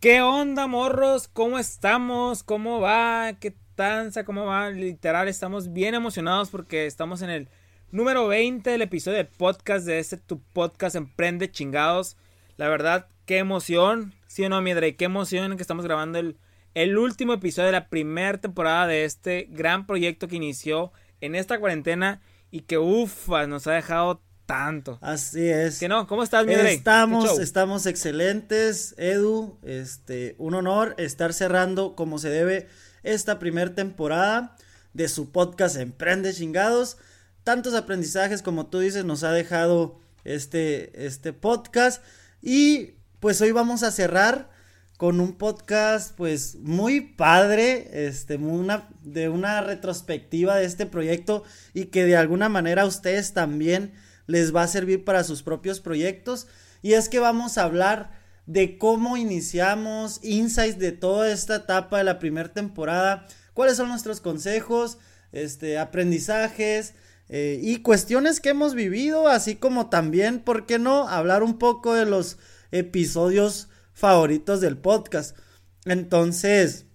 ¿Qué 0.00 0.22
onda, 0.22 0.66
morros? 0.66 1.28
¿Cómo 1.28 1.58
estamos? 1.58 2.42
¿Cómo 2.42 2.80
va? 2.80 3.34
¿Qué 3.38 3.54
tanza? 3.74 4.24
¿Cómo 4.24 4.46
va? 4.46 4.70
Literal, 4.70 5.28
estamos 5.28 5.74
bien 5.74 5.94
emocionados 5.94 6.48
porque 6.48 6.86
estamos 6.86 7.20
en 7.20 7.28
el 7.28 7.48
número 7.90 8.26
20 8.26 8.70
del 8.70 8.80
episodio 8.80 9.18
de 9.18 9.26
podcast 9.26 9.84
de 9.84 9.98
este 9.98 10.16
tu 10.16 10.40
podcast 10.40 10.96
Emprende 10.96 11.50
Chingados. 11.50 12.16
La 12.56 12.70
verdad, 12.70 13.08
qué 13.26 13.36
emoción. 13.36 14.14
Sí 14.26 14.42
o 14.42 14.48
no, 14.48 14.62
mi 14.62 14.72
qué 14.72 15.04
emoción 15.04 15.54
que 15.56 15.62
estamos 15.62 15.84
grabando 15.84 16.18
el, 16.18 16.38
el 16.72 16.96
último 16.96 17.34
episodio 17.34 17.66
de 17.66 17.72
la 17.72 17.90
primera 17.90 18.38
temporada 18.38 18.86
de 18.86 19.04
este 19.04 19.48
gran 19.50 19.86
proyecto 19.86 20.28
que 20.28 20.36
inició 20.36 20.92
en 21.20 21.34
esta 21.34 21.60
cuarentena 21.60 22.22
y 22.50 22.60
que 22.60 22.78
ufa, 22.78 23.46
nos 23.46 23.66
ha 23.66 23.72
dejado 23.72 24.22
tanto. 24.50 24.98
Así 25.00 25.46
es. 25.48 25.78
Que 25.78 25.88
no, 25.88 26.06
¿cómo 26.08 26.24
estás, 26.24 26.44
mi 26.44 26.54
Estamos, 26.54 27.38
estamos 27.38 27.86
excelentes, 27.86 28.94
Edu. 28.98 29.58
Este, 29.62 30.34
un 30.38 30.54
honor 30.54 30.96
estar 30.98 31.32
cerrando 31.32 31.94
como 31.94 32.18
se 32.18 32.30
debe 32.30 32.68
esta 33.04 33.38
primera 33.38 33.74
temporada 33.74 34.56
de 34.92 35.08
su 35.08 35.30
podcast 35.30 35.76
Emprende 35.76 36.34
Chingados. 36.34 36.98
Tantos 37.44 37.74
aprendizajes 37.74 38.42
como 38.42 38.66
tú 38.66 38.80
dices 38.80 39.04
nos 39.04 39.22
ha 39.22 39.30
dejado 39.30 40.00
este, 40.24 41.06
este 41.06 41.32
podcast. 41.32 42.02
Y 42.42 42.94
pues 43.20 43.40
hoy 43.40 43.52
vamos 43.52 43.84
a 43.84 43.92
cerrar 43.92 44.50
con 44.96 45.20
un 45.20 45.38
podcast 45.38 46.14
pues 46.16 46.56
muy 46.56 47.00
padre, 47.00 48.06
este, 48.06 48.36
una, 48.36 48.88
de 49.02 49.28
una 49.28 49.60
retrospectiva 49.60 50.56
de 50.56 50.66
este 50.66 50.86
proyecto 50.86 51.44
y 51.72 51.86
que 51.86 52.04
de 52.04 52.16
alguna 52.16 52.48
manera 52.48 52.84
ustedes 52.84 53.32
también 53.32 53.94
les 54.26 54.54
va 54.54 54.62
a 54.62 54.68
servir 54.68 55.04
para 55.04 55.24
sus 55.24 55.42
propios 55.42 55.80
proyectos. 55.80 56.46
Y 56.82 56.94
es 56.94 57.08
que 57.08 57.18
vamos 57.18 57.58
a 57.58 57.64
hablar 57.64 58.18
de 58.46 58.78
cómo 58.78 59.16
iniciamos, 59.16 60.20
insights 60.22 60.78
de 60.78 60.92
toda 60.92 61.30
esta 61.30 61.56
etapa 61.56 61.98
de 61.98 62.04
la 62.04 62.18
primera 62.18 62.52
temporada, 62.52 63.26
cuáles 63.54 63.76
son 63.76 63.88
nuestros 63.88 64.20
consejos, 64.20 64.98
este, 65.32 65.78
aprendizajes 65.78 66.94
eh, 67.28 67.60
y 67.62 67.82
cuestiones 67.82 68.40
que 68.40 68.48
hemos 68.48 68.74
vivido, 68.74 69.28
así 69.28 69.54
como 69.54 69.88
también, 69.88 70.40
¿por 70.40 70.66
qué 70.66 70.78
no?, 70.78 71.08
hablar 71.08 71.42
un 71.42 71.58
poco 71.58 71.94
de 71.94 72.06
los 72.06 72.38
episodios 72.72 73.68
favoritos 73.92 74.60
del 74.60 74.76
podcast. 74.78 75.36
Entonces, 75.84 76.86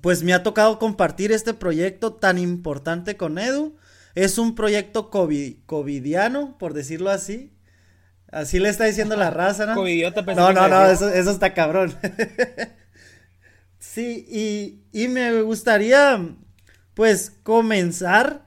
pues 0.00 0.22
me 0.22 0.32
ha 0.32 0.42
tocado 0.42 0.78
compartir 0.78 1.32
este 1.32 1.54
proyecto 1.54 2.14
tan 2.14 2.38
importante 2.38 3.16
con 3.16 3.38
Edu. 3.38 3.76
Es 4.14 4.38
un 4.38 4.54
proyecto 4.54 5.10
COVID, 5.10 5.58
covidiano, 5.66 6.58
por 6.58 6.74
decirlo 6.74 7.10
así. 7.10 7.52
Así 8.30 8.58
le 8.58 8.68
está 8.68 8.84
diciendo 8.84 9.16
la 9.16 9.30
raza, 9.30 9.66
¿no? 9.66 9.74
No, 9.74 10.52
no, 10.52 10.68
no, 10.68 10.86
eso, 10.86 11.08
eso 11.08 11.30
está 11.30 11.52
cabrón. 11.52 11.96
sí, 13.78 14.24
y, 14.28 14.84
y, 14.92 15.08
me 15.08 15.42
gustaría, 15.42 16.20
pues, 16.94 17.32
comenzar 17.42 18.44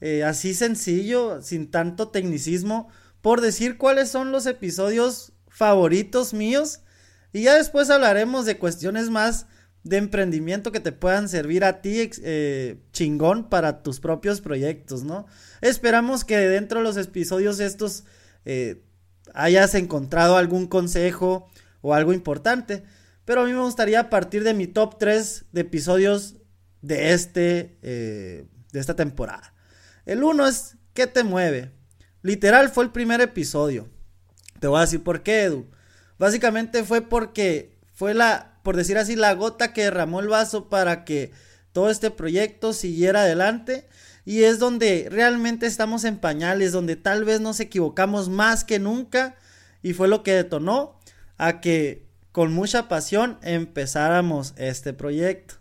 eh, 0.00 0.24
así 0.24 0.54
sencillo, 0.54 1.42
sin 1.42 1.70
tanto 1.70 2.08
tecnicismo, 2.08 2.88
por 3.20 3.40
decir 3.40 3.76
cuáles 3.76 4.10
son 4.10 4.32
los 4.32 4.46
episodios 4.46 5.32
favoritos 5.48 6.32
míos. 6.32 6.80
Y 7.32 7.42
ya 7.42 7.56
después 7.56 7.90
hablaremos 7.90 8.46
de 8.46 8.56
cuestiones 8.56 9.10
más 9.10 9.46
de 9.88 9.96
emprendimiento 9.98 10.72
que 10.72 10.80
te 10.80 10.92
puedan 10.92 11.28
servir 11.28 11.64
a 11.64 11.80
ti 11.80 12.10
eh, 12.22 12.78
chingón 12.92 13.48
para 13.48 13.82
tus 13.82 14.00
propios 14.00 14.40
proyectos, 14.40 15.04
¿no? 15.04 15.26
Esperamos 15.60 16.24
que 16.24 16.38
dentro 16.38 16.80
de 16.80 16.84
los 16.84 16.96
episodios 16.96 17.60
estos 17.60 18.04
eh, 18.44 18.82
hayas 19.34 19.74
encontrado 19.74 20.36
algún 20.36 20.66
consejo 20.66 21.48
o 21.80 21.94
algo 21.94 22.12
importante. 22.12 22.82
Pero 23.24 23.42
a 23.42 23.44
mí 23.44 23.52
me 23.52 23.60
gustaría 23.60 24.10
partir 24.10 24.44
de 24.44 24.54
mi 24.54 24.66
top 24.66 24.98
3 24.98 25.46
de 25.52 25.60
episodios 25.60 26.36
de, 26.82 27.12
este, 27.12 27.78
eh, 27.82 28.46
de 28.72 28.80
esta 28.80 28.94
temporada. 28.94 29.54
El 30.04 30.22
uno 30.22 30.46
es 30.46 30.76
¿Qué 30.96 31.06
te 31.06 31.24
mueve? 31.24 31.72
Literal 32.22 32.70
fue 32.70 32.84
el 32.84 32.90
primer 32.90 33.20
episodio. 33.20 33.86
Te 34.60 34.66
voy 34.66 34.78
a 34.78 34.80
decir 34.80 35.04
por 35.04 35.22
qué, 35.22 35.42
Edu. 35.42 35.66
Básicamente 36.18 36.84
fue 36.84 37.02
porque 37.02 37.78
fue 37.92 38.14
la 38.14 38.55
por 38.66 38.76
decir 38.76 38.98
así, 38.98 39.14
la 39.14 39.32
gota 39.32 39.72
que 39.72 39.84
derramó 39.84 40.18
el 40.18 40.26
vaso 40.26 40.68
para 40.68 41.04
que 41.04 41.30
todo 41.70 41.88
este 41.88 42.10
proyecto 42.10 42.72
siguiera 42.72 43.20
adelante. 43.20 43.86
Y 44.24 44.42
es 44.42 44.58
donde 44.58 45.06
realmente 45.08 45.66
estamos 45.66 46.02
en 46.02 46.18
pañales, 46.18 46.72
donde 46.72 46.96
tal 46.96 47.24
vez 47.24 47.40
nos 47.40 47.60
equivocamos 47.60 48.28
más 48.28 48.64
que 48.64 48.80
nunca. 48.80 49.36
Y 49.84 49.92
fue 49.92 50.08
lo 50.08 50.24
que 50.24 50.32
detonó 50.32 50.98
a 51.38 51.60
que 51.60 52.08
con 52.32 52.52
mucha 52.52 52.88
pasión 52.88 53.38
empezáramos 53.42 54.52
este 54.56 54.92
proyecto. 54.92 55.54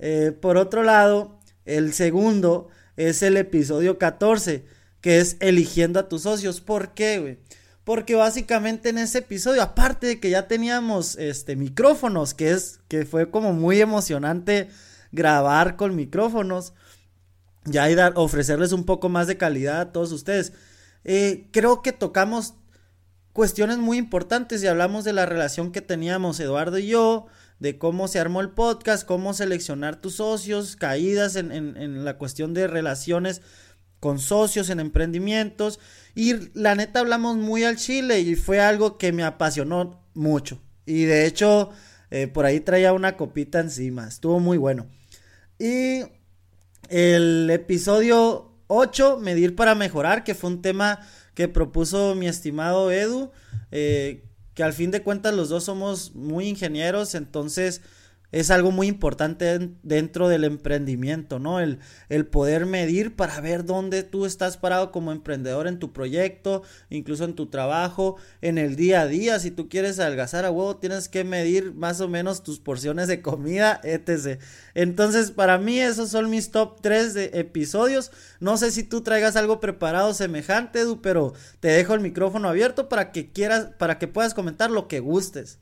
Eh, 0.00 0.32
por 0.32 0.56
otro 0.56 0.82
lado, 0.82 1.38
el 1.66 1.92
segundo 1.92 2.68
es 2.96 3.22
el 3.22 3.36
episodio 3.36 3.96
14, 3.96 4.64
que 5.00 5.20
es 5.20 5.36
eligiendo 5.38 6.00
a 6.00 6.08
tus 6.08 6.22
socios. 6.22 6.60
¿Por 6.60 6.94
qué, 6.94 7.20
güey? 7.20 7.38
Porque 7.88 8.16
básicamente 8.16 8.90
en 8.90 8.98
ese 8.98 9.20
episodio, 9.20 9.62
aparte 9.62 10.06
de 10.06 10.20
que 10.20 10.28
ya 10.28 10.46
teníamos 10.46 11.16
este 11.16 11.56
micrófonos, 11.56 12.34
que 12.34 12.50
es 12.50 12.80
que 12.86 13.06
fue 13.06 13.30
como 13.30 13.54
muy 13.54 13.80
emocionante 13.80 14.68
grabar 15.10 15.76
con 15.76 15.96
micrófonos, 15.96 16.74
ya 17.64 17.88
y 17.88 17.94
dar, 17.94 18.12
ofrecerles 18.16 18.72
un 18.72 18.84
poco 18.84 19.08
más 19.08 19.26
de 19.26 19.38
calidad 19.38 19.80
a 19.80 19.90
todos 19.90 20.12
ustedes. 20.12 20.52
Eh, 21.04 21.48
creo 21.50 21.80
que 21.80 21.92
tocamos 21.92 22.52
cuestiones 23.32 23.78
muy 23.78 23.96
importantes 23.96 24.62
y 24.62 24.66
hablamos 24.66 25.04
de 25.04 25.14
la 25.14 25.24
relación 25.24 25.72
que 25.72 25.80
teníamos 25.80 26.40
Eduardo 26.40 26.76
y 26.76 26.88
yo, 26.88 27.24
de 27.58 27.78
cómo 27.78 28.06
se 28.06 28.20
armó 28.20 28.42
el 28.42 28.50
podcast, 28.50 29.06
cómo 29.06 29.32
seleccionar 29.32 29.96
tus 29.96 30.16
socios, 30.16 30.76
caídas 30.76 31.36
en, 31.36 31.52
en 31.52 32.04
la 32.04 32.18
cuestión 32.18 32.52
de 32.52 32.66
relaciones 32.66 33.40
con 34.00 34.18
socios 34.18 34.70
en 34.70 34.80
emprendimientos 34.80 35.80
y 36.18 36.50
la 36.52 36.74
neta 36.74 36.98
hablamos 36.98 37.36
muy 37.36 37.62
al 37.62 37.76
chile 37.76 38.18
y 38.18 38.34
fue 38.34 38.58
algo 38.58 38.98
que 38.98 39.12
me 39.12 39.22
apasionó 39.22 40.02
mucho. 40.14 40.60
Y 40.84 41.04
de 41.04 41.26
hecho, 41.26 41.70
eh, 42.10 42.26
por 42.26 42.44
ahí 42.44 42.58
traía 42.58 42.92
una 42.92 43.16
copita 43.16 43.60
encima. 43.60 44.08
Estuvo 44.08 44.40
muy 44.40 44.58
bueno. 44.58 44.88
Y 45.60 46.00
el 46.88 47.48
episodio 47.50 48.50
8, 48.66 49.18
Medir 49.20 49.54
para 49.54 49.76
Mejorar, 49.76 50.24
que 50.24 50.34
fue 50.34 50.50
un 50.50 50.60
tema 50.60 50.98
que 51.34 51.46
propuso 51.46 52.16
mi 52.16 52.26
estimado 52.26 52.90
Edu. 52.90 53.30
Eh, 53.70 54.24
que 54.54 54.64
al 54.64 54.72
fin 54.72 54.90
de 54.90 55.04
cuentas 55.04 55.32
los 55.34 55.50
dos 55.50 55.62
somos 55.62 56.16
muy 56.16 56.48
ingenieros, 56.48 57.14
entonces 57.14 57.80
es 58.30 58.50
algo 58.50 58.70
muy 58.70 58.88
importante 58.88 59.70
dentro 59.82 60.28
del 60.28 60.44
emprendimiento, 60.44 61.38
¿no? 61.38 61.60
El, 61.60 61.78
el, 62.10 62.26
poder 62.26 62.66
medir 62.66 63.16
para 63.16 63.40
ver 63.40 63.64
dónde 63.64 64.02
tú 64.02 64.26
estás 64.26 64.58
parado 64.58 64.92
como 64.92 65.12
emprendedor 65.12 65.66
en 65.66 65.78
tu 65.78 65.94
proyecto, 65.94 66.62
incluso 66.90 67.24
en 67.24 67.34
tu 67.34 67.46
trabajo, 67.46 68.16
en 68.42 68.58
el 68.58 68.76
día 68.76 69.02
a 69.02 69.06
día. 69.06 69.38
Si 69.38 69.50
tú 69.50 69.70
quieres 69.70 69.98
adelgazar 69.98 70.44
a 70.44 70.50
huevo, 70.50 70.76
tienes 70.76 71.08
que 71.08 71.24
medir 71.24 71.72
más 71.72 72.02
o 72.02 72.08
menos 72.08 72.42
tus 72.42 72.60
porciones 72.60 73.08
de 73.08 73.22
comida, 73.22 73.80
etc. 73.84 74.40
Entonces, 74.74 75.30
para 75.30 75.56
mí, 75.56 75.80
esos 75.80 76.10
son 76.10 76.28
mis 76.28 76.50
top 76.50 76.82
3 76.82 77.14
de 77.14 77.30
episodios. 77.32 78.12
No 78.40 78.58
sé 78.58 78.70
si 78.72 78.82
tú 78.82 79.00
traigas 79.00 79.36
algo 79.36 79.58
preparado 79.58 80.12
semejante, 80.12 80.80
Edu, 80.80 81.00
pero 81.00 81.32
te 81.60 81.68
dejo 81.68 81.94
el 81.94 82.00
micrófono 82.00 82.50
abierto 82.50 82.90
para 82.90 83.10
que 83.10 83.32
quieras, 83.32 83.70
para 83.78 83.98
que 83.98 84.06
puedas 84.06 84.34
comentar 84.34 84.70
lo 84.70 84.86
que 84.86 85.00
gustes. 85.00 85.60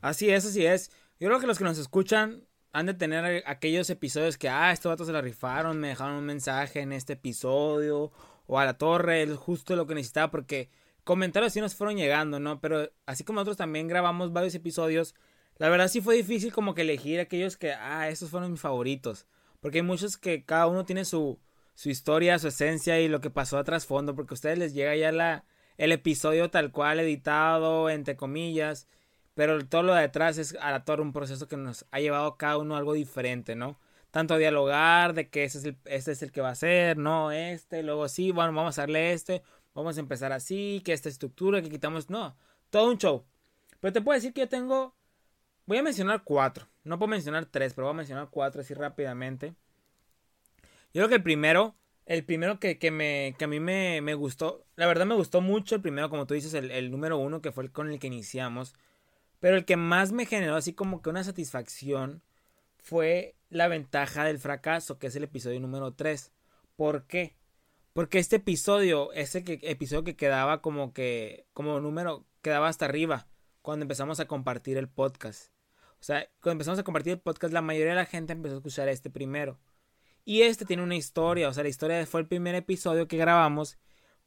Así 0.00 0.30
es, 0.30 0.46
así 0.46 0.64
es. 0.66 0.90
Yo 1.22 1.28
creo 1.28 1.38
que 1.38 1.46
los 1.46 1.58
que 1.58 1.62
nos 1.62 1.78
escuchan 1.78 2.48
han 2.72 2.86
de 2.86 2.94
tener 2.94 3.44
aquellos 3.46 3.88
episodios 3.90 4.36
que, 4.36 4.48
ah, 4.48 4.72
estos 4.72 4.90
datos 4.90 5.06
se 5.06 5.12
la 5.12 5.20
rifaron, 5.20 5.78
me 5.78 5.86
dejaron 5.86 6.16
un 6.16 6.24
mensaje 6.24 6.80
en 6.80 6.92
este 6.92 7.12
episodio, 7.12 8.10
o 8.48 8.58
a 8.58 8.64
la 8.64 8.76
torre, 8.76 9.24
justo 9.36 9.76
lo 9.76 9.86
que 9.86 9.94
necesitaba, 9.94 10.32
porque 10.32 10.68
comentarios 11.04 11.52
sí 11.52 11.60
nos 11.60 11.76
fueron 11.76 11.96
llegando, 11.96 12.40
¿no? 12.40 12.60
Pero 12.60 12.90
así 13.06 13.22
como 13.22 13.36
nosotros 13.36 13.56
también 13.56 13.86
grabamos 13.86 14.32
varios 14.32 14.52
episodios, 14.56 15.14
la 15.58 15.68
verdad 15.68 15.86
sí 15.86 16.00
fue 16.00 16.16
difícil 16.16 16.52
como 16.52 16.74
que 16.74 16.82
elegir 16.82 17.20
aquellos 17.20 17.56
que, 17.56 17.72
ah, 17.72 18.08
estos 18.08 18.28
fueron 18.30 18.50
mis 18.50 18.60
favoritos, 18.60 19.28
porque 19.60 19.78
hay 19.78 19.84
muchos 19.84 20.16
que 20.16 20.44
cada 20.44 20.66
uno 20.66 20.84
tiene 20.84 21.04
su, 21.04 21.38
su 21.74 21.88
historia, 21.88 22.40
su 22.40 22.48
esencia 22.48 23.00
y 23.00 23.06
lo 23.06 23.20
que 23.20 23.30
pasó 23.30 23.58
a 23.58 23.62
trasfondo, 23.62 24.16
porque 24.16 24.32
a 24.32 24.34
ustedes 24.34 24.58
les 24.58 24.74
llega 24.74 24.96
ya 24.96 25.12
la, 25.12 25.44
el 25.78 25.92
episodio 25.92 26.50
tal 26.50 26.72
cual 26.72 26.98
editado, 26.98 27.90
entre 27.90 28.16
comillas, 28.16 28.88
pero 29.34 29.64
todo 29.66 29.82
lo 29.82 29.94
de 29.94 30.02
detrás 30.02 30.38
es 30.38 30.56
a 30.60 30.84
todo 30.84 31.02
un 31.02 31.12
proceso 31.12 31.48
que 31.48 31.56
nos 31.56 31.86
ha 31.90 32.00
llevado 32.00 32.36
cada 32.36 32.58
uno 32.58 32.76
algo 32.76 32.92
diferente, 32.94 33.54
¿no? 33.56 33.78
Tanto 34.10 34.34
a 34.34 34.38
dialogar 34.38 35.14
de 35.14 35.30
que 35.30 35.44
ese 35.44 35.58
es 35.58 35.64
el, 35.64 35.78
este 35.86 36.12
es 36.12 36.22
el 36.22 36.32
que 36.32 36.42
va 36.42 36.50
a 36.50 36.54
ser, 36.54 36.98
no 36.98 37.32
este, 37.32 37.82
luego 37.82 38.08
sí, 38.08 38.30
bueno, 38.30 38.52
vamos 38.52 38.78
a 38.78 38.82
darle 38.82 39.12
este, 39.12 39.42
vamos 39.74 39.96
a 39.96 40.00
empezar 40.00 40.32
así, 40.32 40.82
que 40.84 40.92
esta 40.92 41.08
estructura, 41.08 41.62
que 41.62 41.70
quitamos, 41.70 42.10
no, 42.10 42.36
todo 42.70 42.90
un 42.90 42.98
show. 42.98 43.24
Pero 43.80 43.92
te 43.92 44.02
puedo 44.02 44.14
decir 44.16 44.32
que 44.32 44.42
yo 44.42 44.48
tengo, 44.48 44.94
voy 45.66 45.78
a 45.78 45.82
mencionar 45.82 46.22
cuatro, 46.24 46.68
no 46.84 46.98
puedo 46.98 47.08
mencionar 47.08 47.46
tres, 47.46 47.74
pero 47.74 47.86
voy 47.86 47.94
a 47.94 47.96
mencionar 47.96 48.28
cuatro 48.30 48.60
así 48.60 48.74
rápidamente. 48.74 49.54
Yo 50.94 51.00
creo 51.00 51.08
que 51.08 51.14
el 51.16 51.22
primero, 51.22 51.74
el 52.04 52.24
primero 52.24 52.60
que, 52.60 52.78
que, 52.78 52.90
me, 52.90 53.34
que 53.38 53.44
a 53.44 53.48
mí 53.48 53.60
me, 53.60 54.02
me, 54.02 54.12
gustó, 54.14 54.66
la 54.76 54.86
verdad 54.86 55.06
me 55.06 55.14
gustó 55.14 55.40
mucho 55.40 55.74
el 55.74 55.80
primero, 55.80 56.10
como 56.10 56.26
tú 56.26 56.34
dices, 56.34 56.52
el, 56.52 56.70
el 56.70 56.90
número 56.90 57.16
uno, 57.16 57.40
que 57.40 57.50
fue 57.50 57.64
el 57.64 57.72
con 57.72 57.90
el 57.90 57.98
que 57.98 58.08
iniciamos. 58.08 58.74
Pero 59.42 59.56
el 59.56 59.64
que 59.64 59.76
más 59.76 60.12
me 60.12 60.24
generó 60.24 60.54
así 60.54 60.72
como 60.72 61.02
que 61.02 61.10
una 61.10 61.24
satisfacción 61.24 62.22
fue 62.78 63.34
la 63.50 63.66
ventaja 63.66 64.22
del 64.22 64.38
fracaso, 64.38 65.00
que 65.00 65.08
es 65.08 65.16
el 65.16 65.24
episodio 65.24 65.58
número 65.58 65.94
3. 65.94 66.30
¿Por 66.76 67.08
qué? 67.08 67.34
Porque 67.92 68.20
este 68.20 68.36
episodio, 68.36 69.12
ese 69.14 69.42
episodio 69.44 70.04
que 70.04 70.14
quedaba 70.14 70.62
como 70.62 70.92
que, 70.92 71.48
como 71.54 71.80
número, 71.80 72.24
quedaba 72.40 72.68
hasta 72.68 72.84
arriba 72.84 73.26
cuando 73.62 73.82
empezamos 73.82 74.20
a 74.20 74.26
compartir 74.26 74.78
el 74.78 74.88
podcast. 74.88 75.50
O 75.94 76.04
sea, 76.04 76.28
cuando 76.40 76.52
empezamos 76.52 76.78
a 76.78 76.84
compartir 76.84 77.14
el 77.14 77.20
podcast, 77.20 77.52
la 77.52 77.62
mayoría 77.62 77.94
de 77.94 77.98
la 77.98 78.06
gente 78.06 78.34
empezó 78.34 78.54
a 78.54 78.58
escuchar 78.58 78.88
este 78.88 79.10
primero. 79.10 79.58
Y 80.24 80.42
este 80.42 80.64
tiene 80.64 80.84
una 80.84 80.94
historia, 80.94 81.48
o 81.48 81.52
sea, 81.52 81.64
la 81.64 81.68
historia 81.68 82.06
fue 82.06 82.20
el 82.20 82.28
primer 82.28 82.54
episodio 82.54 83.08
que 83.08 83.16
grabamos 83.16 83.76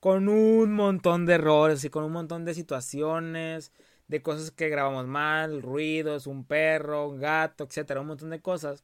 con 0.01 0.27
un 0.27 0.73
montón 0.73 1.25
de 1.25 1.35
errores 1.35 1.85
y 1.85 1.89
con 1.89 2.03
un 2.03 2.11
montón 2.11 2.43
de 2.43 2.53
situaciones, 2.53 3.71
de 4.07 4.21
cosas 4.21 4.51
que 4.51 4.69
grabamos 4.69 5.07
mal, 5.07 5.61
ruidos, 5.61 6.27
un 6.27 6.45
perro, 6.45 7.09
un 7.09 7.19
gato, 7.19 7.63
etcétera, 7.63 8.01
un 8.01 8.07
montón 8.07 8.29
de 8.29 8.41
cosas. 8.41 8.83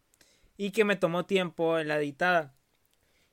Y 0.57 0.71
que 0.71 0.85
me 0.85 0.95
tomó 0.95 1.25
tiempo 1.25 1.79
en 1.79 1.88
la 1.88 1.97
editada. 1.97 2.53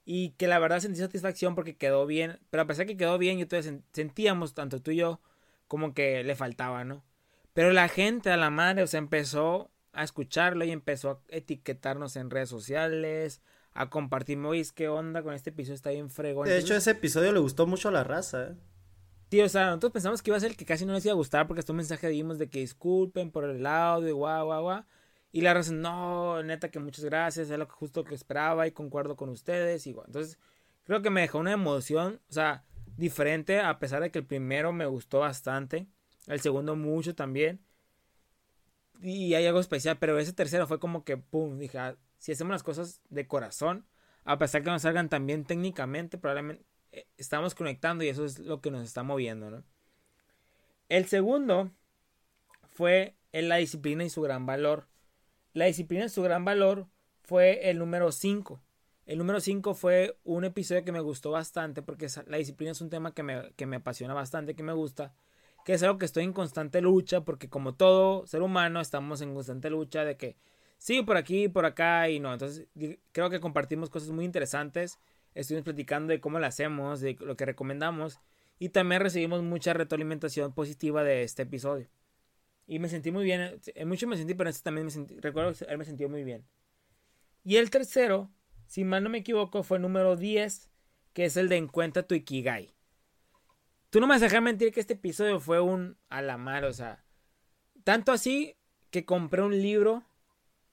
Y 0.04 0.30
que 0.30 0.48
la 0.48 0.58
verdad 0.58 0.80
sentí 0.80 0.98
satisfacción 0.98 1.54
porque 1.54 1.76
quedó 1.76 2.06
bien. 2.06 2.38
Pero 2.50 2.62
a 2.62 2.66
pesar 2.66 2.86
de 2.86 2.92
que 2.92 2.98
quedó 2.98 3.18
bien, 3.18 3.38
yo 3.38 3.46
todavía 3.46 3.80
sentíamos, 3.92 4.54
tanto 4.54 4.80
tú 4.80 4.90
y 4.90 4.96
yo, 4.96 5.20
como 5.66 5.92
que 5.94 6.24
le 6.24 6.34
faltaba, 6.34 6.84
¿no? 6.84 7.04
Pero 7.52 7.72
la 7.72 7.88
gente 7.88 8.30
a 8.30 8.36
la 8.36 8.50
madre, 8.50 8.82
o 8.82 8.86
sea, 8.86 8.98
empezó 8.98 9.70
a 9.92 10.04
escucharlo 10.04 10.64
y 10.64 10.70
empezó 10.70 11.10
a 11.10 11.20
etiquetarnos 11.28 12.16
en 12.16 12.30
redes 12.30 12.48
sociales, 12.48 13.42
a 13.74 13.90
compartir, 13.90 14.38
oye, 14.38 14.64
¿qué 14.74 14.88
onda 14.88 15.22
con 15.22 15.34
este 15.34 15.50
episodio? 15.50 15.74
Está 15.74 15.90
bien 15.90 16.10
fregón. 16.10 16.48
De 16.48 16.58
hecho, 16.58 16.74
ese 16.74 16.92
episodio 16.92 17.32
le 17.32 17.40
gustó 17.40 17.66
mucho 17.66 17.88
a 17.88 17.92
la 17.92 18.04
raza, 18.04 18.48
¿eh? 18.48 18.54
Tío, 19.28 19.44
o 19.44 19.48
sea, 19.48 19.66
nosotros 19.66 19.92
pensamos 19.92 20.22
que 20.22 20.30
iba 20.30 20.36
a 20.38 20.40
ser 20.40 20.50
el 20.50 20.56
que 20.56 20.64
casi 20.64 20.86
no 20.86 20.94
les 20.94 21.04
iba 21.04 21.12
a 21.12 21.16
gustar 21.16 21.46
porque 21.46 21.60
hasta 21.60 21.72
un 21.72 21.78
mensaje 21.78 22.08
dimos 22.08 22.38
de 22.38 22.48
que 22.48 22.60
disculpen 22.60 23.30
por 23.30 23.44
el 23.44 23.66
audio 23.66 24.08
y 24.08 24.12
guau, 24.12 24.46
guau, 24.46 24.62
guau. 24.62 24.84
Y 25.32 25.42
la 25.42 25.52
razón, 25.52 25.82
no, 25.82 26.42
neta 26.42 26.70
que 26.70 26.78
muchas 26.78 27.04
gracias, 27.04 27.50
es 27.50 27.58
lo 27.58 27.68
que 27.68 27.74
justo 27.74 28.04
que 28.04 28.14
esperaba 28.14 28.66
y 28.66 28.72
concuerdo 28.72 29.16
con 29.16 29.28
ustedes. 29.28 29.86
Y, 29.86 29.90
Entonces, 29.90 30.38
creo 30.84 31.02
que 31.02 31.10
me 31.10 31.20
dejó 31.20 31.38
una 31.38 31.52
emoción, 31.52 32.20
o 32.30 32.32
sea, 32.32 32.64
diferente, 32.96 33.60
a 33.60 33.78
pesar 33.78 34.02
de 34.02 34.10
que 34.10 34.20
el 34.20 34.26
primero 34.26 34.72
me 34.72 34.86
gustó 34.86 35.20
bastante, 35.20 35.86
el 36.26 36.40
segundo 36.40 36.76
mucho 36.76 37.14
también. 37.14 37.60
Y 39.02 39.34
hay 39.34 39.46
algo 39.46 39.60
especial, 39.60 39.98
pero 39.98 40.18
ese 40.18 40.32
tercero 40.32 40.66
fue 40.66 40.80
como 40.80 41.04
que, 41.04 41.18
pum, 41.18 41.58
dije, 41.58 41.78
ah, 41.78 41.96
si 42.18 42.32
hacemos 42.32 42.52
las 42.52 42.62
cosas 42.62 43.02
de 43.10 43.26
corazón, 43.28 43.86
a 44.24 44.38
pesar 44.38 44.62
que 44.62 44.70
no 44.70 44.78
salgan 44.78 45.08
tan 45.08 45.26
bien 45.26 45.44
técnicamente, 45.44 46.18
probablemente 46.18 46.64
estamos 47.16 47.54
conectando 47.54 48.04
y 48.04 48.08
eso 48.08 48.24
es 48.24 48.38
lo 48.38 48.60
que 48.60 48.70
nos 48.70 48.82
está 48.84 49.02
moviendo, 49.02 49.50
¿no? 49.50 49.64
El 50.88 51.06
segundo 51.06 51.70
fue 52.68 53.14
en 53.32 53.48
la 53.48 53.56
disciplina 53.56 54.04
y 54.04 54.10
su 54.10 54.22
gran 54.22 54.46
valor. 54.46 54.86
La 55.52 55.66
disciplina 55.66 56.06
y 56.06 56.08
su 56.08 56.22
gran 56.22 56.44
valor 56.44 56.86
fue 57.22 57.70
el 57.70 57.78
número 57.78 58.10
5. 58.12 58.60
El 59.06 59.18
número 59.18 59.40
5 59.40 59.74
fue 59.74 60.16
un 60.24 60.44
episodio 60.44 60.84
que 60.84 60.92
me 60.92 61.00
gustó 61.00 61.30
bastante 61.30 61.82
porque 61.82 62.08
la 62.26 62.36
disciplina 62.36 62.72
es 62.72 62.80
un 62.80 62.90
tema 62.90 63.12
que 63.12 63.22
me, 63.22 63.52
que 63.56 63.66
me 63.66 63.76
apasiona 63.76 64.14
bastante, 64.14 64.54
que 64.54 64.62
me 64.62 64.72
gusta, 64.72 65.14
que 65.64 65.74
es 65.74 65.82
algo 65.82 65.98
que 65.98 66.04
estoy 66.04 66.24
en 66.24 66.32
constante 66.32 66.80
lucha 66.80 67.22
porque 67.22 67.48
como 67.48 67.74
todo 67.74 68.26
ser 68.26 68.42
humano 68.42 68.80
estamos 68.80 69.20
en 69.20 69.34
constante 69.34 69.70
lucha 69.70 70.04
de 70.04 70.16
que 70.16 70.36
sí, 70.78 71.02
por 71.02 71.16
aquí, 71.16 71.48
por 71.48 71.66
acá 71.66 72.08
y 72.08 72.20
no. 72.20 72.32
Entonces 72.32 72.66
creo 73.12 73.30
que 73.30 73.40
compartimos 73.40 73.90
cosas 73.90 74.10
muy 74.10 74.24
interesantes. 74.24 74.98
Estuvimos 75.38 75.62
platicando 75.62 76.10
de 76.10 76.20
cómo 76.20 76.40
lo 76.40 76.46
hacemos, 76.46 77.00
de 77.00 77.16
lo 77.20 77.36
que 77.36 77.46
recomendamos 77.46 78.18
y 78.58 78.70
también 78.70 79.00
recibimos 79.00 79.40
mucha 79.44 79.72
retroalimentación 79.72 80.52
positiva 80.52 81.04
de 81.04 81.22
este 81.22 81.42
episodio. 81.42 81.86
Y 82.66 82.80
me 82.80 82.88
sentí 82.88 83.12
muy 83.12 83.22
bien. 83.22 83.60
En 83.76 83.86
mucho 83.86 84.08
me 84.08 84.16
sentí, 84.16 84.34
pero 84.34 84.48
en 84.48 84.50
este 84.50 84.64
también 84.64 84.86
me 84.86 84.90
sentí, 84.90 85.16
recuerdo 85.20 85.52
haberme 85.64 85.84
sentido 85.84 86.10
muy 86.10 86.24
bien. 86.24 86.44
Y 87.44 87.54
el 87.54 87.70
tercero, 87.70 88.32
si 88.66 88.82
mal 88.82 89.04
no 89.04 89.10
me 89.10 89.18
equivoco, 89.18 89.62
fue 89.62 89.76
el 89.76 89.82
número 89.82 90.16
10, 90.16 90.70
que 91.12 91.26
es 91.26 91.36
el 91.36 91.48
de 91.48 91.56
Encuentra 91.56 92.02
tu 92.02 92.16
Ikigai. 92.16 92.74
Tú 93.90 94.00
no 94.00 94.08
me 94.08 94.14
vas 94.14 94.22
a 94.22 94.24
dejar 94.24 94.42
mentir 94.42 94.72
que 94.72 94.80
este 94.80 94.94
episodio 94.94 95.38
fue 95.38 95.60
un 95.60 95.96
a 96.08 96.20
la 96.20 96.36
mar, 96.36 96.64
o 96.64 96.72
sea, 96.72 97.04
tanto 97.84 98.10
así 98.10 98.56
que 98.90 99.04
compré 99.04 99.42
un 99.42 99.56
libro 99.62 100.02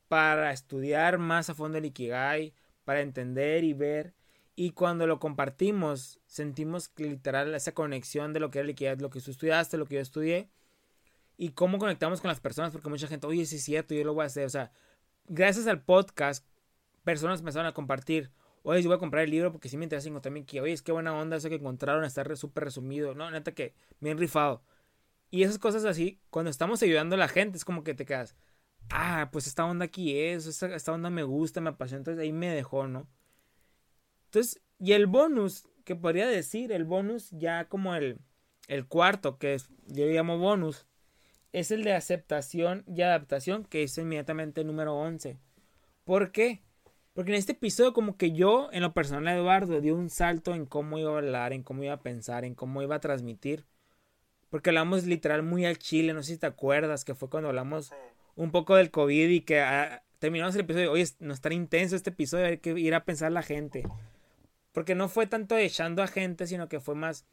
para 0.07 0.51
estudiar 0.51 1.19
más 1.19 1.51
a 1.51 1.53
fondo 1.53 1.77
el 1.77 1.85
Ikigai, 1.85 2.55
para 2.83 3.01
entender 3.01 3.63
y 3.63 3.73
ver. 3.73 4.15
Y 4.55 4.71
cuando 4.71 5.05
lo 5.05 5.19
compartimos, 5.19 6.19
sentimos 6.27 6.91
literal 6.95 7.53
esa 7.53 7.73
conexión 7.73 8.33
de 8.33 8.39
lo 8.39 8.51
que 8.51 8.59
era 8.59 8.69
Ikigai, 8.69 8.97
lo 8.97 9.09
que 9.09 9.19
tú 9.19 9.31
estudiaste, 9.31 9.77
lo 9.77 9.85
que 9.85 9.95
yo 9.95 10.01
estudié. 10.01 10.49
Y 11.37 11.49
cómo 11.49 11.77
conectamos 11.77 12.21
con 12.21 12.29
las 12.29 12.39
personas, 12.39 12.71
porque 12.71 12.87
mucha 12.89 13.07
gente, 13.07 13.27
oye, 13.27 13.45
sí 13.45 13.57
es 13.57 13.63
cierto, 13.63 13.93
yo 13.93 14.05
lo 14.05 14.13
voy 14.13 14.23
a 14.23 14.27
hacer. 14.27 14.45
O 14.45 14.49
sea, 14.49 14.71
gracias 15.27 15.67
al 15.67 15.83
podcast, 15.83 16.45
personas 17.03 17.39
empezaron 17.39 17.67
a 17.67 17.73
compartir. 17.73 18.31
Oye, 18.63 18.81
yo 18.81 18.89
voy 18.89 18.95
a 18.95 18.99
comprar 18.99 19.23
el 19.25 19.31
libro 19.31 19.51
porque 19.51 19.67
sí 19.67 19.77
me 19.77 19.83
interesa 19.83 20.07
encontrar 20.07 20.31
mi 20.31 20.41
Ikigai. 20.41 20.63
Oye, 20.63 20.73
es 20.73 20.81
que 20.81 20.93
buena 20.93 21.13
onda 21.13 21.35
eso 21.35 21.49
que 21.49 21.55
encontraron, 21.55 22.05
está 22.05 22.23
súper 22.37 22.63
resumido. 22.63 23.13
No, 23.13 23.29
neta 23.31 23.51
que 23.51 23.73
bien 23.99 24.17
rifado. 24.17 24.63
Y 25.31 25.43
esas 25.43 25.59
cosas 25.59 25.83
así, 25.85 26.21
cuando 26.29 26.49
estamos 26.49 26.81
ayudando 26.81 27.15
a 27.15 27.17
la 27.17 27.27
gente, 27.27 27.57
es 27.57 27.65
como 27.65 27.83
que 27.83 27.93
te 27.93 28.05
quedas, 28.05 28.35
ah, 28.89 29.29
pues 29.31 29.47
esta 29.47 29.65
onda 29.65 29.85
aquí 29.85 30.17
es, 30.17 30.47
esta, 30.47 30.91
onda 30.93 31.09
me 31.09 31.23
gusta, 31.23 31.61
me 31.61 31.71
apasiona, 31.71 31.99
entonces 31.99 32.21
ahí 32.21 32.31
me 32.31 32.49
dejó, 32.49 32.87
¿no? 32.87 33.07
Entonces, 34.35 34.61
y 34.79 34.91
el 34.91 35.07
bonus, 35.07 35.65
que 35.85 35.95
podría 35.95 36.27
decir, 36.27 36.73
el 36.73 36.83
bonus 36.83 37.29
ya 37.31 37.69
como 37.69 37.95
el, 37.95 38.19
el 38.67 38.85
cuarto, 38.85 39.37
que 39.37 39.53
es, 39.53 39.69
yo 39.87 40.07
llamo 40.07 40.37
bonus, 40.37 40.85
es 41.53 41.71
el 41.71 41.85
de 41.85 41.93
aceptación 41.93 42.83
y 42.85 43.01
adaptación, 43.01 43.63
que 43.63 43.83
es 43.83 43.97
inmediatamente 43.97 44.59
el 44.59 44.67
número 44.67 44.93
11. 44.93 45.37
¿Por 46.03 46.33
qué? 46.33 46.61
Porque 47.13 47.31
en 47.31 47.37
este 47.37 47.53
episodio 47.53 47.93
como 47.93 48.17
que 48.17 48.33
yo, 48.33 48.67
en 48.73 48.81
lo 48.81 48.93
personal, 48.93 49.37
Eduardo, 49.37 49.79
dio 49.79 49.95
un 49.95 50.09
salto 50.09 50.53
en 50.53 50.65
cómo 50.65 50.99
iba 50.99 51.13
a 51.13 51.17
hablar, 51.17 51.53
en 51.53 51.63
cómo 51.63 51.85
iba 51.85 51.93
a 51.93 52.01
pensar, 52.01 52.43
en 52.43 52.55
cómo 52.55 52.81
iba 52.81 52.95
a 52.95 52.99
transmitir. 52.99 53.63
Porque 54.49 54.71
hablamos 54.71 55.05
literal 55.05 55.43
muy 55.43 55.65
al 55.65 55.77
chile, 55.77 56.13
no 56.13 56.23
sé 56.23 56.33
si 56.33 56.39
te 56.39 56.47
acuerdas, 56.47 57.05
que 57.05 57.15
fue 57.15 57.29
cuando 57.29 57.47
hablamos 57.47 57.93
un 58.35 58.51
poco 58.51 58.75
del 58.75 58.91
COVID 58.91 59.29
y 59.29 59.39
que 59.39 59.61
ah, 59.61 60.03
terminamos 60.19 60.55
el 60.55 60.61
episodio, 60.61 60.91
oye, 60.91 61.07
no 61.19 61.33
es 61.33 61.39
tan 61.39 61.53
intenso 61.53 61.95
este 61.95 62.09
episodio, 62.09 62.47
hay 62.47 62.57
que 62.57 62.77
ir 62.77 62.93
a 62.95 63.05
pensar 63.05 63.31
la 63.31 63.41
gente. 63.41 63.83
Porque 64.75 64.93
no 64.93 65.07
fue 65.07 65.25
tanto 65.25 65.55
echando 65.55 66.03
a 66.03 66.07
gente, 66.07 66.47
sino 66.47 66.67
que 66.67 66.81
fue 66.81 66.95
más, 66.95 67.23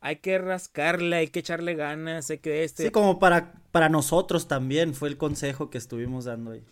hay 0.00 0.16
que 0.16 0.38
rascarle, 0.38 1.16
hay 1.16 1.28
que 1.28 1.40
echarle 1.40 1.74
ganas, 1.74 2.30
hay 2.30 2.38
que 2.38 2.64
este... 2.64 2.84
Sí, 2.84 2.90
como 2.90 3.18
para, 3.18 3.52
para 3.72 3.90
nosotros 3.90 4.48
también 4.48 4.94
fue 4.94 5.10
el 5.10 5.18
consejo 5.18 5.68
que 5.68 5.76
estuvimos 5.76 6.24
dando 6.24 6.52
ahí. 6.52 6.64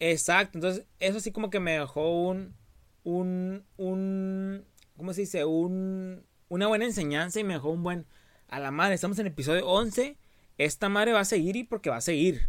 Exacto, 0.00 0.58
entonces 0.58 0.86
eso 0.98 1.20
sí 1.20 1.30
como 1.30 1.50
que 1.50 1.60
me 1.60 1.78
dejó 1.78 2.20
un, 2.20 2.56
un, 3.04 3.64
un, 3.76 4.64
¿cómo 4.96 5.12
se 5.12 5.20
dice? 5.20 5.44
Un, 5.44 6.24
una 6.48 6.66
buena 6.66 6.84
enseñanza 6.84 7.38
y 7.38 7.44
me 7.44 7.54
dejó 7.54 7.70
un 7.70 7.84
buen, 7.84 8.06
a 8.48 8.58
la 8.58 8.72
madre, 8.72 8.96
estamos 8.96 9.20
en 9.20 9.26
el 9.26 9.32
episodio 9.34 9.68
11, 9.68 10.16
esta 10.58 10.88
madre 10.88 11.12
va 11.12 11.20
a 11.20 11.24
seguir 11.24 11.54
y 11.54 11.62
porque 11.62 11.90
va 11.90 11.98
a 11.98 12.00
seguir. 12.00 12.48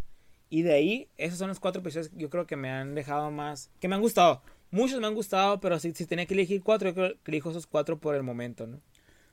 Y 0.50 0.62
de 0.62 0.74
ahí, 0.74 1.08
esos 1.18 1.38
son 1.38 1.48
los 1.48 1.60
cuatro 1.60 1.82
episodios 1.82 2.08
que 2.08 2.16
yo 2.16 2.30
creo 2.30 2.48
que 2.48 2.56
me 2.56 2.68
han 2.68 2.96
dejado 2.96 3.30
más, 3.30 3.70
que 3.78 3.86
me 3.86 3.94
han 3.94 4.00
gustado. 4.00 4.42
Muchos 4.74 5.00
me 5.00 5.06
han 5.06 5.14
gustado, 5.14 5.60
pero 5.60 5.78
si, 5.78 5.92
si 5.92 6.04
tenía 6.04 6.26
que 6.26 6.34
elegir 6.34 6.60
cuatro, 6.60 6.88
yo 6.88 6.94
creo 6.96 7.14
que 7.22 7.30
elijo 7.30 7.50
esos 7.50 7.64
cuatro 7.64 7.96
por 7.96 8.16
el 8.16 8.24
momento, 8.24 8.66
¿no? 8.66 8.80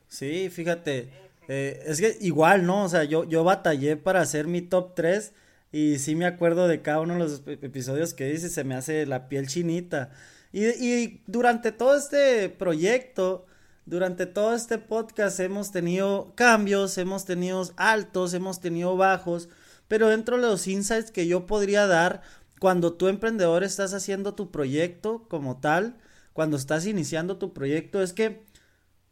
Sí, 0.08 0.52
fíjate, 0.52 1.10
eh, 1.48 1.82
es 1.88 2.00
que 2.00 2.16
igual, 2.22 2.68
¿no? 2.68 2.84
O 2.84 2.90
sea, 2.90 3.06
yo, 3.06 3.24
yo 3.24 3.44
batallé 3.44 3.98
para 3.98 4.22
hacer 4.22 4.46
mi 4.46 4.62
top 4.62 4.94
3 4.94 5.34
y 5.72 5.98
sí 5.98 6.14
me 6.14 6.28
acuerdo 6.28 6.68
de 6.68 6.84
cada 6.84 7.00
uno 7.00 7.16
de 7.16 7.20
los 7.22 7.42
episodios 7.48 8.14
que 8.14 8.26
dice, 8.26 8.50
se 8.50 8.64
me 8.64 8.76
hace 8.76 9.08
la 9.08 9.30
piel 9.30 9.48
chinita. 9.48 10.12
Y, 10.54 10.68
y 10.68 11.24
durante 11.26 11.72
todo 11.72 11.96
este 11.96 12.50
proyecto, 12.50 13.48
durante 13.88 14.28
todo 14.28 14.54
este 14.54 14.78
podcast 14.78 15.40
hemos 15.40 15.72
tenido 15.72 16.34
cambios, 16.36 17.00
hemos 17.00 17.26
tenido 17.26 17.64
altos, 17.78 18.36
hemos 18.36 18.62
tenido 18.62 18.96
bajos, 18.96 19.50
pero 19.88 20.08
dentro 20.08 20.36
de 20.36 20.44
los 20.44 20.68
insights 20.68 21.10
que 21.10 21.26
yo 21.26 21.48
podría 21.48 21.88
dar 21.88 22.22
cuando 22.62 22.94
tú 22.94 23.08
emprendedor 23.08 23.64
estás 23.64 23.96
haciendo 23.96 24.36
tu 24.36 24.52
proyecto 24.52 25.28
como 25.28 25.60
tal, 25.60 25.98
cuando 26.32 26.58
estás 26.58 26.86
iniciando 26.86 27.40
tu 27.40 27.54
proyecto 27.54 28.04
es 28.04 28.14
que, 28.14 28.46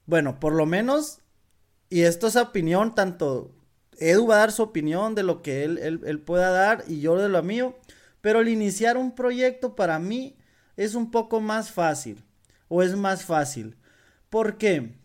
bueno, 0.06 0.40
por 0.40 0.54
lo 0.54 0.68
menos, 0.68 1.22
y 1.90 2.02
esto 2.02 2.28
es 2.28 2.36
opinión, 2.36 2.94
tanto 2.94 3.52
Edu 3.98 4.28
va 4.28 4.36
a 4.36 4.40
dar 4.42 4.52
su 4.52 4.62
opinión 4.62 5.16
de 5.16 5.24
lo 5.24 5.42
que 5.42 5.64
él, 5.64 5.80
él, 5.80 6.20
pueda 6.22 6.52
dar 6.52 6.84
y 6.88 7.02
yo 7.02 7.16
de 7.16 7.28
lo 7.28 7.42
mío, 7.42 7.76
pero 8.22 8.42
el 8.42 8.50
iniciar 8.50 8.98
un 8.98 9.16
proyecto 9.16 9.76
para 9.76 9.98
mí 9.98 10.38
es 10.78 10.94
un 10.94 11.10
poco 11.10 11.42
más 11.42 11.72
fácil, 11.72 12.24
o 12.68 12.84
es 12.84 12.96
más 12.96 13.26
fácil. 13.26 13.78
¿Por 14.30 14.60
qué? 14.60 14.96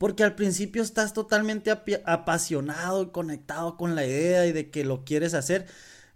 Porque 0.00 0.24
al 0.24 0.34
principio 0.34 0.82
estás 0.82 1.12
totalmente 1.12 1.70
apasionado 1.70 3.04
y 3.04 3.10
conectado 3.10 3.76
con 3.76 3.94
la 3.94 4.04
idea 4.04 4.44
y 4.44 4.50
de 4.50 4.72
que 4.72 4.82
lo 4.82 5.04
quieres 5.04 5.34
hacer. 5.34 5.66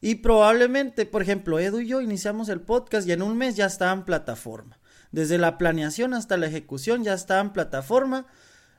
Y 0.00 0.16
probablemente, 0.16 1.06
por 1.06 1.22
ejemplo, 1.22 1.58
Edu 1.58 1.80
y 1.80 1.86
yo 1.86 2.00
iniciamos 2.00 2.48
el 2.48 2.60
podcast 2.60 3.06
y 3.06 3.12
en 3.12 3.22
un 3.22 3.36
mes 3.36 3.56
ya 3.56 3.66
estaba 3.66 3.92
en 3.92 4.04
plataforma. 4.04 4.78
Desde 5.12 5.38
la 5.38 5.58
planeación 5.58 6.14
hasta 6.14 6.36
la 6.36 6.46
ejecución 6.46 7.04
ya 7.04 7.14
estaba 7.14 7.40
en 7.40 7.52
plataforma. 7.52 8.26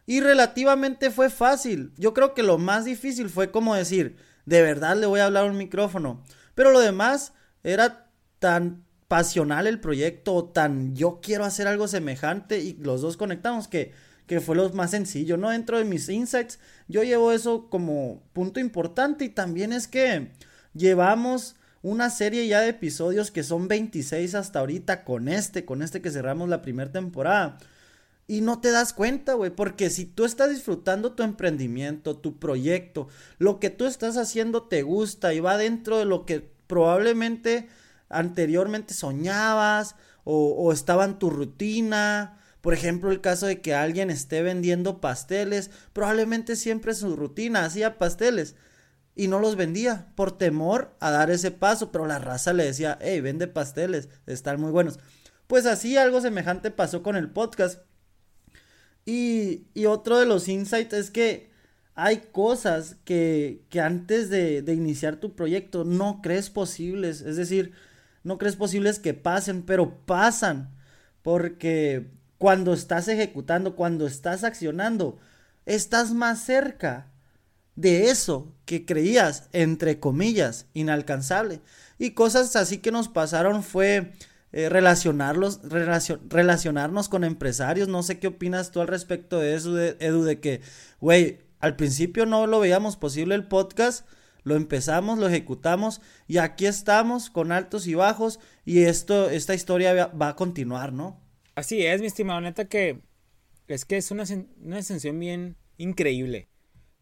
Y 0.05 0.21
relativamente 0.21 1.11
fue 1.11 1.29
fácil. 1.29 1.93
Yo 1.97 2.13
creo 2.13 2.33
que 2.33 2.43
lo 2.43 2.57
más 2.57 2.85
difícil 2.85 3.29
fue 3.29 3.51
como 3.51 3.75
decir, 3.75 4.17
de 4.45 4.61
verdad 4.61 4.97
le 4.97 5.05
voy 5.05 5.19
a 5.19 5.25
hablar 5.25 5.49
un 5.49 5.57
micrófono. 5.57 6.23
Pero 6.55 6.71
lo 6.71 6.79
demás 6.79 7.33
era 7.63 8.09
tan 8.39 8.83
pasional 9.07 9.67
el 9.67 9.79
proyecto, 9.79 10.45
tan 10.45 10.95
yo 10.95 11.19
quiero 11.21 11.45
hacer 11.45 11.67
algo 11.67 11.87
semejante 11.87 12.59
y 12.59 12.73
los 12.77 13.01
dos 13.01 13.17
conectamos 13.17 13.67
que 13.67 13.91
que 14.31 14.39
fue 14.39 14.55
lo 14.55 14.69
más 14.69 14.91
sencillo, 14.91 15.35
¿no? 15.35 15.49
Dentro 15.49 15.77
de 15.77 15.83
mis 15.83 16.07
insights, 16.07 16.57
yo 16.87 17.03
llevo 17.03 17.33
eso 17.33 17.69
como 17.69 18.23
punto 18.31 18.61
importante 18.61 19.25
y 19.25 19.29
también 19.29 19.73
es 19.73 19.89
que 19.89 20.31
llevamos 20.73 21.55
una 21.81 22.09
serie 22.09 22.47
ya 22.47 22.61
de 22.61 22.69
episodios 22.69 23.31
que 23.31 23.43
son 23.43 23.67
26 23.67 24.35
hasta 24.35 24.59
ahorita 24.59 25.03
con 25.03 25.27
este, 25.27 25.65
con 25.65 25.81
este 25.81 26.01
que 26.01 26.11
cerramos 26.11 26.49
la 26.49 26.61
primera 26.61 26.91
temporada. 26.91 27.57
Y 28.27 28.41
no 28.41 28.61
te 28.61 28.71
das 28.71 28.93
cuenta, 28.93 29.33
güey, 29.33 29.51
porque 29.51 29.89
si 29.89 30.05
tú 30.05 30.23
estás 30.25 30.49
disfrutando 30.49 31.13
tu 31.13 31.23
emprendimiento, 31.23 32.17
tu 32.17 32.39
proyecto, 32.39 33.09
lo 33.39 33.59
que 33.59 33.69
tú 33.69 33.85
estás 33.85 34.15
haciendo 34.15 34.63
te 34.63 34.83
gusta 34.83 35.33
y 35.33 35.39
va 35.39 35.57
dentro 35.57 35.97
de 35.97 36.05
lo 36.05 36.25
que 36.25 36.49
probablemente 36.67 37.67
anteriormente 38.09 38.93
soñabas 38.93 39.95
o, 40.23 40.71
estaba 40.71 41.05
en 41.05 41.17
tu 41.17 41.29
rutina 41.29 42.37
por 42.61 42.75
ejemplo, 42.75 43.09
el 43.09 43.21
caso 43.21 43.47
de 43.47 43.59
que 43.59 43.73
alguien 43.73 44.11
esté 44.11 44.43
vendiendo 44.43 45.01
pasteles, 45.01 45.71
probablemente 45.93 46.55
siempre 46.55 46.93
su 46.93 47.15
rutina 47.15 47.65
hacía 47.65 47.97
pasteles 47.97 48.55
y 49.15 49.27
no 49.27 49.39
los 49.39 49.55
vendía 49.55 50.07
por 50.15 50.37
temor 50.37 50.95
a 50.99 51.11
dar 51.11 51.29
ese 51.29 51.51
paso, 51.51 51.91
pero 51.91 52.05
la 52.05 52.19
raza 52.19 52.53
le 52.53 52.65
decía, 52.65 52.97
hey, 53.01 53.21
vende 53.21 53.47
pasteles, 53.47 54.09
están 54.25 54.59
muy 54.61 54.71
buenos. 54.71 54.99
Pues 55.47 55.65
así 55.65 55.97
algo 55.97 56.21
semejante 56.21 56.71
pasó 56.71 57.03
con 57.03 57.15
el 57.15 57.29
podcast. 57.29 57.81
Y, 59.05 59.65
y 59.73 59.85
otro 59.85 60.17
de 60.17 60.25
los 60.25 60.47
insights 60.47 60.93
es 60.93 61.11
que 61.11 61.51
hay 61.93 62.17
cosas 62.31 62.95
que, 63.03 63.65
que 63.69 63.81
antes 63.81 64.29
de, 64.29 64.61
de 64.61 64.73
iniciar 64.73 65.17
tu 65.17 65.35
proyecto 65.35 65.83
no 65.83 66.21
crees 66.21 66.49
posibles, 66.49 67.21
es 67.21 67.35
decir, 67.35 67.73
no 68.23 68.37
crees 68.37 68.55
posibles 68.55 68.99
que 68.99 69.13
pasen, 69.13 69.63
pero 69.63 70.05
pasan. 70.05 70.73
Porque 71.21 72.11
cuando 72.37 72.73
estás 72.73 73.07
ejecutando, 73.07 73.75
cuando 73.75 74.07
estás 74.07 74.43
accionando, 74.43 75.19
estás 75.65 76.13
más 76.13 76.43
cerca 76.43 77.10
de 77.81 78.09
eso 78.09 78.53
que 78.65 78.85
creías, 78.85 79.49
entre 79.53 79.99
comillas, 79.99 80.67
inalcanzable. 80.73 81.61
Y 81.97 82.11
cosas 82.11 82.55
así 82.55 82.77
que 82.77 82.91
nos 82.91 83.09
pasaron 83.09 83.63
fue 83.63 84.13
eh, 84.53 84.69
relacionarlos, 84.69 85.61
relacionarnos 86.29 87.09
con 87.09 87.23
empresarios. 87.23 87.87
No 87.87 88.03
sé 88.03 88.19
qué 88.19 88.27
opinas 88.27 88.71
tú 88.71 88.81
al 88.81 88.87
respecto 88.87 89.39
de 89.39 89.55
eso, 89.55 89.77
Edu, 89.79 90.23
de 90.23 90.39
que, 90.39 90.61
güey, 90.99 91.39
al 91.59 91.75
principio 91.75 92.25
no 92.25 92.47
lo 92.47 92.59
veíamos 92.59 92.97
posible 92.97 93.35
el 93.35 93.47
podcast, 93.47 94.07
lo 94.43 94.55
empezamos, 94.55 95.19
lo 95.19 95.27
ejecutamos 95.27 96.01
y 96.27 96.37
aquí 96.37 96.65
estamos 96.65 97.29
con 97.29 97.51
altos 97.51 97.87
y 97.87 97.93
bajos 97.93 98.39
y 98.65 98.83
esto, 98.83 99.29
esta 99.29 99.53
historia 99.53 100.07
va 100.07 100.29
a 100.29 100.35
continuar, 100.35 100.93
¿no? 100.93 101.21
Así 101.55 101.85
es, 101.85 102.01
mi 102.01 102.07
estimado, 102.07 102.41
neta 102.41 102.65
que 102.65 103.01
es 103.67 103.85
que 103.85 103.97
es 103.97 104.11
una, 104.11 104.23
una 104.61 104.79
bien 105.13 105.55
increíble. 105.77 106.50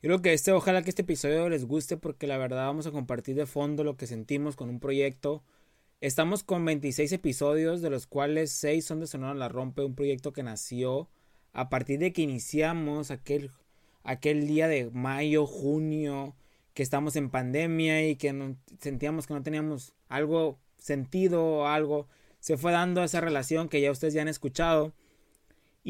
Creo 0.02 0.22
que 0.22 0.32
este, 0.32 0.54
ojalá 0.54 0.82
que 0.82 0.90
este 0.90 1.02
episodio 1.02 1.50
les 1.50 1.66
guste 1.66 1.98
porque 1.98 2.26
la 2.26 2.38
verdad 2.38 2.68
vamos 2.68 2.88
a 2.88 2.92
compartir 2.92 3.36
de 3.36 3.46
fondo 3.46 3.84
lo 3.84 3.98
que 3.98 4.08
sentimos 4.08 4.56
con 4.56 4.70
un 4.70 4.80
proyecto. 4.80 5.44
Estamos 6.00 6.44
con 6.44 6.64
26 6.64 7.12
episodios, 7.12 7.82
de 7.82 7.90
los 7.90 8.08
cuales 8.08 8.52
6 8.52 8.86
son 8.86 9.02
de 9.02 9.08
Sonora 9.08 9.34
La 9.34 9.50
Rompe, 9.50 9.84
un 9.84 9.96
proyecto 9.96 10.32
que 10.32 10.42
nació 10.42 11.10
a 11.52 11.68
partir 11.68 12.00
de 12.00 12.14
que 12.14 12.22
iniciamos 12.22 13.12
aquel, 13.12 13.52
aquel 14.04 14.48
día 14.48 14.70
de 14.70 14.90
mayo, 14.90 15.46
junio, 15.46 16.34
que 16.74 16.84
estamos 16.84 17.18
en 17.18 17.30
pandemia 17.30 18.08
y 18.08 18.16
que 18.16 18.56
sentíamos 18.80 19.28
que 19.28 19.34
no 19.34 19.44
teníamos 19.44 19.92
algo 20.08 20.60
sentido, 20.78 21.68
algo 21.68 22.08
se 22.40 22.56
fue 22.56 22.72
dando 22.72 23.04
esa 23.04 23.20
relación 23.20 23.68
que 23.68 23.82
ya 23.82 23.92
ustedes 23.92 24.14
ya 24.14 24.22
han 24.22 24.30
escuchado. 24.30 24.94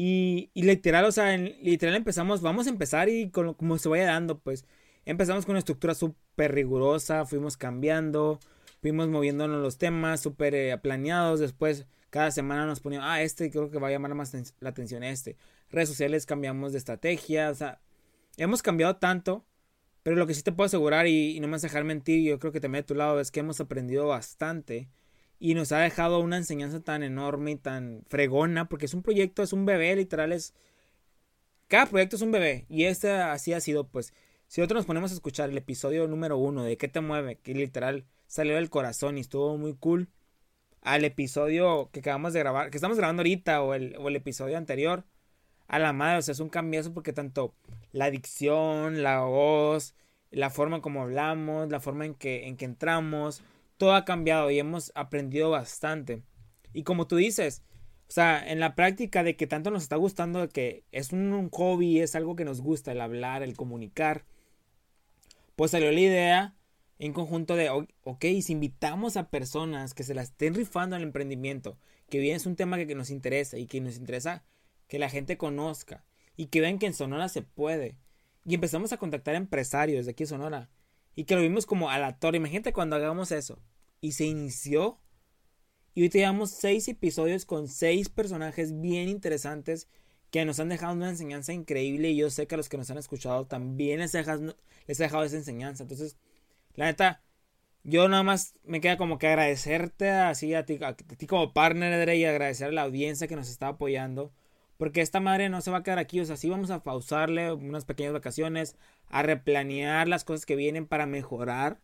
Y, 0.02 0.50
literal, 0.54 1.04
o 1.04 1.12
sea, 1.12 1.36
literal 1.36 1.94
empezamos, 1.94 2.40
vamos 2.40 2.66
a 2.66 2.70
empezar 2.70 3.10
y 3.10 3.28
con, 3.30 3.52
como 3.52 3.76
se 3.76 3.86
vaya 3.90 4.06
dando, 4.06 4.38
pues 4.38 4.64
empezamos 5.04 5.44
con 5.44 5.52
una 5.52 5.58
estructura 5.58 5.94
súper 5.94 6.54
rigurosa, 6.54 7.26
fuimos 7.26 7.58
cambiando, 7.58 8.40
fuimos 8.80 9.10
moviéndonos 9.10 9.60
los 9.60 9.76
temas 9.76 10.20
súper 10.22 10.54
eh, 10.54 10.78
planeados, 10.78 11.38
después 11.38 11.86
cada 12.08 12.30
semana 12.30 12.64
nos 12.64 12.80
poníamos, 12.80 13.06
ah, 13.10 13.20
este 13.20 13.50
creo 13.50 13.70
que 13.70 13.78
va 13.78 13.88
a 13.88 13.90
llamar 13.90 14.14
más 14.14 14.32
la 14.60 14.70
atención 14.70 15.02
este. 15.04 15.36
Redes 15.68 15.90
sociales 15.90 16.24
cambiamos 16.24 16.72
de 16.72 16.78
estrategia, 16.78 17.50
o 17.50 17.54
sea, 17.54 17.82
hemos 18.38 18.62
cambiado 18.62 18.96
tanto, 18.96 19.44
pero 20.02 20.16
lo 20.16 20.26
que 20.26 20.32
sí 20.32 20.42
te 20.42 20.52
puedo 20.52 20.64
asegurar 20.64 21.08
y, 21.08 21.36
y 21.36 21.40
no 21.40 21.46
me 21.46 21.52
vas 21.52 21.64
a 21.64 21.66
dejar 21.66 21.84
mentir, 21.84 22.26
yo 22.26 22.38
creo 22.38 22.52
que 22.52 22.60
también 22.60 22.84
de 22.84 22.86
tu 22.86 22.94
lado 22.94 23.20
es 23.20 23.30
que 23.30 23.40
hemos 23.40 23.60
aprendido 23.60 24.06
bastante 24.06 24.88
y 25.40 25.54
nos 25.54 25.72
ha 25.72 25.78
dejado 25.78 26.20
una 26.20 26.36
enseñanza 26.36 26.80
tan 26.80 27.02
enorme 27.02 27.52
y 27.52 27.56
tan 27.56 28.04
fregona, 28.08 28.68
porque 28.68 28.84
es 28.84 28.94
un 28.94 29.02
proyecto, 29.02 29.42
es 29.42 29.52
un 29.54 29.64
bebé, 29.64 29.96
literal, 29.96 30.32
es... 30.32 30.54
Cada 31.66 31.86
proyecto 31.86 32.16
es 32.16 32.22
un 32.22 32.30
bebé, 32.30 32.66
y 32.68 32.84
este 32.84 33.10
así 33.10 33.54
ha 33.54 33.60
sido, 33.60 33.88
pues, 33.88 34.12
si 34.48 34.60
nosotros 34.60 34.80
nos 34.80 34.86
ponemos 34.86 35.12
a 35.12 35.14
escuchar 35.14 35.48
el 35.48 35.56
episodio 35.56 36.06
número 36.08 36.36
uno 36.36 36.64
de 36.64 36.76
¿Qué 36.76 36.88
te 36.88 37.00
mueve? 37.00 37.36
Que 37.36 37.54
literal 37.54 38.04
salió 38.26 38.56
del 38.56 38.68
corazón 38.68 39.16
y 39.16 39.22
estuvo 39.22 39.56
muy 39.56 39.74
cool, 39.74 40.08
al 40.82 41.04
episodio 41.04 41.88
que 41.92 42.00
acabamos 42.00 42.32
de 42.34 42.40
grabar, 42.40 42.70
que 42.70 42.76
estamos 42.76 42.98
grabando 42.98 43.20
ahorita, 43.20 43.62
o 43.62 43.74
el, 43.74 43.96
o 43.98 44.08
el 44.08 44.16
episodio 44.16 44.58
anterior, 44.58 45.04
a 45.68 45.78
la 45.78 45.92
madre, 45.94 46.18
o 46.18 46.22
sea, 46.22 46.32
es 46.32 46.40
un 46.40 46.50
cambiazo 46.50 46.92
porque 46.92 47.14
tanto 47.14 47.54
la 47.92 48.10
dicción, 48.10 49.02
la 49.02 49.20
voz, 49.20 49.94
la 50.30 50.50
forma 50.50 50.82
como 50.82 51.02
hablamos, 51.02 51.70
la 51.70 51.80
forma 51.80 52.04
en 52.04 52.14
que, 52.14 52.46
en 52.46 52.56
que 52.56 52.66
entramos, 52.66 53.42
todo 53.80 53.94
ha 53.94 54.04
cambiado 54.04 54.50
y 54.50 54.58
hemos 54.58 54.92
aprendido 54.94 55.48
bastante. 55.48 56.22
Y 56.74 56.82
como 56.82 57.06
tú 57.06 57.16
dices, 57.16 57.64
o 58.10 58.12
sea, 58.12 58.46
en 58.46 58.60
la 58.60 58.74
práctica 58.74 59.22
de 59.24 59.36
que 59.36 59.46
tanto 59.46 59.70
nos 59.70 59.82
está 59.82 59.96
gustando, 59.96 60.42
de 60.42 60.48
que 60.48 60.84
es 60.92 61.12
un, 61.14 61.48
hobby, 61.50 62.00
es 62.00 62.14
algo 62.14 62.36
que 62.36 62.44
nos 62.44 62.60
gusta, 62.60 62.92
el 62.92 63.00
hablar, 63.00 63.42
el 63.42 63.56
comunicar, 63.56 64.26
pues 65.56 65.70
salió 65.70 65.90
la 65.90 66.00
idea 66.00 66.56
en 66.98 67.14
conjunto 67.14 67.56
de, 67.56 67.70
ok, 67.70 68.24
si 68.42 68.52
invitamos 68.52 69.16
a 69.16 69.30
personas 69.30 69.94
que 69.94 70.04
se 70.04 70.12
la 70.14 70.20
estén 70.20 70.54
rifando 70.54 70.94
al 70.94 71.02
emprendimiento, 71.02 71.78
que 72.10 72.18
bien 72.18 72.36
es 72.36 72.44
un 72.44 72.56
tema 72.56 72.76
que, 72.76 72.94
nos 72.94 73.08
interesa 73.08 73.56
y 73.56 73.66
que 73.66 73.80
nos 73.80 73.96
interesa 73.96 74.44
que 74.88 74.98
la 74.98 75.08
gente 75.08 75.38
conozca 75.38 76.04
y 76.36 76.46
que 76.48 76.60
vean 76.60 76.78
que 76.78 76.86
en 76.86 76.94
Sonora 76.94 77.30
se 77.30 77.40
puede. 77.40 77.96
Y 78.44 78.54
empezamos 78.54 78.92
a 78.92 78.98
contactar 78.98 79.36
empresarios 79.36 80.04
de 80.04 80.12
aquí 80.12 80.24
en 80.24 80.28
Sonora 80.28 80.68
y 81.14 81.24
que 81.24 81.34
lo 81.34 81.40
vimos 81.40 81.64
como 81.64 81.88
a 81.88 81.98
la 81.98 82.18
torre. 82.18 82.36
Imagínate 82.36 82.74
cuando 82.74 82.96
hagamos 82.96 83.32
eso. 83.32 83.58
Y 84.00 84.12
se 84.12 84.24
inició. 84.24 84.98
Y 85.94 86.02
hoy 86.02 86.08
llevamos 86.08 86.50
seis 86.50 86.88
episodios 86.88 87.44
con 87.44 87.68
seis 87.68 88.08
personajes 88.08 88.80
bien 88.80 89.08
interesantes 89.08 89.88
que 90.30 90.44
nos 90.44 90.60
han 90.60 90.68
dejado 90.68 90.94
una 90.94 91.10
enseñanza 91.10 91.52
increíble. 91.52 92.10
Y 92.10 92.16
yo 92.16 92.30
sé 92.30 92.46
que 92.46 92.54
a 92.54 92.58
los 92.58 92.68
que 92.68 92.76
nos 92.78 92.90
han 92.90 92.98
escuchado 92.98 93.46
también 93.46 94.00
les, 94.00 94.14
he 94.14 94.18
dejado, 94.18 95.24
esa 95.24 95.36
enseñanza. 95.36 95.82
Entonces, 95.82 96.16
la 96.74 96.86
neta, 96.86 97.22
yo 97.84 98.08
nada 98.08 98.22
más 98.22 98.54
me 98.64 98.80
queda 98.80 98.96
como 98.96 99.18
que 99.18 99.26
agradecerte 99.28 100.10
así 100.10 100.54
a 100.54 100.64
ti, 100.64 100.78
a 100.82 100.94
ti 100.96 101.26
como 101.26 101.52
partner, 101.52 102.08
y 102.16 102.24
agradecer 102.24 102.68
a 102.68 102.72
la 102.72 102.82
audiencia 102.82 103.28
que 103.28 103.36
nos 103.36 103.48
está 103.50 103.68
apoyando. 103.68 104.32
Porque 104.76 105.02
esta 105.02 105.20
madre 105.20 105.50
no 105.50 105.60
se 105.60 105.70
va 105.70 105.78
a 105.78 105.82
quedar 105.82 105.98
aquí. 105.98 106.20
O 106.20 106.24
sea, 106.24 106.36
sí 106.36 106.48
vamos 106.48 106.70
a 106.70 106.82
pausarle 106.82 107.52
unas 107.52 107.84
pequeñas 107.84 108.14
vacaciones, 108.14 108.76
a 109.08 109.22
replanear 109.22 110.08
las 110.08 110.24
cosas 110.24 110.46
que 110.46 110.56
vienen 110.56 110.86
para 110.86 111.06
mejorar. 111.06 111.80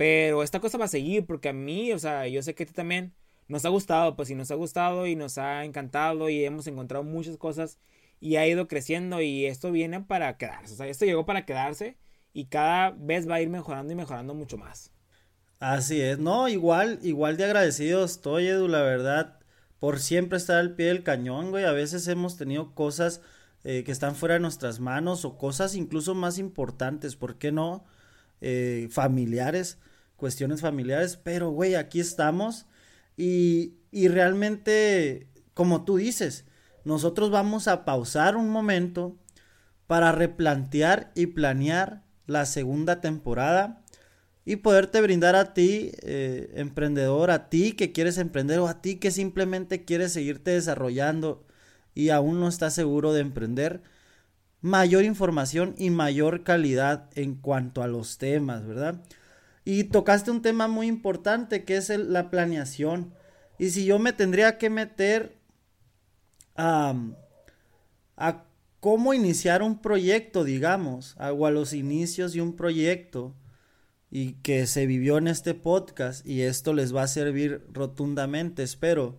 Pero 0.00 0.42
esta 0.42 0.60
cosa 0.60 0.78
va 0.78 0.86
a 0.86 0.88
seguir 0.88 1.26
porque 1.26 1.50
a 1.50 1.52
mí, 1.52 1.92
o 1.92 1.98
sea, 1.98 2.26
yo 2.26 2.42
sé 2.42 2.54
que 2.54 2.62
a 2.62 2.66
ti 2.66 2.72
también 2.72 3.12
nos 3.48 3.66
ha 3.66 3.68
gustado, 3.68 4.16
pues 4.16 4.28
sí 4.28 4.34
nos 4.34 4.50
ha 4.50 4.54
gustado 4.54 5.06
y 5.06 5.14
nos 5.14 5.36
ha 5.36 5.62
encantado 5.66 6.30
y 6.30 6.42
hemos 6.42 6.66
encontrado 6.66 7.04
muchas 7.04 7.36
cosas 7.36 7.78
y 8.18 8.36
ha 8.36 8.48
ido 8.48 8.66
creciendo 8.66 9.20
y 9.20 9.44
esto 9.44 9.70
viene 9.70 10.00
para 10.00 10.38
quedarse. 10.38 10.72
O 10.72 10.76
sea, 10.78 10.86
esto 10.86 11.04
llegó 11.04 11.26
para 11.26 11.44
quedarse 11.44 11.98
y 12.32 12.46
cada 12.46 12.92
vez 12.92 13.28
va 13.28 13.34
a 13.34 13.42
ir 13.42 13.50
mejorando 13.50 13.92
y 13.92 13.96
mejorando 13.96 14.32
mucho 14.32 14.56
más. 14.56 14.90
Así 15.58 16.00
es, 16.00 16.18
no, 16.18 16.48
igual, 16.48 16.98
igual 17.02 17.36
de 17.36 17.44
agradecido 17.44 18.02
estoy, 18.02 18.46
Edu, 18.46 18.68
la 18.68 18.80
verdad 18.80 19.38
por 19.80 19.98
siempre 19.98 20.38
estar 20.38 20.56
al 20.56 20.76
pie 20.76 20.86
del 20.86 21.02
cañón, 21.02 21.50
güey. 21.50 21.66
A 21.66 21.72
veces 21.72 22.08
hemos 22.08 22.38
tenido 22.38 22.74
cosas 22.74 23.20
eh, 23.64 23.84
que 23.84 23.92
están 23.92 24.16
fuera 24.16 24.36
de 24.36 24.40
nuestras 24.40 24.80
manos 24.80 25.26
o 25.26 25.36
cosas 25.36 25.74
incluso 25.74 26.14
más 26.14 26.38
importantes, 26.38 27.16
¿por 27.16 27.36
qué 27.36 27.52
no? 27.52 27.84
Eh, 28.40 28.88
familiares, 28.90 29.76
cuestiones 30.20 30.60
familiares, 30.60 31.16
pero, 31.16 31.50
güey, 31.50 31.74
aquí 31.74 31.98
estamos 31.98 32.66
y, 33.16 33.74
y 33.90 34.06
realmente, 34.06 35.26
como 35.54 35.84
tú 35.84 35.96
dices, 35.96 36.44
nosotros 36.84 37.30
vamos 37.30 37.66
a 37.66 37.84
pausar 37.84 38.36
un 38.36 38.48
momento 38.50 39.16
para 39.88 40.12
replantear 40.12 41.10
y 41.16 41.26
planear 41.26 42.04
la 42.26 42.46
segunda 42.46 43.00
temporada 43.00 43.82
y 44.44 44.56
poderte 44.56 45.00
brindar 45.00 45.36
a 45.36 45.52
ti, 45.52 45.92
eh, 46.02 46.52
emprendedor, 46.54 47.30
a 47.30 47.48
ti 47.48 47.72
que 47.72 47.92
quieres 47.92 48.18
emprender 48.18 48.60
o 48.60 48.68
a 48.68 48.80
ti 48.80 48.96
que 48.96 49.10
simplemente 49.10 49.84
quieres 49.84 50.12
seguirte 50.12 50.52
desarrollando 50.52 51.44
y 51.94 52.10
aún 52.10 52.40
no 52.40 52.48
estás 52.48 52.74
seguro 52.74 53.12
de 53.12 53.20
emprender, 53.20 53.82
mayor 54.60 55.04
información 55.04 55.74
y 55.76 55.90
mayor 55.90 56.44
calidad 56.44 57.10
en 57.14 57.34
cuanto 57.34 57.82
a 57.82 57.88
los 57.88 58.18
temas, 58.18 58.66
¿verdad? 58.66 59.02
Y 59.64 59.84
tocaste 59.84 60.30
un 60.30 60.42
tema 60.42 60.68
muy 60.68 60.86
importante 60.86 61.64
que 61.64 61.76
es 61.76 61.90
la 61.90 62.30
planeación. 62.30 63.14
Y 63.58 63.70
si 63.70 63.84
yo 63.84 63.98
me 63.98 64.12
tendría 64.12 64.58
que 64.58 64.70
meter 64.70 65.36
a, 66.56 66.94
a 68.16 68.44
cómo 68.80 69.14
iniciar 69.14 69.62
un 69.62 69.80
proyecto, 69.80 70.44
digamos, 70.44 71.16
o 71.18 71.46
a 71.46 71.50
los 71.50 71.72
inicios 71.72 72.32
de 72.32 72.42
un 72.42 72.56
proyecto, 72.56 73.34
y 74.10 74.32
que 74.42 74.66
se 74.66 74.86
vivió 74.86 75.18
en 75.18 75.28
este 75.28 75.54
podcast 75.54 76.26
y 76.26 76.42
esto 76.42 76.72
les 76.74 76.94
va 76.94 77.04
a 77.04 77.08
servir 77.08 77.64
rotundamente, 77.72 78.62
espero. 78.62 79.18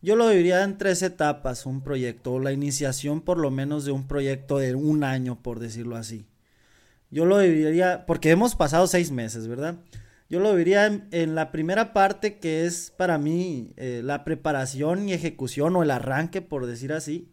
Yo 0.00 0.16
lo 0.16 0.28
diría 0.28 0.64
en 0.64 0.78
tres 0.78 1.02
etapas 1.02 1.66
un 1.66 1.82
proyecto, 1.82 2.32
o 2.32 2.40
la 2.40 2.52
iniciación 2.52 3.20
por 3.20 3.38
lo 3.38 3.50
menos 3.50 3.84
de 3.84 3.92
un 3.92 4.06
proyecto 4.06 4.58
de 4.58 4.74
un 4.74 5.04
año, 5.04 5.42
por 5.42 5.60
decirlo 5.60 5.96
así. 5.96 6.26
Yo 7.14 7.26
lo 7.26 7.38
diría, 7.38 8.06
porque 8.06 8.32
hemos 8.32 8.56
pasado 8.56 8.88
seis 8.88 9.12
meses, 9.12 9.46
¿verdad? 9.46 9.76
Yo 10.28 10.40
lo 10.40 10.56
diría 10.56 10.86
en, 11.12 11.34
la 11.36 11.52
primera 11.52 11.92
parte 11.92 12.40
que 12.40 12.66
es 12.66 12.90
para 12.90 13.18
mí 13.18 13.72
eh, 13.76 14.00
la 14.02 14.24
preparación 14.24 15.08
y 15.08 15.12
ejecución 15.12 15.76
o 15.76 15.84
el 15.84 15.92
arranque, 15.92 16.42
por 16.42 16.66
decir 16.66 16.92
así, 16.92 17.30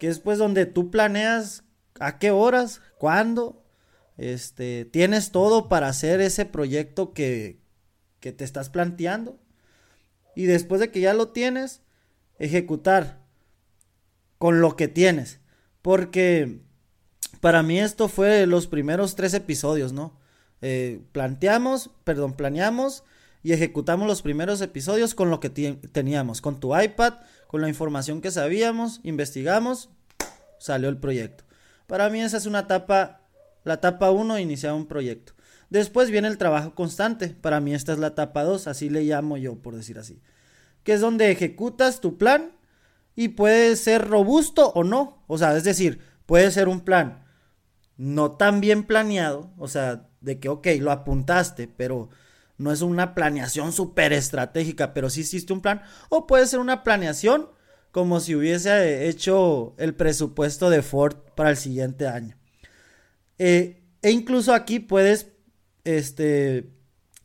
que 0.00 0.08
es 0.08 0.20
pues 0.20 0.38
donde 0.38 0.64
tú 0.64 0.90
planeas 0.90 1.64
a 2.00 2.18
qué 2.18 2.30
horas, 2.30 2.80
cuándo, 2.96 3.62
este, 4.16 4.86
tienes 4.86 5.32
todo 5.32 5.68
para 5.68 5.88
hacer 5.88 6.22
ese 6.22 6.46
proyecto 6.46 7.12
que, 7.12 7.60
que 8.20 8.32
te 8.32 8.44
estás 8.44 8.70
planteando. 8.70 9.38
Y 10.34 10.46
después 10.46 10.80
de 10.80 10.90
que 10.90 11.00
ya 11.00 11.12
lo 11.12 11.28
tienes, 11.28 11.82
ejecutar 12.38 13.20
con 14.38 14.62
lo 14.62 14.76
que 14.76 14.88
tienes. 14.88 15.40
Porque 15.82 16.64
para 17.40 17.62
mí 17.62 17.78
esto 17.78 18.08
fue 18.08 18.46
los 18.46 18.66
primeros 18.66 19.14
tres 19.14 19.34
episodios, 19.34 19.92
¿no? 19.92 20.18
Eh, 20.62 21.02
planteamos, 21.12 21.90
perdón, 22.04 22.34
planeamos 22.34 23.04
y 23.42 23.52
ejecutamos 23.52 24.06
los 24.06 24.22
primeros 24.22 24.60
episodios 24.60 25.14
con 25.14 25.30
lo 25.30 25.40
que 25.40 25.50
teníamos, 25.50 26.40
con 26.40 26.60
tu 26.60 26.78
iPad, 26.78 27.14
con 27.46 27.60
la 27.60 27.68
información 27.68 28.20
que 28.20 28.30
sabíamos, 28.30 29.00
investigamos, 29.02 29.90
salió 30.58 30.88
el 30.88 30.96
proyecto. 30.96 31.44
Para 31.86 32.08
mí 32.08 32.22
esa 32.22 32.38
es 32.38 32.46
una 32.46 32.60
etapa 32.60 33.20
la 33.64 33.74
etapa 33.74 34.10
1, 34.10 34.38
iniciar 34.38 34.74
un 34.74 34.86
proyecto. 34.86 35.32
Después 35.70 36.10
viene 36.10 36.28
el 36.28 36.38
trabajo 36.38 36.74
constante. 36.74 37.28
Para 37.28 37.60
mí 37.60 37.74
esta 37.74 37.92
es 37.92 37.98
la 37.98 38.08
etapa 38.08 38.44
2, 38.44 38.68
así 38.68 38.90
le 38.90 39.02
llamo 39.02 39.36
yo, 39.36 39.56
por 39.56 39.74
decir 39.74 39.98
así. 39.98 40.20
Que 40.84 40.92
es 40.92 41.00
donde 41.00 41.30
ejecutas 41.30 42.00
tu 42.00 42.18
plan 42.18 42.52
y 43.16 43.28
puede 43.28 43.74
ser 43.76 44.06
robusto 44.06 44.70
o 44.74 44.84
no. 44.84 45.24
O 45.26 45.38
sea, 45.38 45.56
es 45.56 45.64
decir, 45.64 46.00
puede 46.26 46.50
ser 46.50 46.68
un 46.68 46.80
plan 46.80 47.24
no 47.96 48.32
tan 48.32 48.60
bien 48.60 48.84
planeado, 48.84 49.52
o 49.56 49.68
sea, 49.68 50.08
de 50.20 50.40
que, 50.40 50.48
ok, 50.48 50.66
lo 50.80 50.90
apuntaste, 50.90 51.68
pero 51.68 52.08
no 52.56 52.72
es 52.72 52.82
una 52.82 53.14
planeación 53.14 53.72
súper 53.72 54.12
estratégica, 54.12 54.94
pero 54.94 55.10
sí 55.10 55.20
hiciste 55.20 55.52
un 55.52 55.60
plan. 55.60 55.82
O 56.08 56.26
puede 56.26 56.46
ser 56.46 56.60
una 56.60 56.82
planeación 56.82 57.48
como 57.90 58.20
si 58.20 58.34
hubiese 58.34 59.08
hecho 59.08 59.74
el 59.78 59.94
presupuesto 59.94 60.70
de 60.70 60.82
Ford 60.82 61.16
para 61.36 61.50
el 61.50 61.56
siguiente 61.56 62.08
año. 62.08 62.36
Eh, 63.38 63.82
e 64.02 64.10
incluso 64.10 64.52
aquí 64.52 64.80
puedes, 64.80 65.28
este, 65.84 66.70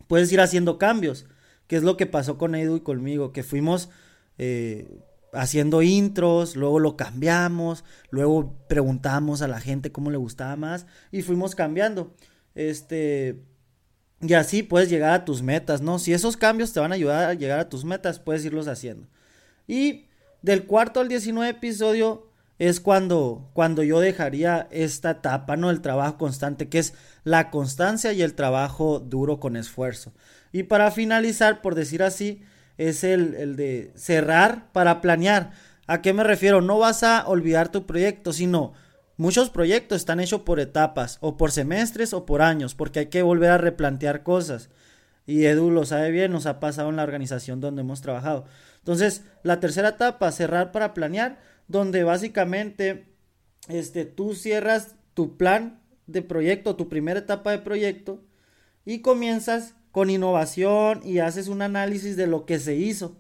puedes 0.08 0.32
ir 0.32 0.42
haciendo 0.42 0.78
cambios, 0.78 1.26
que 1.68 1.76
es 1.76 1.84
lo 1.84 1.98
que 1.98 2.06
pasó 2.06 2.38
con 2.38 2.56
Edu 2.56 2.78
y 2.78 2.82
conmigo, 2.82 3.32
que 3.32 3.44
fuimos 3.44 3.90
eh, 4.38 5.00
haciendo 5.34 5.82
intros, 5.82 6.56
luego 6.56 6.80
lo 6.80 6.98
cambiamos, 6.98 7.84
luego 8.10 8.56
preguntamos 8.68 9.42
a 9.42 9.48
la 9.48 9.60
gente 9.60 9.92
cómo 9.92 10.12
le 10.12 10.18
gustaba 10.18 10.56
más 10.56 10.86
y 11.12 11.22
fuimos 11.22 11.56
cambiando. 11.56 12.14
Este, 12.56 13.42
y 14.22 14.34
así 14.34 14.64
puedes 14.64 14.90
llegar 14.90 15.12
a 15.12 15.26
tus 15.26 15.42
metas, 15.42 15.82
¿no? 15.82 16.00
Si 16.00 16.14
esos 16.14 16.36
cambios 16.36 16.74
te 16.74 16.80
van 16.80 16.92
a 16.92 16.96
ayudar 16.96 17.30
a 17.30 17.34
llegar 17.34 17.60
a 17.60 17.70
tus 17.70 17.86
metas, 17.86 18.20
puedes 18.20 18.44
irlos 18.44 18.68
haciendo. 18.68 19.08
Y 19.68 20.08
del 20.42 20.66
cuarto 20.66 21.00
al 21.00 21.08
19 21.08 21.50
episodio 21.50 22.28
es 22.58 22.82
cuando, 22.82 23.50
cuando 23.54 23.84
yo 23.84 24.02
dejaría 24.02 24.68
esta 24.72 25.12
etapa, 25.12 25.56
¿no? 25.56 25.70
El 25.70 25.82
trabajo 25.82 26.18
constante, 26.18 26.68
que 26.68 26.80
es 26.80 26.94
la 27.24 27.50
constancia 27.52 28.12
y 28.12 28.22
el 28.22 28.34
trabajo 28.34 29.00
duro 29.00 29.40
con 29.40 29.56
esfuerzo. 29.56 30.12
Y 30.52 30.64
para 30.64 30.92
finalizar, 30.92 31.62
por 31.62 31.76
decir 31.76 32.04
así, 32.04 32.42
es 32.80 33.04
el, 33.04 33.36
el 33.36 33.58
de 33.58 33.92
cerrar 33.96 34.72
para 34.72 35.02
planear. 35.02 35.52
¿A 35.86 36.02
qué 36.02 36.14
me 36.14 36.24
refiero? 36.24 36.62
No 36.62 36.80
vas 36.80 37.04
a 37.04 37.28
olvidar 37.28 37.70
tu 37.70 37.86
proyecto, 37.86 38.32
sino 38.32 38.72
muchos 39.18 39.50
proyectos 39.50 39.98
están 39.98 40.22
hechos 40.22 40.42
por 40.42 40.62
etapas, 40.62 41.18
o 41.20 41.36
por 41.36 41.52
semestres 41.52 42.14
o 42.14 42.26
por 42.26 42.42
años, 42.42 42.76
porque 42.76 43.00
hay 43.00 43.06
que 43.08 43.22
volver 43.22 43.52
a 43.52 43.58
replantear 43.58 44.24
cosas. 44.24 44.70
Y 45.26 45.46
Edu 45.46 45.72
lo 45.72 45.86
sabe 45.86 46.10
bien, 46.10 46.32
nos 46.32 46.46
ha 46.46 46.62
pasado 46.62 46.90
en 46.90 46.96
la 46.96 47.04
organización 47.04 47.60
donde 47.60 47.82
hemos 47.82 48.02
trabajado. 48.02 48.46
Entonces, 48.78 49.24
la 49.44 49.60
tercera 49.60 49.90
etapa, 49.90 50.32
cerrar 50.32 50.72
para 50.72 50.94
planear, 50.94 51.40
donde 51.68 52.06
básicamente 52.06 53.14
este, 53.68 54.06
tú 54.06 54.36
cierras 54.36 54.96
tu 55.14 55.36
plan 55.36 55.82
de 56.08 56.22
proyecto, 56.22 56.78
tu 56.78 56.88
primera 56.88 57.20
etapa 57.20 57.52
de 57.52 57.60
proyecto, 57.60 58.24
y 58.86 59.00
comienzas 59.02 59.76
con 59.92 60.10
innovación 60.10 61.02
y 61.04 61.20
haces 61.20 61.48
un 61.48 61.62
análisis 61.62 62.16
de 62.16 62.28
lo 62.28 62.46
que 62.46 62.60
se 62.60 62.76
hizo. 62.76 63.20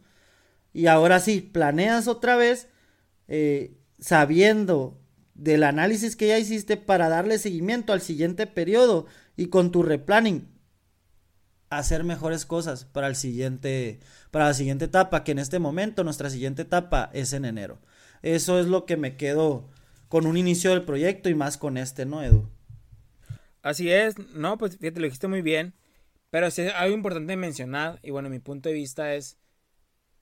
Y 0.73 0.87
ahora 0.87 1.19
sí, 1.19 1.41
planeas 1.41 2.07
otra 2.07 2.35
vez 2.35 2.67
eh, 3.27 3.77
sabiendo 3.99 4.99
del 5.33 5.63
análisis 5.63 6.15
que 6.15 6.27
ya 6.27 6.37
hiciste 6.37 6.77
para 6.77 7.09
darle 7.09 7.37
seguimiento 7.37 7.93
al 7.93 8.01
siguiente 8.01 8.47
periodo 8.47 9.05
y 9.37 9.47
con 9.47 9.71
tu 9.71 9.83
replanning 9.83 10.47
hacer 11.69 12.03
mejores 12.03 12.45
cosas 12.45 12.85
para 12.85 13.07
el 13.07 13.15
siguiente 13.15 13.99
para 14.31 14.47
la 14.47 14.53
siguiente 14.53 14.85
etapa 14.85 15.23
que 15.23 15.31
en 15.31 15.39
este 15.39 15.59
momento 15.59 16.03
nuestra 16.03 16.29
siguiente 16.29 16.63
etapa 16.63 17.11
es 17.13 17.31
en 17.31 17.45
enero 17.45 17.79
eso 18.21 18.59
es 18.59 18.65
lo 18.65 18.85
que 18.85 18.97
me 18.97 19.15
quedo 19.15 19.69
con 20.09 20.25
un 20.25 20.35
inicio 20.35 20.71
del 20.71 20.83
proyecto 20.83 21.29
y 21.29 21.35
más 21.35 21.57
con 21.57 21.77
este, 21.77 22.05
¿no, 22.05 22.21
Edu? 22.23 22.49
Así 23.61 23.89
es, 23.89 24.17
no, 24.33 24.57
pues 24.57 24.77
fíjate, 24.77 24.99
lo 24.99 25.05
dijiste 25.05 25.27
muy 25.27 25.41
bien, 25.41 25.73
pero 26.29 26.51
sí, 26.51 26.67
algo 26.75 26.95
importante 26.95 27.35
mencionar, 27.35 27.99
y 28.03 28.11
bueno, 28.11 28.29
mi 28.29 28.39
punto 28.39 28.69
de 28.69 28.75
vista 28.75 29.15
es 29.15 29.39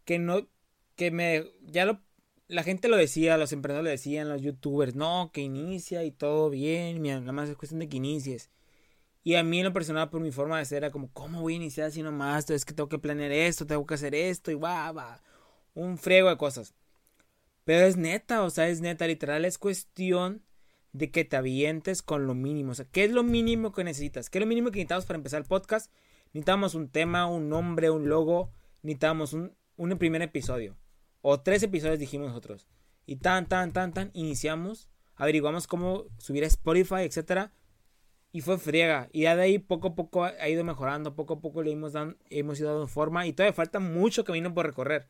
que 0.06 0.20
no, 0.20 0.48
que 0.96 1.12
me, 1.12 1.46
ya 1.64 1.86
lo, 1.86 2.02
la 2.48 2.64
gente 2.64 2.88
lo 2.88 2.98
decía, 2.98 3.38
los 3.38 3.52
emprendedores 3.52 3.86
lo 3.86 3.92
decían, 3.92 4.30
los 4.30 4.42
youtubers, 4.42 4.96
no, 4.96 5.32
que 5.34 5.42
inicia 5.42 6.04
y 6.04 6.12
todo 6.12 6.50
bien, 6.50 7.04
nada 7.04 7.32
más 7.32 7.50
es 7.50 7.58
cuestión 7.58 7.80
de 7.80 7.90
que 7.90 7.98
inicies. 7.98 8.50
Y 9.24 9.36
a 9.36 9.44
mí 9.44 9.60
en 9.60 9.66
lo 9.66 9.74
personal, 9.74 10.10
por 10.10 10.22
mi 10.22 10.32
forma 10.32 10.58
de 10.58 10.66
ser, 10.66 10.78
era 10.80 10.92
como, 10.92 11.12
¿cómo 11.12 11.42
voy 11.42 11.54
a 11.54 11.56
iniciar 11.58 11.88
así 11.88 12.02
nomás? 12.02 12.50
Es 12.50 12.64
que 12.64 12.74
tengo 12.74 12.88
que 12.90 13.00
planear 13.00 13.32
esto, 13.32 13.68
tengo 13.68 13.86
que 13.86 13.96
hacer 13.96 14.16
esto, 14.16 14.52
y 14.52 14.56
va, 14.56 14.92
va, 14.94 15.22
un 15.74 15.98
friego 15.98 16.30
de 16.30 16.38
cosas. 16.38 16.74
Pero 17.66 17.86
es 17.86 17.98
neta, 17.98 18.44
o 18.44 18.50
sea, 18.50 18.70
es 18.70 18.80
neta, 18.80 19.06
literal, 19.08 19.44
es 19.44 19.58
cuestión 19.58 20.44
de 20.98 21.12
que 21.12 21.26
te 21.26 21.38
avientes 21.38 22.02
con 22.02 22.26
lo 22.26 22.34
mínimo. 22.34 22.72
O 22.72 22.76
sea, 22.76 22.86
¿qué 22.86 23.04
es 23.04 23.12
lo 23.12 23.24
mínimo 23.24 23.72
que 23.72 23.84
necesitas? 23.84 24.30
¿Qué 24.30 24.40
es 24.40 24.42
lo 24.42 24.48
mínimo 24.48 24.72
que 24.72 24.78
necesitamos 24.78 25.06
para 25.06 25.18
empezar 25.18 25.42
el 25.42 25.48
podcast? 25.48 25.92
Necesitamos 26.34 26.74
un 26.76 26.90
tema, 26.90 27.28
un 27.28 27.50
nombre, 27.50 27.90
un 27.92 28.10
logo. 28.10 28.52
Necesitamos 28.82 29.34
un, 29.34 29.56
primer 30.00 30.24
episodio. 30.24 30.76
O 31.22 31.40
tres 31.40 31.62
episodios 31.62 32.00
dijimos 32.00 32.30
nosotros. 32.30 32.68
Y 33.06 33.18
tan, 33.18 33.48
tan, 33.48 33.72
tan, 33.72 33.94
tan, 33.94 34.10
iniciamos. 34.14 34.90
Averiguamos 35.16 35.68
cómo 35.68 36.06
subir 36.18 36.44
a 36.44 36.48
Spotify, 36.48 37.02
etcétera. 37.02 37.54
Y 38.32 38.42
fue 38.42 38.58
friega. 38.58 39.08
Y 39.12 39.22
ya 39.22 39.36
de 39.36 39.44
ahí 39.44 39.60
poco 39.60 39.90
a 39.90 39.96
poco 39.96 40.24
ha 40.24 40.50
ido 40.50 40.64
mejorando. 40.64 41.16
Poco 41.16 41.36
a 41.36 41.42
poco 41.42 41.62
le 41.62 41.72
hemos, 41.72 41.94
dado, 41.94 42.16
hemos 42.30 42.60
ido 42.60 42.72
dando 42.72 42.88
forma. 42.88 43.28
Y 43.28 43.34
todavía 43.34 43.54
falta 43.54 43.80
mucho 43.80 44.24
camino 44.24 44.52
por 44.54 44.66
recorrer. 44.66 45.10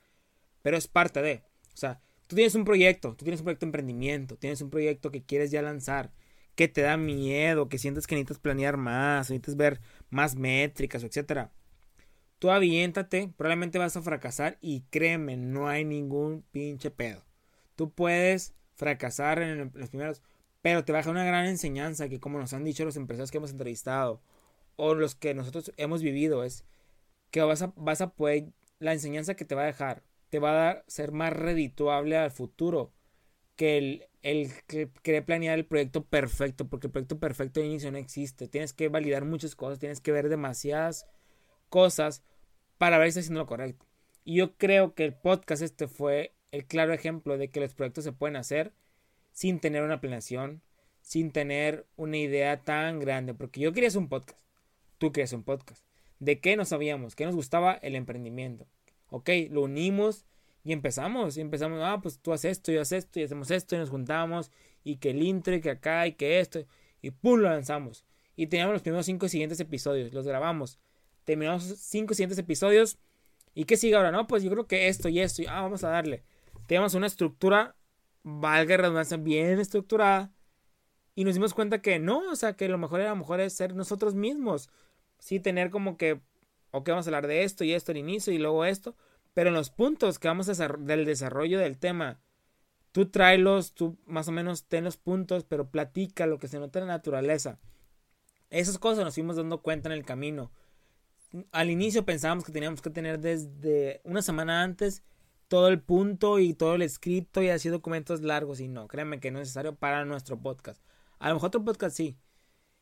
Pero 0.62 0.76
es 0.76 0.88
parte 0.88 1.21
de. 1.21 1.43
O 1.73 1.78
sea, 1.78 2.02
Tú 2.27 2.35
tienes 2.35 2.55
un 2.55 2.65
proyecto, 2.65 3.15
tú 3.15 3.23
tienes 3.23 3.39
un 3.39 3.45
proyecto 3.45 3.65
de 3.65 3.69
emprendimiento, 3.69 4.37
tienes 4.37 4.61
un 4.61 4.69
proyecto 4.69 5.11
que 5.11 5.23
quieres 5.23 5.49
ya 5.51 5.61
lanzar, 5.61 6.11
que 6.55 6.67
te 6.67 6.81
da 6.81 6.97
miedo, 6.97 7.69
que 7.69 7.77
sientes 7.77 8.07
que 8.07 8.15
necesitas 8.15 8.39
planear 8.39 8.77
más, 8.77 9.29
necesitas 9.29 9.55
ver 9.55 9.81
más 10.09 10.35
métricas, 10.35 11.03
etcétera. 11.03 11.51
tú 12.39 12.51
aviéntate, 12.51 13.29
probablemente 13.37 13.79
vas 13.79 13.97
a 13.97 14.01
fracasar 14.01 14.57
y 14.61 14.81
créeme, 14.91 15.37
no 15.37 15.67
hay 15.69 15.85
ningún 15.85 16.43
pinche 16.51 16.91
pedo. 16.91 17.25
Tú 17.75 17.91
puedes 17.91 18.53
fracasar 18.75 19.41
en 19.41 19.71
los 19.73 19.89
primeros, 19.89 20.21
pero 20.61 20.83
te 20.85 20.91
va 20.91 20.99
a 20.99 21.01
dejar 21.01 21.13
una 21.13 21.25
gran 21.25 21.45
enseñanza 21.47 22.09
que 22.09 22.19
como 22.19 22.39
nos 22.39 22.53
han 22.53 22.63
dicho 22.63 22.85
los 22.85 22.97
empresarios 22.97 23.31
que 23.31 23.37
hemos 23.37 23.51
entrevistado 23.51 24.21
o 24.75 24.95
los 24.95 25.15
que 25.15 25.33
nosotros 25.33 25.71
hemos 25.77 26.01
vivido 26.03 26.43
es 26.43 26.65
que 27.31 27.41
vas 27.41 27.61
a, 27.61 27.73
vas 27.75 28.01
a 28.01 28.11
poder, 28.11 28.49
la 28.79 28.93
enseñanza 28.93 29.35
que 29.35 29.45
te 29.45 29.55
va 29.55 29.63
a 29.63 29.67
dejar 29.67 30.03
te 30.29 30.39
va 30.39 30.51
a 30.51 30.53
dar, 30.53 30.85
ser 30.87 31.11
más 31.11 31.33
redituable 31.33 32.17
al 32.17 32.31
futuro 32.31 32.93
que 33.55 33.77
el, 33.77 34.05
el 34.21 34.51
que 34.67 34.89
querer 35.01 35.25
planear 35.25 35.57
el 35.57 35.65
proyecto 35.65 36.05
perfecto, 36.05 36.67
porque 36.67 36.87
el 36.87 36.91
proyecto 36.91 37.19
perfecto 37.19 37.59
de 37.59 37.67
inicio 37.67 37.91
no 37.91 37.97
existe. 37.97 38.47
Tienes 38.47 38.73
que 38.73 38.89
validar 38.89 39.25
muchas 39.25 39.55
cosas, 39.55 39.79
tienes 39.79 39.99
que 40.01 40.11
ver 40.11 40.29
demasiadas 40.29 41.07
cosas 41.69 42.23
para 42.77 42.97
ver 42.97 43.07
si 43.07 43.09
estás 43.19 43.25
haciendo 43.25 43.41
lo 43.41 43.47
correcto. 43.47 43.85
Y 44.23 44.35
yo 44.35 44.57
creo 44.57 44.93
que 44.93 45.05
el 45.05 45.13
podcast 45.13 45.61
este 45.61 45.87
fue 45.87 46.35
el 46.51 46.65
claro 46.65 46.93
ejemplo 46.93 47.37
de 47.37 47.49
que 47.49 47.59
los 47.59 47.73
proyectos 47.73 48.03
se 48.03 48.11
pueden 48.11 48.35
hacer 48.35 48.73
sin 49.31 49.59
tener 49.59 49.83
una 49.83 50.01
planeación, 50.01 50.61
sin 51.01 51.31
tener 51.31 51.87
una 51.95 52.17
idea 52.17 52.63
tan 52.63 52.99
grande, 52.99 53.33
porque 53.33 53.61
yo 53.61 53.71
quería 53.73 53.89
hacer 53.89 53.99
un 53.99 54.09
podcast, 54.09 54.39
tú 54.97 55.11
querías 55.11 55.33
un 55.33 55.43
podcast. 55.43 55.85
¿De 56.19 56.39
qué 56.39 56.57
no 56.57 56.65
sabíamos? 56.65 57.15
¿Qué 57.15 57.25
nos 57.25 57.35
gustaba? 57.35 57.73
El 57.73 57.95
emprendimiento. 57.95 58.67
Ok, 59.10 59.30
lo 59.50 59.63
unimos 59.63 60.26
y 60.63 60.74
empezamos. 60.74 61.38
Y 61.38 61.41
empezamos, 61.41 61.80
ah, 61.84 62.00
pues 62.02 62.20
tú 62.20 62.34
haces 62.34 62.52
esto, 62.54 62.72
yo 62.72 62.82
haces 62.82 63.06
esto, 63.06 63.20
y 63.20 63.24
hacemos 63.24 63.52
esto, 63.52 63.76
y 63.76 63.80
nos 63.80 63.89
juntamos, 63.89 64.52
y 64.84 64.98
que 64.98 65.12
el 65.12 65.24
intro, 65.24 65.56
y 65.56 65.62
que 65.62 65.72
acá, 65.72 66.08
y 66.08 66.13
que 66.13 66.39
esto, 66.39 66.65
y 67.02 67.12
pum, 67.12 67.39
lo 67.39 67.50
lanzamos. 67.50 68.06
Y 68.36 68.48
teníamos 68.48 68.74
los 68.74 68.82
primeros 68.82 69.06
cinco 69.06 69.28
siguientes 69.28 69.60
episodios, 69.60 70.13
los 70.13 70.28
grabamos. 70.28 70.80
Terminamos 71.24 71.63
cinco 71.63 72.13
siguientes 72.13 72.38
episodios. 72.38 72.98
¿Y 73.54 73.65
qué 73.65 73.78
sigue 73.78 73.96
ahora? 73.96 74.12
No, 74.12 74.28
pues 74.28 74.43
yo 74.43 74.52
creo 74.52 74.67
que 74.67 74.88
esto 74.88 75.10
y 75.10 75.20
esto, 75.20 75.41
y 75.41 75.48
ah, 75.48 75.62
vamos 75.62 75.84
a 75.84 75.89
darle. 75.89 76.24
Teníamos 76.67 76.93
una 76.93 77.08
estructura, 77.08 77.76
valga 78.24 78.78
redundancia, 78.78 79.17
bien 79.17 79.60
estructurada. 79.60 80.32
Y 81.15 81.24
nos 81.24 81.34
dimos 81.34 81.56
cuenta 81.56 81.82
que 81.82 81.98
no, 81.98 82.30
o 82.30 82.36
sea, 82.36 82.54
que 82.54 82.70
lo 82.70 82.78
mejor 82.78 83.02
era 83.02 83.15
mejor 83.15 83.39
es 83.39 83.54
ser 83.54 83.74
nosotros 83.74 84.13
mismos. 84.13 84.70
Sí, 85.17 85.39
tener 85.39 85.72
como 85.72 85.98
que, 85.98 86.22
ok, 86.71 86.89
vamos 86.89 87.08
a 87.08 87.10
hablar 87.10 87.27
de 87.27 87.43
esto 87.43 87.63
y 87.63 87.73
esto 87.73 87.91
al 87.91 87.97
inicio 87.97 88.34
y 88.34 88.38
luego 88.38 88.65
esto. 88.65 88.95
Pero 89.34 89.49
en 89.49 89.56
los 89.56 89.69
puntos 89.69 90.19
que 90.19 90.27
vamos 90.27 90.49
a 90.49 90.67
del 90.67 91.06
desarrollo 91.06 91.60
del 91.60 91.77
tema, 91.77 92.19
tú 92.91 93.10
tráelos, 93.10 93.73
tú 93.73 93.97
más 94.06 94.27
o 94.27 94.32
menos 94.32 94.65
ten 94.65 94.84
los 94.84 94.97
puntos, 94.97 95.43
pero 95.43 95.69
platica 95.69 96.25
lo 96.25 96.39
que 96.39 96.47
se 96.47 96.60
nota 96.60 96.80
en 96.80 96.88
la 96.88 96.93
naturaleza. 96.93 97.60
Esas 98.49 98.80
cosas 98.80 99.03
nos 99.03 99.13
fuimos 99.13 99.36
dando 99.36 99.62
cuenta 99.62 99.89
en 99.89 99.93
el 99.93 100.06
camino. 100.06 100.51
Al 101.51 101.69
inicio 101.69 102.06
pensábamos 102.06 102.45
que 102.45 102.51
teníamos 102.51 102.82
que 102.82 102.89
tener 102.89 103.19
desde 103.19 104.01
una 104.03 104.21
semana 104.21 104.63
antes 104.63 105.03
todo 105.47 105.67
el 105.67 105.82
punto 105.82 106.39
y 106.39 106.53
todo 106.53 106.75
el 106.75 106.82
escrito 106.82 107.41
y 107.41 107.49
así 107.49 107.69
documentos 107.69 108.21
largos 108.21 108.60
y 108.60 108.67
no, 108.67 108.88
créanme 108.88 109.19
que 109.19 109.32
no 109.32 109.39
es 109.39 109.47
necesario 109.47 109.75
para 109.75 110.06
nuestro 110.06 110.39
podcast. 110.39 110.82
A 111.19 111.30
lo 111.30 111.36
mejor 111.36 111.47
otro 111.47 111.63
podcast 111.63 111.95
sí. 111.95 112.17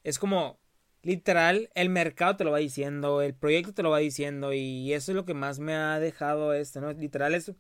Es 0.04 0.20
como 0.20 0.60
literal 1.06 1.70
el 1.76 1.90
mercado 1.90 2.36
te 2.36 2.44
lo 2.44 2.52
va 2.52 2.58
diciendo, 2.58 3.22
el 3.22 3.36
proyecto 3.36 3.74
te 3.76 3.84
lo 3.84 3.92
va 3.92 4.00
diciendo 4.00 4.54
y 4.54 4.92
eso 4.92 5.12
es 5.12 5.16
lo 5.16 5.24
que 5.24 5.36
más 5.36 5.60
me 5.60 5.76
ha 5.76 6.00
dejado 6.00 6.52
esto, 6.54 6.82
¿no? 6.82 6.92
Literal 6.94 7.36
es 7.36 7.52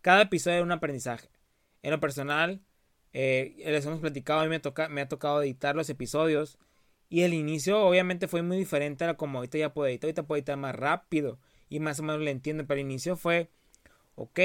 cada 0.00 0.22
episodio 0.22 0.58
es 0.58 0.62
un 0.62 0.70
aprendizaje. 0.70 1.28
En 1.82 1.90
lo 1.90 1.98
personal, 1.98 2.60
eh, 3.12 3.56
les 3.66 3.84
hemos 3.84 3.98
platicado, 3.98 4.40
a 4.40 4.44
mí 4.44 4.48
me, 4.48 4.60
me 4.90 5.00
ha 5.00 5.08
tocado 5.08 5.42
editar 5.42 5.74
los 5.74 5.90
episodios 5.90 6.56
y 7.08 7.22
el 7.22 7.34
inicio 7.34 7.84
obviamente 7.84 8.28
fue 8.28 8.42
muy 8.42 8.58
diferente 8.58 9.04
a 9.04 9.16
como 9.16 9.38
ahorita 9.38 9.58
ya 9.58 9.74
puedo 9.74 9.88
editar, 9.88 10.06
ahorita 10.06 10.22
puedo 10.22 10.38
editar 10.38 10.56
más 10.56 10.76
rápido 10.76 11.40
y 11.68 11.80
más 11.80 11.98
o 11.98 12.04
menos 12.04 12.22
le 12.22 12.30
entiendo, 12.30 12.64
pero 12.64 12.78
el 12.78 12.86
inicio 12.86 13.16
fue 13.16 13.50
ok, 14.14 14.40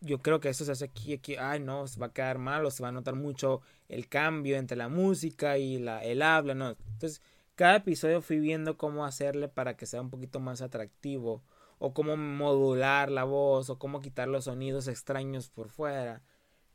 yo 0.00 0.20
creo 0.22 0.40
que 0.40 0.48
eso 0.48 0.64
se 0.64 0.72
hace 0.72 0.86
aquí, 0.86 1.12
aquí, 1.12 1.36
ay 1.36 1.60
no, 1.60 1.86
se 1.86 2.00
va 2.00 2.06
a 2.06 2.12
quedar 2.12 2.38
mal 2.38 2.64
o 2.66 2.70
se 2.72 2.82
va 2.82 2.88
a 2.88 2.92
notar 2.92 3.14
mucho 3.14 3.60
el 3.88 4.08
cambio 4.08 4.56
entre 4.56 4.76
la 4.76 4.88
música 4.88 5.58
y 5.58 5.78
la, 5.78 6.02
el 6.04 6.22
habla, 6.22 6.54
no. 6.54 6.70
Entonces, 6.70 7.22
cada 7.54 7.76
episodio 7.76 8.22
fui 8.22 8.38
viendo 8.38 8.76
cómo 8.76 9.04
hacerle 9.04 9.48
para 9.48 9.76
que 9.76 9.86
sea 9.86 10.00
un 10.00 10.10
poquito 10.10 10.40
más 10.40 10.62
atractivo 10.62 11.42
o 11.78 11.94
cómo 11.94 12.16
modular 12.16 13.10
la 13.10 13.24
voz 13.24 13.68
o 13.68 13.78
cómo 13.78 14.00
quitar 14.00 14.28
los 14.28 14.44
sonidos 14.44 14.88
extraños 14.88 15.48
por 15.50 15.68
fuera. 15.68 16.22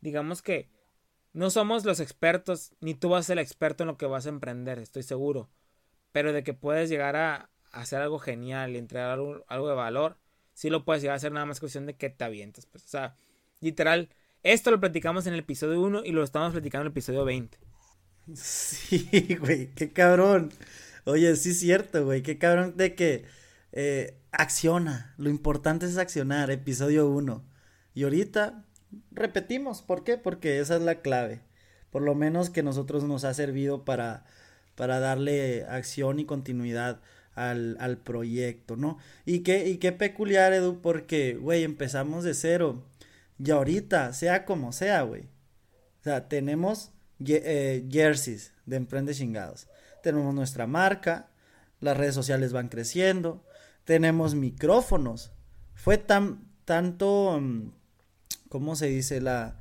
Digamos 0.01 0.41
que 0.41 0.69
no 1.33 1.49
somos 1.49 1.85
los 1.85 1.99
expertos, 1.99 2.73
ni 2.79 2.93
tú 2.93 3.09
vas 3.09 3.25
a 3.25 3.27
ser 3.27 3.37
el 3.37 3.43
experto 3.43 3.83
en 3.83 3.87
lo 3.87 3.97
que 3.97 4.05
vas 4.05 4.25
a 4.25 4.29
emprender, 4.29 4.79
estoy 4.79 5.03
seguro. 5.03 5.49
Pero 6.11 6.33
de 6.33 6.43
que 6.43 6.53
puedes 6.53 6.89
llegar 6.89 7.15
a, 7.15 7.49
hacer 7.71 8.01
algo 8.01 8.19
genial 8.19 8.71
y 8.71 8.77
entregar 8.77 9.11
algo, 9.11 9.67
de 9.67 9.75
valor, 9.75 10.17
sí 10.53 10.69
lo 10.69 10.83
puedes 10.83 11.01
llegar 11.01 11.13
a 11.13 11.17
hacer 11.17 11.31
nada 11.31 11.45
más 11.45 11.59
cuestión 11.59 11.85
de 11.85 11.95
que 11.95 12.09
te 12.09 12.23
avientes. 12.23 12.65
Pues, 12.65 12.85
o 12.85 12.87
sea, 12.87 13.15
literal, 13.59 14.09
esto 14.43 14.71
lo 14.71 14.79
platicamos 14.79 15.27
en 15.27 15.33
el 15.33 15.41
episodio 15.41 15.79
1 15.81 16.05
y 16.05 16.11
lo 16.11 16.23
estamos 16.23 16.53
platicando 16.53 16.81
en 16.81 16.87
el 16.87 16.91
episodio 16.91 17.23
20. 17.23 17.59
Sí, 18.33 19.37
güey, 19.39 19.73
qué 19.73 19.91
cabrón. 19.93 20.51
Oye, 21.05 21.35
sí 21.35 21.51
es 21.51 21.59
cierto, 21.59 22.05
güey, 22.05 22.21
qué 22.23 22.37
cabrón 22.37 22.75
de 22.77 22.95
que 22.95 23.25
eh, 23.71 24.17
acciona. 24.31 25.13
Lo 25.17 25.29
importante 25.29 25.85
es 25.85 25.97
accionar, 25.97 26.51
episodio 26.51 27.09
1. 27.09 27.43
Y 27.93 28.03
ahorita 28.03 28.65
repetimos, 29.11 29.81
¿por 29.81 30.03
qué? 30.03 30.17
Porque 30.17 30.59
esa 30.59 30.75
es 30.75 30.81
la 30.81 31.01
clave. 31.01 31.41
Por 31.91 32.01
lo 32.01 32.15
menos 32.15 32.49
que 32.49 32.63
nosotros 32.63 33.03
nos 33.03 33.23
ha 33.23 33.33
servido 33.33 33.85
para, 33.85 34.25
para 34.75 34.99
darle 34.99 35.65
acción 35.65 36.19
y 36.19 36.25
continuidad 36.25 37.01
al, 37.33 37.77
al 37.79 37.97
proyecto, 37.97 38.75
¿no? 38.75 38.97
Y 39.25 39.39
qué, 39.39 39.69
y 39.69 39.77
qué 39.77 39.91
peculiar, 39.93 40.53
Edu, 40.53 40.81
porque, 40.81 41.35
güey, 41.35 41.63
empezamos 41.63 42.23
de 42.25 42.33
cero. 42.33 42.83
Y 43.39 43.51
ahorita, 43.51 44.13
sea 44.13 44.45
como 44.45 44.71
sea, 44.73 45.03
güey. 45.03 45.23
O 46.01 46.03
sea, 46.03 46.27
tenemos 46.27 46.91
eh, 47.25 47.87
jerseys 47.89 48.53
de 48.65 48.77
Emprende 48.77 49.13
Chingados. 49.13 49.67
Tenemos 50.03 50.33
nuestra 50.33 50.67
marca, 50.67 51.29
las 51.79 51.97
redes 51.97 52.15
sociales 52.15 52.53
van 52.53 52.69
creciendo, 52.69 53.43
tenemos 53.85 54.35
micrófonos. 54.35 55.31
Fue 55.73 55.97
tan, 55.97 56.47
tanto, 56.65 57.39
mm, 57.39 57.71
¿cómo 58.49 58.75
se 58.75 58.87
dice? 58.87 59.21
La, 59.21 59.59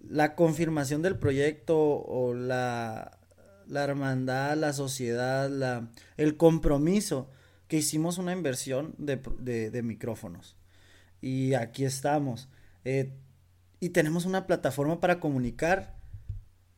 la 0.00 0.34
confirmación 0.34 1.02
del 1.02 1.18
proyecto 1.18 1.78
o 1.78 2.34
la, 2.34 3.18
la 3.66 3.84
hermandad, 3.84 4.56
la 4.56 4.72
sociedad, 4.72 5.50
la, 5.50 5.90
el 6.16 6.36
compromiso, 6.36 7.30
que 7.68 7.78
hicimos 7.78 8.18
una 8.18 8.32
inversión 8.32 8.94
de, 8.98 9.16
de, 9.70 9.82
micrófonos. 9.82 10.56
Y 11.20 11.54
aquí 11.54 11.84
estamos. 11.84 12.48
Eh, 12.84 13.12
y 13.80 13.88
tenemos 13.90 14.24
una 14.24 14.46
plataforma 14.46 15.00
para 15.00 15.18
comunicar 15.18 15.95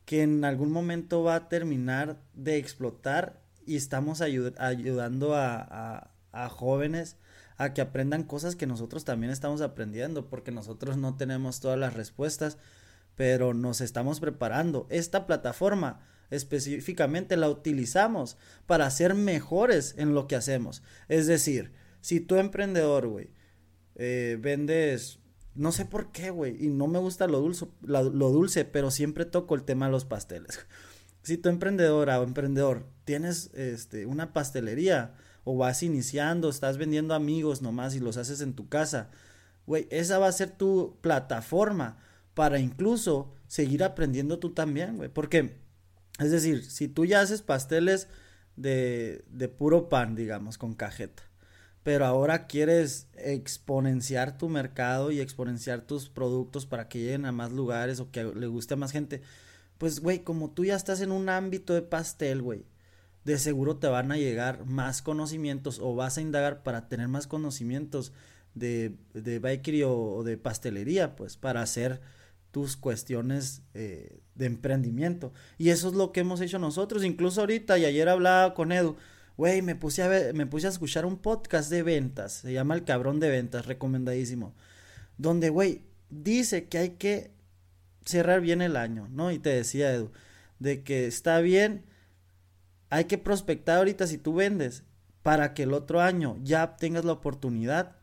que 0.09 0.23
en 0.23 0.43
algún 0.47 0.73
momento 0.73 1.23
va 1.23 1.35
a 1.35 1.49
terminar 1.51 2.19
de 2.33 2.57
explotar 2.57 3.43
y 3.67 3.77
estamos 3.77 4.23
ayudando 4.23 5.37
a, 5.37 6.11
jóvenes 6.49 7.19
a 7.59 7.75
que 7.75 7.83
aprendan 7.83 8.23
cosas 8.23 8.57
que 8.57 8.67
nosotros 8.67 9.05
también 9.05 9.31
estamos 9.31 9.61
aprendiendo, 9.61 10.31
porque 10.31 10.51
nosotros 10.51 10.97
no 10.97 11.19
tenemos 11.19 11.61
todas 11.61 11.79
las 11.79 11.93
respuestas, 11.93 12.57
pero 13.17 13.53
nos 13.53 13.83
estamos 13.83 14.19
preparando. 14.19 14.87
Esta 14.89 15.27
plataforma 15.27 16.01
específicamente 16.31 17.37
la 17.37 17.51
utilizamos 17.51 18.39
para 18.65 18.91
ser 18.91 19.15
mejores 19.15 19.95
en 19.99 20.15
lo 20.15 20.27
que 20.27 20.37
hacemos. 20.37 20.83
Es 21.09 21.27
decir, 21.27 21.73
si 22.01 22.21
tú 22.21 22.37
emprendedor, 22.37 23.09
güey, 23.09 23.29
eh, 23.97 24.39
vendes, 24.41 25.18
no 25.59 25.73
sé 25.73 25.85
por 25.85 26.13
qué, 26.13 26.31
güey, 26.31 26.65
y 26.65 26.69
no 26.69 26.87
me 26.87 27.01
gusta 27.01 27.27
lo 27.27 27.41
dulce, 27.41 27.67
lo, 27.83 28.03
dulce, 28.03 28.65
pero 28.65 28.93
siempre 28.93 29.25
toco 29.25 29.57
el 29.57 29.65
tema 29.65 29.87
de 29.87 29.93
los 29.93 30.05
pasteles. 30.05 30.61
Si 31.21 31.37
tú 31.37 31.51
emprendedora 31.51 32.19
o 32.19 32.25
emprendedor 32.25 32.87
tienes 33.05 33.51
este, 33.53 34.07
una 34.07 34.33
pastelería 34.33 35.15
o 35.45 35.59
vas 35.59 35.83
iniciando, 35.83 36.49
estás 36.49 36.79
vendiendo 36.79 37.13
amigos 37.13 37.61
nomás 37.61 37.95
y 37.95 38.01
los 38.01 38.17
haces 38.17 38.41
en 38.41 38.55
tu 38.55 38.69
casa, 38.71 39.11
güey, 39.67 39.89
esa 39.91 40.19
va 40.19 40.29
a 40.29 40.33
ser 40.33 40.53
tu 40.53 40.97
plataforma 41.03 41.99
para 42.33 42.61
incluso 42.61 43.35
seguir 43.47 43.85
aprendiendo 43.85 44.39
tú 44.39 44.55
también, 44.55 44.97
güey, 44.97 45.11
porque 45.11 45.59
es 46.19 46.31
decir, 46.31 46.65
si 46.65 46.89
tú 46.89 47.05
ya 47.05 47.21
haces 47.21 47.43
pasteles 47.43 48.09
de, 48.57 49.25
de 49.29 49.49
puro 49.49 49.91
pan, 49.91 50.15
digamos, 50.15 50.57
con 50.57 50.73
cajeta, 50.73 51.28
pero 51.89 52.05
ahora 52.05 52.47
quieres 52.47 53.09
exponenciar 53.15 54.37
tu 54.37 54.51
mercado 54.51 55.11
y 55.11 55.21
exponenciar 55.21 55.81
tus 55.81 56.11
productos 56.11 56.67
para 56.67 56.87
que 56.87 56.99
lleguen 56.99 57.25
a 57.25 57.33
más 57.33 57.51
lugares 57.51 57.99
o 57.99 58.11
que 58.11 58.25
le 58.25 58.47
guste 58.47 58.75
a 58.75 58.77
más 58.77 58.93
gente, 58.93 59.23
pues, 59.79 60.01
güey, 60.01 60.19
como 60.19 60.51
tú 60.51 60.67
ya 60.67 60.77
estás 60.77 61.01
en 61.01 61.13
un 61.13 61.31
ámbito 61.31 61.73
de 61.73 61.81
pastel, 61.81 62.43
güey, 62.43 62.67
de 63.25 63.39
seguro 63.39 63.79
te 63.79 63.87
van 63.87 64.13
a 64.13 64.19
llegar 64.19 64.67
más 64.67 65.01
conocimientos 65.01 65.79
o 65.79 65.95
vas 65.95 66.19
a 66.19 66.21
indagar 66.21 66.63
para 66.63 66.89
tener 66.89 67.09
más 67.09 67.27
conocimientos 67.27 68.13
de, 68.53 68.95
de 69.15 69.39
bakery 69.39 69.85
o 69.85 70.23
de 70.25 70.37
pastelería, 70.37 71.17
pues, 71.17 71.39
para 71.39 71.63
hacer 71.63 72.03
tus 72.51 72.77
cuestiones 72.77 73.63
eh, 73.73 74.21
de 74.35 74.45
emprendimiento. 74.45 75.33
Y 75.57 75.71
eso 75.71 75.89
es 75.89 75.95
lo 75.95 76.13
que 76.13 76.21
hemos 76.21 76.43
hecho 76.43 76.59
nosotros. 76.59 77.03
Incluso 77.03 77.41
ahorita, 77.41 77.79
y 77.79 77.87
ayer 77.87 78.11
hablaba 78.11 78.53
con 78.53 78.73
Edu, 78.73 78.99
güey, 79.39 79.63
me 79.63 79.77
puse 79.77 80.03
a 80.03 80.33
me 80.35 80.47
puse 80.47 80.67
a 80.67 80.71
escuchar 80.71 81.07
un 81.07 81.17
podcast 81.17 81.71
de 81.71 81.85
ventas, 81.85 82.33
se 82.33 82.53
llama 82.53 82.75
El 82.75 82.85
Cabrón 82.85 83.21
de 83.21 83.31
Ventas, 83.31 83.67
recomendadísimo, 83.67 84.53
donde, 85.17 85.49
güey, 85.49 85.85
dice 86.11 86.67
que 86.69 86.79
hay 86.79 86.91
que 86.91 87.31
cerrar 88.05 88.41
bien 88.41 88.61
el 88.63 88.77
año, 88.77 89.09
¿no? 89.13 89.31
Y 89.31 89.39
te 89.39 89.51
decía, 89.51 89.95
Edu, 89.95 90.11
de 90.59 90.83
que 90.83 91.07
está 91.07 91.39
bien, 91.39 91.85
hay 92.91 93.05
que 93.05 93.17
prospectar 93.17 93.79
ahorita 93.79 94.09
si 94.09 94.19
tú 94.19 94.35
vendes, 94.35 94.83
para 95.23 95.55
que 95.55 95.63
el 95.63 95.73
otro 95.73 96.01
año 96.01 96.37
ya 96.43 96.77
tengas 96.77 97.05
la 97.05 97.13
oportunidad 97.13 97.97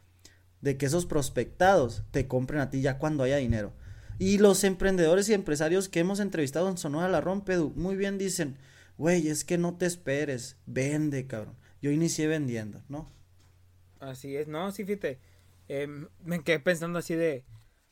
de 0.61 0.77
que 0.77 0.85
esos 0.85 1.05
prospectados 1.05 2.03
te 2.11 2.27
compren 2.27 2.61
a 2.61 2.69
ti 2.69 2.81
ya 2.81 2.97
cuando 2.97 3.23
haya 3.23 3.37
dinero. 3.37 3.73
Y 4.19 4.37
los 4.37 4.63
emprendedores 4.63 5.27
y 5.27 5.33
empresarios 5.33 5.89
que 5.89 5.99
hemos 5.99 6.21
entrevistado 6.21 6.69
en 6.69 6.77
Sonora 6.77 7.09
La 7.09 7.19
Rompe, 7.19 7.57
muy 7.57 7.97
bien 7.97 8.17
dicen, 8.17 8.57
güey, 8.97 9.27
es 9.27 9.43
que 9.43 9.57
no 9.57 9.77
te 9.77 9.85
esperes, 9.85 10.57
vende, 10.65 11.27
cabrón. 11.27 11.55
Yo 11.81 11.91
inicié 11.91 12.27
vendiendo, 12.27 12.83
¿no? 12.89 13.11
Así 13.99 14.35
es, 14.35 14.47
no, 14.47 14.71
sí, 14.71 14.85
fíjate, 14.85 15.19
em, 15.67 16.07
me 16.23 16.43
quedé 16.43 16.59
pensando 16.59 16.99
así 16.99 17.15
de, 17.15 17.45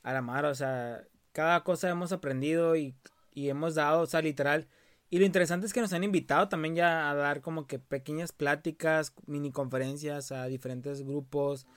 a 0.04 0.14
la 0.14 0.22
mar, 0.22 0.46
o 0.46 0.56
sea, 0.56 1.04
cada 1.32 1.64
cosa 1.64 1.90
hemos 1.90 2.12
aprendido 2.12 2.76
y, 2.76 2.96
y 3.34 3.50
hemos 3.50 3.76
dado, 3.76 4.02
o 4.02 4.06
sea, 4.06 4.22
literal, 4.22 4.68
y 5.14 5.20
lo 5.20 5.26
interesante 5.26 5.68
es 5.68 5.74
que 5.74 5.82
nos 5.82 5.94
han 5.94 6.04
invitado 6.04 6.50
también 6.50 6.76
ya 6.76 7.10
a 7.10 7.14
dar 7.14 7.42
como 7.42 7.68
que 7.68 7.78
pequeñas 7.78 8.32
pláticas, 8.32 9.14
mini 9.28 9.52
conferencias 9.52 10.32
a 10.32 10.48
diferentes 10.48 11.04
grupos, 11.04 11.68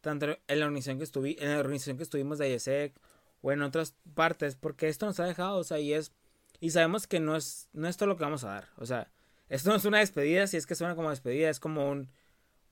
tanto 0.00 0.26
en 0.26 0.60
la 0.60 0.66
organización 0.66 1.00
que 1.00 1.36
en 1.42 1.50
la 1.50 1.58
organización 1.58 1.96
que 1.96 2.04
estuvimos 2.04 2.38
de 2.38 2.50
IESEC 2.50 2.94
o 3.42 3.50
en 3.50 3.62
otras 3.62 3.96
partes, 4.14 4.54
porque 4.54 4.88
esto 4.88 5.06
nos 5.06 5.18
ha 5.18 5.24
dejado, 5.24 5.58
o 5.58 5.64
sea, 5.64 5.80
y 5.80 5.92
es 5.92 6.12
y 6.64 6.70
sabemos 6.70 7.06
que 7.06 7.20
no 7.20 7.36
es 7.36 7.68
no 7.72 7.88
es 7.88 7.96
todo 7.96 8.08
lo 8.08 8.16
que 8.16 8.24
vamos 8.24 8.44
a 8.44 8.48
dar, 8.48 8.68
o 8.76 8.86
sea, 8.86 9.12
esto 9.48 9.68
no 9.68 9.76
es 9.76 9.84
una 9.84 9.98
despedida, 9.98 10.46
si 10.46 10.56
es 10.56 10.66
que 10.66 10.74
suena 10.74 10.96
como 10.96 11.10
despedida, 11.10 11.50
es 11.50 11.60
como 11.60 11.90
un 11.90 12.10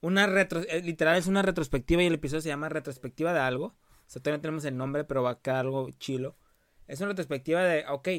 una 0.01 0.25
retro 0.25 0.61
eh, 0.67 0.81
literal 0.81 1.17
es 1.17 1.27
una 1.27 1.43
retrospectiva 1.43 2.01
y 2.01 2.07
el 2.07 2.15
episodio 2.15 2.41
se 2.41 2.49
llama 2.49 2.69
retrospectiva 2.69 3.33
de 3.33 3.39
algo, 3.39 3.65
o 3.65 3.75
sea, 4.07 4.21
todavía 4.21 4.37
no 4.37 4.41
tenemos 4.41 4.65
el 4.65 4.77
nombre, 4.77 5.03
pero 5.03 5.21
va 5.21 5.31
a 5.31 5.41
quedar 5.41 5.65
algo 5.65 5.91
chilo. 5.91 6.37
Es 6.87 6.99
una 7.01 7.09
retrospectiva 7.09 7.63
de, 7.63 7.85
ok, 7.87 8.09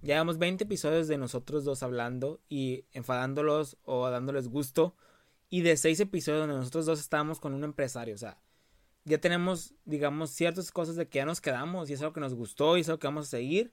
llevamos 0.00 0.38
20 0.38 0.64
episodios 0.64 1.08
de 1.08 1.18
nosotros 1.18 1.64
dos 1.64 1.82
hablando 1.82 2.40
y 2.48 2.86
enfadándolos 2.92 3.78
o 3.82 4.08
dándoles 4.08 4.48
gusto. 4.48 4.94
Y 5.48 5.60
de 5.62 5.76
6 5.76 6.00
episodios 6.00 6.40
donde 6.40 6.56
nosotros 6.56 6.86
dos 6.86 7.00
estábamos 7.00 7.38
con 7.38 7.54
un 7.54 7.64
empresario. 7.64 8.14
O 8.14 8.18
sea, 8.18 8.40
ya 9.04 9.18
tenemos, 9.18 9.74
digamos, 9.84 10.30
ciertas 10.30 10.72
cosas 10.72 10.96
de 10.96 11.08
que 11.08 11.18
ya 11.18 11.26
nos 11.26 11.40
quedamos 11.40 11.90
y 11.90 11.92
es 11.92 12.00
algo 12.00 12.12
que 12.14 12.20
nos 12.20 12.34
gustó 12.34 12.76
y 12.76 12.80
es 12.80 12.88
algo 12.88 12.98
que 12.98 13.06
vamos 13.06 13.26
a 13.26 13.30
seguir. 13.30 13.72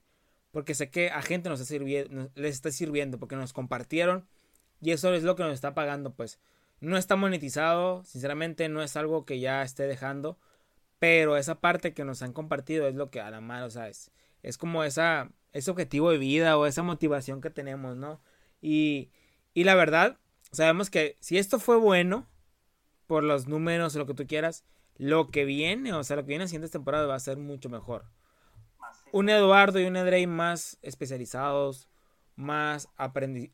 Porque 0.53 0.75
sé 0.75 0.91
que 0.91 1.09
a 1.09 1.23
gente 1.23 1.49
nos 1.49 1.59
está 1.59 1.73
sirviendo, 1.73 2.29
les 2.35 2.53
está 2.53 2.71
sirviendo 2.71 3.19
porque 3.19 3.35
nos 3.35 3.51
compartieron 3.53 4.27
y 4.81 4.91
eso 4.91 5.11
es 5.13 5.23
lo 5.23 5.35
que 5.35 5.41
nos 5.41 5.53
está 5.53 5.73
pagando. 5.73 6.13
Pues 6.13 6.39
no 6.79 6.95
está 6.95 7.15
monetizado, 7.15 8.03
sinceramente 8.05 8.69
no 8.69 8.83
es 8.83 8.95
algo 8.95 9.25
que 9.25 9.39
ya 9.39 9.63
esté 9.63 9.83
dejando. 9.87 10.37
Pero 10.99 11.37
esa 11.37 11.59
parte 11.59 11.93
que 11.93 12.05
nos 12.05 12.21
han 12.21 12.33
compartido 12.33 12.87
es 12.87 12.93
lo 12.95 13.09
que 13.09 13.19
a 13.19 13.31
la 13.31 13.41
mano, 13.41 13.65
o 13.65 13.69
sea, 13.71 13.89
es, 13.89 14.11
es 14.43 14.57
como 14.57 14.83
esa, 14.83 15.31
ese 15.51 15.71
objetivo 15.71 16.11
de 16.11 16.19
vida 16.19 16.55
o 16.55 16.67
esa 16.67 16.83
motivación 16.83 17.41
que 17.41 17.49
tenemos, 17.49 17.97
¿no? 17.97 18.21
Y, 18.61 19.09
y 19.53 19.63
la 19.63 19.75
verdad, 19.75 20.17
sabemos 20.51 20.89
que 20.89 21.17
si 21.19 21.37
esto 21.37 21.59
fue 21.59 21.77
bueno, 21.77 22.27
por 23.07 23.23
los 23.23 23.47
números 23.47 23.95
o 23.95 23.99
lo 23.99 24.05
que 24.05 24.13
tú 24.13 24.27
quieras, 24.27 24.63
lo 24.97 25.29
que 25.29 25.45
viene, 25.45 25.93
o 25.93 26.03
sea, 26.03 26.15
lo 26.15 26.23
que 26.23 26.29
viene 26.29 26.43
en 26.43 26.49
siguiente 26.49 26.71
temporada 26.71 27.07
va 27.07 27.15
a 27.15 27.19
ser 27.19 27.37
mucho 27.37 27.69
mejor. 27.69 28.05
Un 29.13 29.29
Eduardo 29.29 29.79
y 29.79 29.85
un 29.85 29.95
Edrey 29.95 30.25
más 30.25 30.79
especializados, 30.81 31.87
más, 32.35 32.89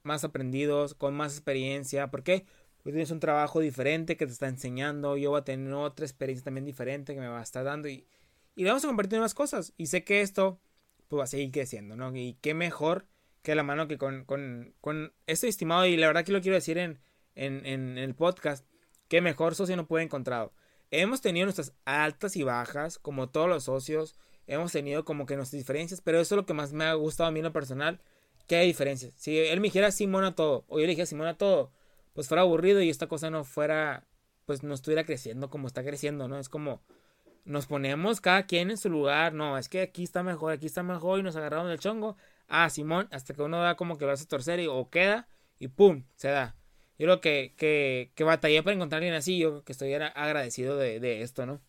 más 0.04 0.24
aprendidos, 0.24 0.94
con 0.94 1.14
más 1.14 1.34
experiencia. 1.34 2.10
¿Por 2.10 2.24
qué? 2.24 2.46
Porque 2.78 2.92
tienes 2.94 3.12
un 3.12 3.20
trabajo 3.20 3.60
diferente 3.60 4.16
que 4.16 4.26
te 4.26 4.32
está 4.32 4.48
enseñando. 4.48 5.18
Yo 5.18 5.32
voy 5.32 5.42
a 5.42 5.44
tener 5.44 5.74
otra 5.74 6.06
experiencia 6.06 6.46
también 6.46 6.64
diferente 6.64 7.14
que 7.14 7.20
me 7.20 7.28
va 7.28 7.40
a 7.40 7.44
estar 7.44 7.66
dando. 7.66 7.90
Y, 7.90 8.08
y 8.56 8.64
vamos 8.64 8.86
a 8.86 8.88
compartir 8.88 9.20
más 9.20 9.34
cosas. 9.34 9.74
Y 9.76 9.88
sé 9.88 10.06
que 10.06 10.22
esto 10.22 10.62
pues 11.10 11.20
va 11.20 11.24
a 11.26 11.28
seguir 11.28 11.52
creciendo, 11.52 11.98
¿no? 11.98 12.16
Y 12.16 12.38
qué 12.40 12.54
mejor 12.54 13.06
que 13.42 13.54
la 13.54 13.64
mano 13.64 13.90
que 13.90 13.98
con, 13.98 14.24
con, 14.24 14.74
con 14.80 15.12
este 15.28 15.50
estimado. 15.50 15.86
Y 15.86 15.98
la 15.98 16.08
verdad 16.08 16.24
que 16.24 16.32
lo 16.32 16.40
quiero 16.40 16.56
decir 16.56 16.78
en, 16.78 17.02
en, 17.36 17.66
en 17.66 17.98
el 17.98 18.16
podcast. 18.16 18.66
Qué 19.10 19.20
mejor 19.20 19.56
socio 19.56 19.76
no 19.76 19.88
puede 19.88 20.06
encontrado. 20.06 20.54
Hemos 20.90 21.20
tenido 21.20 21.48
nuestras 21.48 21.74
altas 21.84 22.38
y 22.38 22.44
bajas, 22.44 22.98
como 22.98 23.28
todos 23.28 23.50
los 23.50 23.66
socios. 23.66 24.16
Hemos 24.50 24.72
tenido 24.72 25.06
como 25.06 25.28
que 25.28 25.36
nuestras 25.36 25.60
diferencias, 25.60 26.02
pero 26.02 26.20
eso 26.20 26.34
es 26.34 26.38
lo 26.38 26.46
que 26.48 26.56
más 26.56 26.74
me 26.74 26.86
ha 26.86 26.94
gustado 26.96 27.30
a 27.30 27.32
mí 27.32 27.40
en 27.40 27.46
lo 27.46 27.54
personal, 27.54 28.02
que 28.48 28.56
hay 28.56 28.66
diferencias. 28.66 29.14
Si 29.16 29.38
él 29.38 29.60
me 29.60 29.68
dijera 29.68 29.92
Simón 29.92 30.24
a 30.24 30.34
todo, 30.34 30.66
o 30.68 30.80
yo 30.80 30.86
le 30.86 30.90
dijera 30.90 31.06
Simón 31.06 31.28
a 31.28 31.38
todo, 31.38 31.72
pues 32.14 32.28
fuera 32.28 32.42
aburrido 32.42 32.82
y 32.82 32.90
esta 32.90 33.06
cosa 33.06 33.30
no 33.30 33.44
fuera, 33.44 34.08
pues 34.48 34.64
no 34.64 34.74
estuviera 34.74 35.04
creciendo 35.04 35.52
como 35.52 35.68
está 35.68 35.84
creciendo, 35.84 36.28
¿no? 36.28 36.40
Es 36.40 36.50
como 36.50 36.82
nos 37.46 37.68
ponemos 37.68 38.22
cada 38.22 38.48
quien 38.48 38.72
en 38.72 38.78
su 38.78 38.90
lugar, 38.90 39.34
no, 39.34 39.56
es 39.58 39.70
que 39.70 39.82
aquí 39.82 40.04
está 40.04 40.24
mejor, 40.24 40.54
aquí 40.54 40.66
está 40.66 40.82
mejor 40.82 41.20
y 41.20 41.24
nos 41.24 41.36
agarramos 41.36 41.70
del 41.70 41.80
chongo. 41.80 42.18
Ah, 42.48 42.72
Simón, 42.72 43.08
hasta 43.12 43.36
que 43.36 43.44
uno 43.44 43.62
da 43.62 43.76
como 43.76 44.00
que 44.00 44.06
va 44.06 44.14
a 44.14 44.18
torcer 44.18 44.60
y, 44.60 44.66
o 44.66 44.90
queda 44.90 45.28
y 45.60 45.68
pum, 45.68 46.06
se 46.16 46.30
da. 46.30 46.56
Yo 46.98 47.06
creo 47.06 47.22
que, 47.22 47.54
que, 47.56 48.12
que 48.16 48.24
batallé 48.24 48.64
para 48.64 48.76
encontrar 48.76 48.98
a 48.98 49.00
alguien 49.02 49.14
así, 49.14 49.38
yo 49.38 49.64
que 49.64 49.74
estoy 49.74 49.94
agradecido 49.94 50.76
de, 50.78 51.00
de 51.00 51.22
esto, 51.22 51.46
¿no? 51.46 51.62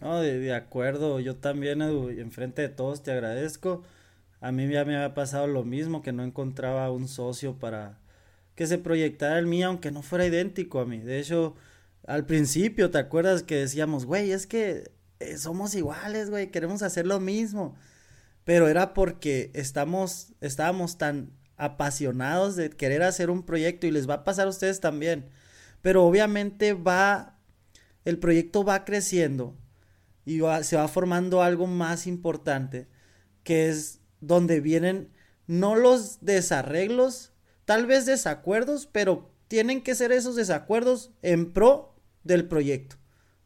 No, 0.00 0.20
de, 0.20 0.38
de, 0.38 0.54
acuerdo, 0.54 1.20
yo 1.20 1.36
también, 1.36 1.80
Edu, 1.80 2.10
enfrente 2.10 2.62
de 2.62 2.68
todos 2.68 3.02
te 3.02 3.12
agradezco. 3.12 3.82
A 4.40 4.52
mí 4.52 4.68
ya 4.68 4.84
me 4.84 4.96
había 4.96 5.14
pasado 5.14 5.46
lo 5.46 5.64
mismo, 5.64 6.02
que 6.02 6.12
no 6.12 6.24
encontraba 6.24 6.90
un 6.90 7.08
socio 7.08 7.58
para 7.58 7.98
que 8.54 8.66
se 8.66 8.78
proyectara 8.78 9.38
el 9.38 9.46
mío, 9.46 9.68
aunque 9.68 9.90
no 9.90 10.02
fuera 10.02 10.26
idéntico 10.26 10.80
a 10.80 10.86
mí. 10.86 10.98
De 10.98 11.20
hecho, 11.20 11.54
al 12.06 12.26
principio, 12.26 12.90
¿te 12.90 12.98
acuerdas 12.98 13.42
que 13.42 13.56
decíamos, 13.56 14.06
güey, 14.06 14.32
es 14.32 14.46
que 14.46 14.92
eh, 15.20 15.38
somos 15.38 15.74
iguales, 15.74 16.30
güey, 16.30 16.50
queremos 16.50 16.82
hacer 16.82 17.06
lo 17.06 17.20
mismo? 17.20 17.76
Pero 18.44 18.68
era 18.68 18.94
porque 18.94 19.50
estamos, 19.54 20.34
estábamos 20.40 20.98
tan 20.98 21.32
apasionados 21.56 22.56
de 22.56 22.70
querer 22.70 23.02
hacer 23.02 23.30
un 23.30 23.44
proyecto 23.44 23.86
y 23.86 23.90
les 23.92 24.08
va 24.08 24.14
a 24.14 24.24
pasar 24.24 24.46
a 24.46 24.50
ustedes 24.50 24.80
también. 24.80 25.30
Pero 25.82 26.04
obviamente 26.04 26.74
va, 26.74 27.38
el 28.04 28.18
proyecto 28.18 28.64
va 28.64 28.84
creciendo 28.84 29.56
y 30.24 30.40
se 30.62 30.76
va 30.76 30.88
formando 30.88 31.42
algo 31.42 31.66
más 31.66 32.06
importante, 32.06 32.88
que 33.42 33.68
es 33.68 34.00
donde 34.20 34.60
vienen 34.60 35.10
no 35.46 35.76
los 35.76 36.18
desarreglos, 36.24 37.32
tal 37.64 37.86
vez 37.86 38.06
desacuerdos, 38.06 38.88
pero 38.90 39.30
tienen 39.48 39.82
que 39.82 39.94
ser 39.94 40.12
esos 40.12 40.36
desacuerdos 40.36 41.10
en 41.22 41.52
pro 41.52 41.94
del 42.24 42.48
proyecto, 42.48 42.96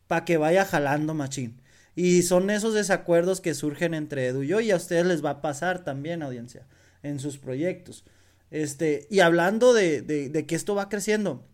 para 0.06 0.24
que 0.24 0.36
vaya 0.36 0.64
jalando 0.64 1.14
machín. 1.14 1.60
Y 1.96 2.22
son 2.22 2.48
esos 2.50 2.74
desacuerdos 2.74 3.40
que 3.40 3.54
surgen 3.54 3.92
entre 3.92 4.28
Edu 4.28 4.44
y 4.44 4.48
yo 4.48 4.60
y 4.60 4.70
a 4.70 4.76
ustedes 4.76 5.04
les 5.04 5.24
va 5.24 5.30
a 5.30 5.42
pasar 5.42 5.82
también, 5.82 6.22
audiencia, 6.22 6.66
en 7.02 7.18
sus 7.18 7.38
proyectos. 7.38 8.04
Este, 8.50 9.08
y 9.10 9.20
hablando 9.20 9.74
de, 9.74 10.02
de, 10.02 10.46
que 10.46 10.54
esto 10.54 10.76
va 10.76 10.88
creciendo, 10.88 11.44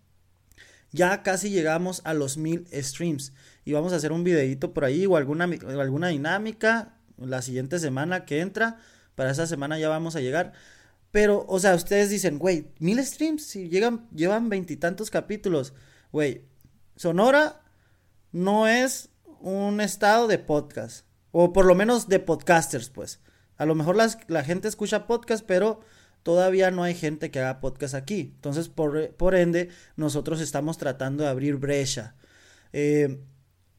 ya 0.92 1.22
casi 1.22 1.48
llegamos 1.48 2.02
a 2.04 2.12
los 2.12 2.36
mil 2.36 2.66
streams 2.70 3.32
y 3.64 3.72
vamos 3.72 3.92
a 3.92 3.96
hacer 3.96 4.12
un 4.12 4.24
videito 4.24 4.74
por 4.74 4.84
ahí 4.84 5.06
o 5.06 5.16
alguna, 5.16 5.44
alguna 5.44 6.08
dinámica 6.08 6.94
la 7.16 7.42
siguiente 7.42 7.78
semana 7.78 8.24
que 8.24 8.40
entra. 8.40 8.78
Para 9.14 9.30
esa 9.30 9.46
semana 9.46 9.78
ya 9.78 9.88
vamos 9.88 10.16
a 10.16 10.20
llegar. 10.20 10.52
Pero, 11.10 11.44
o 11.48 11.58
sea, 11.60 11.74
ustedes 11.74 12.10
dicen, 12.10 12.38
güey, 12.38 12.66
mil 12.80 13.02
streams, 13.04 13.44
si 13.44 13.68
llegan, 13.68 14.08
llevan 14.10 14.48
veintitantos 14.48 15.10
capítulos. 15.10 15.72
Güey, 16.10 16.44
Sonora 16.96 17.62
no 18.32 18.66
es 18.66 19.10
un 19.40 19.80
estado 19.80 20.26
de 20.26 20.38
podcast. 20.38 21.06
O 21.30 21.52
por 21.52 21.66
lo 21.66 21.74
menos 21.74 22.08
de 22.08 22.18
podcasters, 22.18 22.90
pues. 22.90 23.20
A 23.56 23.66
lo 23.66 23.76
mejor 23.76 23.96
la 24.26 24.44
gente 24.44 24.66
escucha 24.66 25.06
podcast, 25.06 25.44
pero 25.46 25.80
todavía 26.24 26.72
no 26.72 26.82
hay 26.82 26.94
gente 26.94 27.30
que 27.30 27.38
haga 27.38 27.60
podcast 27.60 27.94
aquí. 27.94 28.32
Entonces, 28.34 28.68
por, 28.68 29.10
por 29.14 29.36
ende, 29.36 29.68
nosotros 29.94 30.40
estamos 30.40 30.78
tratando 30.78 31.22
de 31.22 31.30
abrir 31.30 31.56
brecha. 31.56 32.16
Eh, 32.72 33.20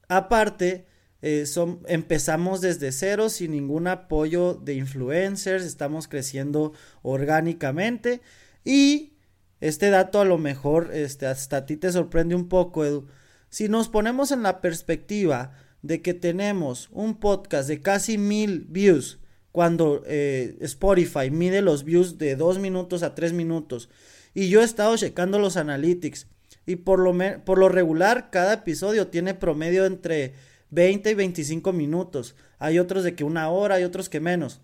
aparte, 0.07 0.85
eh, 1.21 1.45
empezamos 1.87 2.61
desde 2.61 2.91
cero 2.91 3.29
sin 3.29 3.51
ningún 3.51 3.87
apoyo 3.87 4.53
de 4.53 4.75
influencers, 4.75 5.63
estamos 5.63 6.07
creciendo 6.07 6.73
orgánicamente 7.01 8.21
y 8.63 9.13
este 9.61 9.89
dato 9.89 10.19
a 10.19 10.25
lo 10.25 10.37
mejor 10.37 10.91
este, 10.93 11.25
hasta 11.25 11.57
a 11.57 11.65
ti 11.65 11.77
te 11.77 11.91
sorprende 11.91 12.35
un 12.35 12.47
poco, 12.49 12.85
Edu. 12.85 13.07
Si 13.49 13.69
nos 13.69 13.89
ponemos 13.89 14.31
en 14.31 14.43
la 14.43 14.61
perspectiva 14.61 15.53
de 15.81 16.01
que 16.01 16.13
tenemos 16.13 16.89
un 16.91 17.19
podcast 17.19 17.67
de 17.67 17.81
casi 17.81 18.17
mil 18.17 18.65
views, 18.67 19.19
cuando 19.55 20.03
eh, 20.05 20.57
Spotify 20.59 21.31
mide 21.31 21.61
los 21.61 21.85
views 21.85 22.17
de 22.17 22.35
2 22.35 22.59
minutos 22.59 23.03
a 23.03 23.15
3 23.15 23.31
minutos. 23.31 23.89
Y 24.33 24.49
yo 24.49 24.59
he 24.59 24.65
estado 24.65 24.97
checando 24.97 25.39
los 25.39 25.55
analytics. 25.55 26.27
Y 26.65 26.77
por 26.77 26.99
lo, 26.99 27.13
por 27.43 27.57
lo 27.57 27.69
regular, 27.69 28.29
cada 28.31 28.53
episodio 28.53 29.07
tiene 29.07 29.33
promedio 29.33 29.85
entre 29.85 30.33
20 30.71 31.11
y 31.11 31.13
25 31.13 31.73
minutos. 31.73 32.35
Hay 32.57 32.79
otros 32.79 33.03
de 33.03 33.15
que 33.15 33.23
una 33.23 33.49
hora, 33.49 33.75
hay 33.75 33.83
otros 33.83 34.09
que 34.09 34.19
menos. 34.19 34.61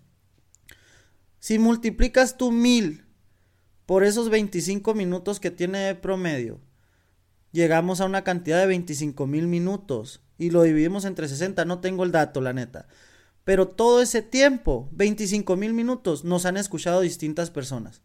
Si 1.38 1.58
multiplicas 1.58 2.36
tu 2.36 2.52
mil 2.52 3.04
por 3.86 4.04
esos 4.04 4.30
25 4.30 4.94
minutos 4.94 5.40
que 5.40 5.50
tiene 5.50 5.78
de 5.78 5.94
promedio, 5.94 6.60
llegamos 7.52 8.00
a 8.00 8.04
una 8.04 8.24
cantidad 8.24 8.60
de 8.60 8.66
25 8.66 9.26
mil 9.26 9.46
minutos 9.46 10.22
y 10.38 10.50
lo 10.50 10.62
dividimos 10.62 11.04
entre 11.04 11.28
60, 11.28 11.64
no 11.64 11.80
tengo 11.80 12.04
el 12.04 12.12
dato, 12.12 12.40
la 12.40 12.52
neta. 12.52 12.88
Pero 13.44 13.68
todo 13.68 14.02
ese 14.02 14.22
tiempo, 14.22 14.88
25 14.92 15.56
mil 15.56 15.72
minutos, 15.72 16.24
nos 16.24 16.46
han 16.46 16.56
escuchado 16.56 17.00
distintas 17.00 17.50
personas. 17.50 18.02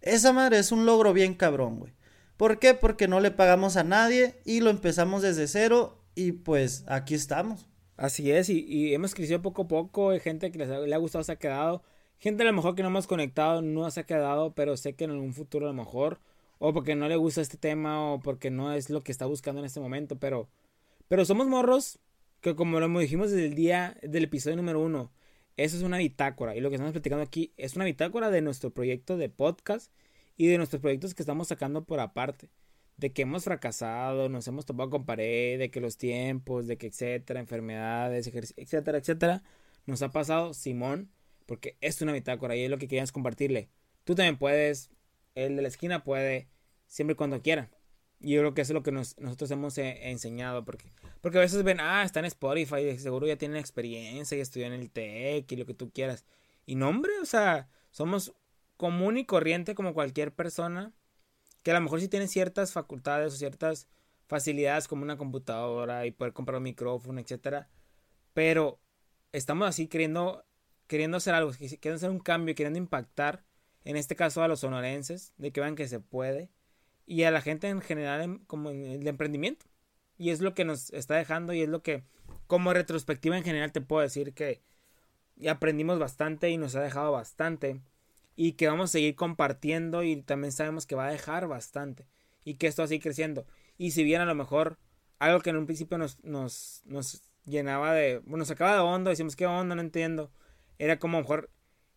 Esa 0.00 0.32
madre 0.32 0.58
es 0.58 0.72
un 0.72 0.86
logro 0.86 1.12
bien 1.12 1.34
cabrón, 1.34 1.78
güey. 1.78 1.95
¿Por 2.36 2.58
qué? 2.58 2.74
Porque 2.74 3.08
no 3.08 3.20
le 3.20 3.30
pagamos 3.30 3.76
a 3.76 3.84
nadie 3.84 4.34
y 4.44 4.60
lo 4.60 4.70
empezamos 4.70 5.22
desde 5.22 5.48
cero 5.48 6.02
y 6.14 6.32
pues 6.32 6.84
aquí 6.86 7.14
estamos. 7.14 7.66
Así 7.96 8.30
es, 8.30 8.50
y, 8.50 8.92
hemos 8.92 9.14
crecido 9.14 9.40
poco 9.40 9.62
a 9.62 9.68
poco, 9.68 10.10
hay 10.10 10.20
gente 10.20 10.50
que 10.50 10.58
le 10.58 10.94
ha 10.94 10.98
gustado 10.98 11.24
se 11.24 11.32
ha 11.32 11.36
quedado, 11.36 11.82
gente 12.18 12.42
a 12.42 12.46
lo 12.46 12.52
mejor 12.52 12.74
que 12.74 12.82
no 12.82 12.88
hemos 12.88 13.06
conectado 13.06 13.62
no 13.62 13.90
se 13.90 14.00
ha 14.00 14.06
quedado, 14.06 14.54
pero 14.54 14.76
sé 14.76 14.94
que 14.94 15.04
en 15.04 15.12
algún 15.12 15.32
futuro 15.32 15.64
a 15.64 15.70
lo 15.70 15.74
mejor, 15.74 16.20
o 16.58 16.74
porque 16.74 16.94
no 16.94 17.08
le 17.08 17.16
gusta 17.16 17.40
este 17.40 17.56
tema, 17.56 18.12
o 18.12 18.20
porque 18.20 18.50
no 18.50 18.74
es 18.74 18.90
lo 18.90 19.02
que 19.02 19.12
está 19.12 19.24
buscando 19.24 19.60
en 19.60 19.64
este 19.64 19.80
momento, 19.80 20.16
pero, 20.16 20.50
pero 21.08 21.24
somos 21.24 21.46
morros 21.46 21.98
que 22.42 22.54
como 22.54 22.80
lo 22.80 22.98
dijimos 22.98 23.30
desde 23.30 23.46
el 23.46 23.54
día 23.54 23.96
del 24.02 24.24
episodio 24.24 24.56
número 24.56 24.80
uno, 24.80 25.10
eso 25.56 25.78
es 25.78 25.82
una 25.82 25.96
bitácora, 25.96 26.54
y 26.54 26.60
lo 26.60 26.68
que 26.68 26.76
estamos 26.76 26.92
platicando 26.92 27.24
aquí 27.24 27.54
es 27.56 27.76
una 27.76 27.86
bitácora 27.86 28.30
de 28.30 28.42
nuestro 28.42 28.74
proyecto 28.74 29.16
de 29.16 29.30
podcast 29.30 29.90
y 30.36 30.46
de 30.46 30.58
nuestros 30.58 30.80
proyectos 30.80 31.14
que 31.14 31.22
estamos 31.22 31.48
sacando 31.48 31.84
por 31.84 32.00
aparte 32.00 32.50
de 32.96 33.12
que 33.12 33.22
hemos 33.22 33.44
fracasado, 33.44 34.28
nos 34.28 34.48
hemos 34.48 34.64
topado 34.64 34.90
con 34.90 35.04
pared, 35.04 35.58
de 35.58 35.70
que 35.70 35.80
los 35.80 35.98
tiempos, 35.98 36.66
de 36.66 36.78
que 36.78 36.86
etcétera, 36.86 37.40
enfermedades, 37.40 38.26
etcétera, 38.56 38.98
etcétera, 38.98 39.42
nos 39.84 40.02
ha 40.02 40.10
pasado 40.10 40.54
Simón, 40.54 41.10
porque 41.46 41.76
es 41.80 42.00
una 42.00 42.12
bitácora 42.12 42.56
y 42.56 42.64
es 42.64 42.70
lo 42.70 42.78
que 42.78 42.88
querías 42.88 43.12
compartirle. 43.12 43.68
Tú 44.04 44.14
también 44.14 44.38
puedes, 44.38 44.90
el 45.34 45.56
de 45.56 45.62
la 45.62 45.68
esquina 45.68 46.04
puede, 46.04 46.48
siempre 46.86 47.12
y 47.12 47.16
cuando 47.16 47.42
quiera. 47.42 47.70
Y 48.18 48.32
yo 48.32 48.40
creo 48.40 48.54
que 48.54 48.62
eso 48.62 48.72
es 48.72 48.74
lo 48.74 48.82
que 48.82 48.92
nosotros 48.92 49.50
hemos 49.50 49.76
eh, 49.76 50.10
enseñado, 50.10 50.64
porque, 50.64 50.90
porque 51.20 51.36
a 51.36 51.42
veces 51.42 51.62
ven, 51.62 51.80
ah, 51.80 52.02
está 52.02 52.20
en 52.20 52.26
Spotify, 52.26 52.98
seguro 52.98 53.26
ya 53.26 53.36
tienen 53.36 53.58
experiencia 53.58 54.38
y 54.38 54.40
estudian 54.40 54.72
en 54.72 54.80
el 54.80 54.90
TEC 54.90 55.52
y 55.52 55.56
lo 55.56 55.66
que 55.66 55.74
tú 55.74 55.90
quieras. 55.90 56.24
Y 56.64 56.76
no, 56.76 56.88
hombre, 56.88 57.12
o 57.20 57.26
sea, 57.26 57.68
somos 57.90 58.34
común 58.76 59.18
y 59.18 59.24
corriente 59.24 59.74
como 59.74 59.94
cualquier 59.94 60.34
persona 60.34 60.92
que 61.62 61.70
a 61.70 61.74
lo 61.74 61.80
mejor 61.80 62.00
sí 62.00 62.08
tienen 62.08 62.28
ciertas 62.28 62.72
facultades 62.72 63.34
o 63.34 63.36
ciertas 63.36 63.88
facilidades 64.26 64.88
como 64.88 65.02
una 65.02 65.16
computadora 65.16 66.06
y 66.06 66.10
poder 66.12 66.32
comprar 66.32 66.58
un 66.58 66.64
micrófono, 66.64 67.20
etcétera, 67.20 67.68
pero 68.34 68.80
estamos 69.32 69.68
así 69.68 69.88
queriendo 69.88 70.46
queriendo 70.86 71.16
hacer 71.16 71.34
algo, 71.34 71.52
queriendo 71.52 71.94
hacer 71.94 72.10
un 72.10 72.20
cambio, 72.20 72.54
queriendo 72.54 72.78
impactar, 72.78 73.44
en 73.84 73.96
este 73.96 74.16
caso 74.16 74.42
a 74.42 74.48
los 74.48 74.60
sonorenses, 74.60 75.32
de 75.36 75.52
que 75.52 75.60
vean 75.60 75.76
que 75.76 75.88
se 75.88 76.00
puede, 76.00 76.50
y 77.06 77.22
a 77.22 77.30
la 77.30 77.40
gente 77.40 77.68
en 77.68 77.80
general 77.80 78.40
como 78.46 78.70
en 78.70 78.84
el 78.84 79.06
emprendimiento. 79.06 79.66
Y 80.18 80.30
es 80.30 80.40
lo 80.40 80.54
que 80.54 80.64
nos 80.64 80.90
está 80.92 81.16
dejando 81.16 81.52
y 81.52 81.62
es 81.62 81.68
lo 81.68 81.82
que 81.82 82.04
como 82.46 82.72
retrospectiva 82.72 83.36
en 83.36 83.44
general 83.44 83.72
te 83.72 83.80
puedo 83.80 84.02
decir 84.02 84.32
que 84.34 84.62
aprendimos 85.48 85.98
bastante 85.98 86.50
y 86.50 86.56
nos 86.56 86.74
ha 86.74 86.80
dejado 86.80 87.12
bastante 87.12 87.80
y 88.36 88.52
que 88.52 88.68
vamos 88.68 88.90
a 88.90 88.92
seguir 88.92 89.16
compartiendo 89.16 90.02
y 90.02 90.22
también 90.22 90.52
sabemos 90.52 90.86
que 90.86 90.94
va 90.94 91.06
a 91.06 91.10
dejar 91.10 91.48
bastante 91.48 92.06
y 92.44 92.54
que 92.54 92.66
esto 92.68 92.82
va 92.82 92.84
a 92.84 92.88
seguir 92.88 93.02
creciendo. 93.02 93.46
Y 93.78 93.90
si 93.92 94.04
bien 94.04 94.20
a 94.20 94.26
lo 94.26 94.34
mejor 94.34 94.78
algo 95.18 95.40
que 95.40 95.50
en 95.50 95.56
un 95.56 95.66
principio 95.66 95.98
nos, 95.98 96.22
nos, 96.22 96.82
nos 96.84 97.22
llenaba 97.44 97.94
de, 97.94 98.18
bueno, 98.18 98.38
nos 98.38 98.48
sacaba 98.48 98.74
de 98.74 98.80
onda, 98.80 99.10
decimos, 99.10 99.36
¿qué 99.36 99.46
onda? 99.46 99.74
No 99.74 99.80
entiendo. 99.80 100.30
Era 100.78 100.98
como 100.98 101.16
a 101.16 101.20
lo 101.20 101.24
mejor 101.24 101.50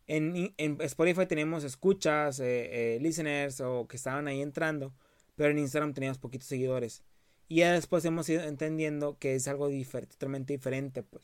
en, 0.07 0.53
en 0.57 0.81
Spotify 0.81 1.25
teníamos 1.27 1.63
escuchas, 1.63 2.39
eh, 2.39 2.95
eh, 2.95 2.99
listeners 2.99 3.61
o 3.61 3.87
que 3.87 3.97
estaban 3.97 4.27
ahí 4.27 4.41
entrando, 4.41 4.95
pero 5.35 5.51
en 5.51 5.59
Instagram 5.59 5.93
teníamos 5.93 6.17
poquitos 6.17 6.47
seguidores. 6.47 7.03
Y 7.47 7.57
ya 7.57 7.73
después 7.73 8.05
hemos 8.05 8.29
ido 8.29 8.43
entendiendo 8.43 9.17
que 9.19 9.35
es 9.35 9.47
algo 9.47 9.69
totalmente 9.69 10.53
diferente, 10.53 11.03
pues. 11.03 11.23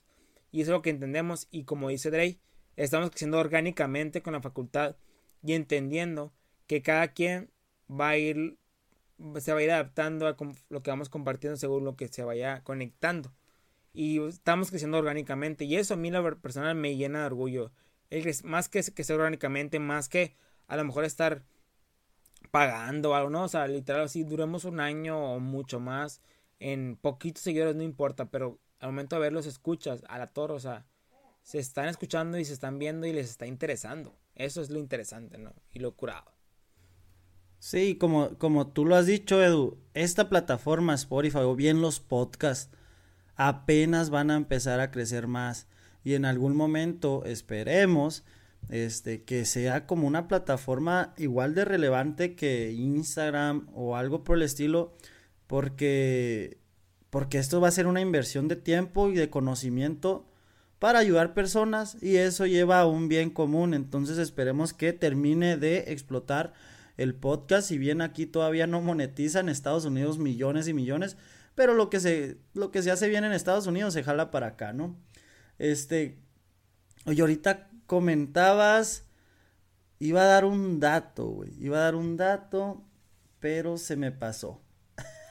Y 0.51 0.61
eso 0.61 0.71
es 0.71 0.75
lo 0.77 0.81
que 0.81 0.89
entendemos 0.89 1.47
y 1.51 1.63
como 1.63 1.89
dice 1.89 2.11
Drake, 2.11 2.39
estamos 2.75 3.09
creciendo 3.09 3.39
orgánicamente 3.39 4.21
con 4.21 4.33
la 4.33 4.41
facultad 4.41 4.95
y 5.45 5.53
entendiendo 5.53 6.33
que 6.67 6.81
cada 6.81 7.09
quien 7.09 7.51
va 7.89 8.09
a 8.09 8.17
ir 8.17 8.57
se 9.39 9.53
va 9.53 9.59
a 9.59 9.63
ir 9.63 9.71
adaptando 9.71 10.27
a 10.27 10.35
lo 10.69 10.83
que 10.83 10.89
vamos 10.89 11.09
compartiendo 11.09 11.55
según 11.57 11.85
lo 11.85 11.95
que 11.95 12.07
se 12.07 12.23
vaya 12.23 12.61
conectando. 12.63 13.33
Y 13.93 14.21
estamos 14.27 14.69
creciendo 14.69 14.97
orgánicamente 14.97 15.63
y 15.65 15.77
eso 15.77 15.93
a 15.93 15.97
mí 15.97 16.11
la 16.11 16.35
personal 16.35 16.75
me 16.75 16.97
llena 16.97 17.19
de 17.19 17.25
orgullo. 17.27 17.71
Más 18.43 18.69
que 18.69 18.83
sea 18.83 19.15
orgánicamente 19.15 19.79
más 19.79 20.09
que 20.09 20.35
a 20.67 20.75
lo 20.77 20.83
mejor 20.83 21.05
estar 21.05 21.43
pagando 22.51 23.15
algo 23.15 23.29
no 23.29 23.43
o 23.43 23.47
sea 23.47 23.67
literal 23.67 24.03
así 24.03 24.23
duremos 24.23 24.65
un 24.65 24.79
año 24.79 25.33
o 25.33 25.39
mucho 25.39 25.79
más 25.79 26.21
en 26.59 26.95
poquitos 26.95 27.43
seguidores 27.43 27.75
no 27.75 27.83
importa 27.83 28.25
pero 28.25 28.59
al 28.79 28.89
momento 28.89 29.15
de 29.15 29.21
verlos 29.21 29.45
escuchas 29.45 30.03
a 30.07 30.17
la 30.19 30.27
torre 30.27 30.53
o 30.53 30.59
sea 30.59 30.85
se 31.45 31.59
están 31.59 31.87
escuchando 31.87 32.39
y 32.39 32.45
se 32.45 32.53
están 32.53 32.79
viendo 32.79 33.05
y 33.05 33.13
les 33.13 33.29
está 33.29 33.45
interesando. 33.45 34.15
Eso 34.35 34.61
es 34.61 34.69
lo 34.69 34.79
interesante, 34.79 35.37
¿no? 35.37 35.53
Y 35.71 35.79
lo 35.79 35.95
curado. 35.95 36.31
Sí, 37.59 37.95
como, 37.95 38.37
como 38.37 38.67
tú 38.67 38.85
lo 38.85 38.95
has 38.95 39.07
dicho, 39.07 39.41
Edu, 39.41 39.79
esta 39.93 40.29
plataforma 40.29 40.93
Spotify 40.93 41.39
o 41.39 41.55
bien 41.55 41.81
los 41.81 41.99
podcasts 41.99 42.69
apenas 43.35 44.09
van 44.09 44.29
a 44.31 44.35
empezar 44.35 44.79
a 44.79 44.91
crecer 44.91 45.27
más 45.27 45.67
y 46.03 46.13
en 46.13 46.25
algún 46.25 46.55
momento 46.55 47.23
esperemos 47.25 48.23
este 48.69 49.23
que 49.23 49.45
sea 49.45 49.85
como 49.85 50.07
una 50.07 50.27
plataforma 50.27 51.13
igual 51.17 51.53
de 51.53 51.65
relevante 51.65 52.35
que 52.35 52.71
Instagram 52.71 53.67
o 53.73 53.95
algo 53.95 54.23
por 54.23 54.37
el 54.37 54.43
estilo 54.43 54.95
porque 55.47 56.57
porque 57.09 57.37
esto 57.37 57.61
va 57.61 57.67
a 57.67 57.71
ser 57.71 57.87
una 57.87 58.01
inversión 58.01 58.47
de 58.47 58.55
tiempo 58.55 59.09
y 59.09 59.15
de 59.15 59.29
conocimiento 59.29 60.27
para 60.85 60.99
ayudar 60.99 61.33
personas 61.33 61.97
y 61.99 62.17
eso 62.17 62.45
lleva 62.45 62.79
a 62.79 62.85
un 62.85 63.07
bien 63.07 63.31
común. 63.31 63.73
Entonces 63.73 64.19
esperemos 64.19 64.71
que 64.71 64.93
termine 64.93 65.57
de 65.57 65.85
explotar 65.87 66.53
el 66.95 67.15
podcast. 67.15 67.69
Si 67.69 67.79
bien 67.79 68.01
aquí 68.01 68.27
todavía 68.27 68.67
no 68.67 68.81
monetiza 68.81 69.39
en 69.39 69.49
Estados 69.49 69.85
Unidos 69.85 70.19
millones 70.19 70.67
y 70.67 70.75
millones, 70.75 71.17
pero 71.55 71.73
lo 71.73 71.89
que 71.89 71.99
se, 71.99 72.37
lo 72.53 72.69
que 72.69 72.83
se 72.83 72.91
hace 72.91 73.09
bien 73.09 73.23
en 73.23 73.31
Estados 73.31 73.65
Unidos 73.65 73.95
se 73.95 74.03
jala 74.03 74.29
para 74.29 74.45
acá, 74.45 74.73
¿no? 74.73 74.95
Este, 75.57 76.19
oye, 77.07 77.19
ahorita 77.19 77.67
comentabas, 77.87 79.05
iba 79.97 80.21
a 80.21 80.25
dar 80.25 80.45
un 80.45 80.79
dato, 80.79 81.25
güey, 81.29 81.51
iba 81.59 81.77
a 81.77 81.81
dar 81.81 81.95
un 81.95 82.15
dato, 82.15 82.83
pero 83.39 83.79
se 83.79 83.95
me 83.95 84.11
pasó. 84.11 84.61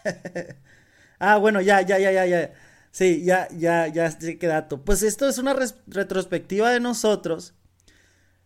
ah, 1.20 1.36
bueno, 1.36 1.60
ya, 1.60 1.80
ya, 1.82 2.00
ya, 2.00 2.10
ya, 2.10 2.26
ya. 2.26 2.54
Sí, 2.94 3.24
ya, 3.24 3.48
ya, 3.50 3.88
ya 3.88 4.08
sé 4.12 4.38
qué 4.38 4.46
dato. 4.46 4.84
Pues 4.84 5.02
esto 5.02 5.28
es 5.28 5.38
una 5.38 5.56
retrospectiva 5.88 6.70
de 6.70 6.78
nosotros. 6.78 7.52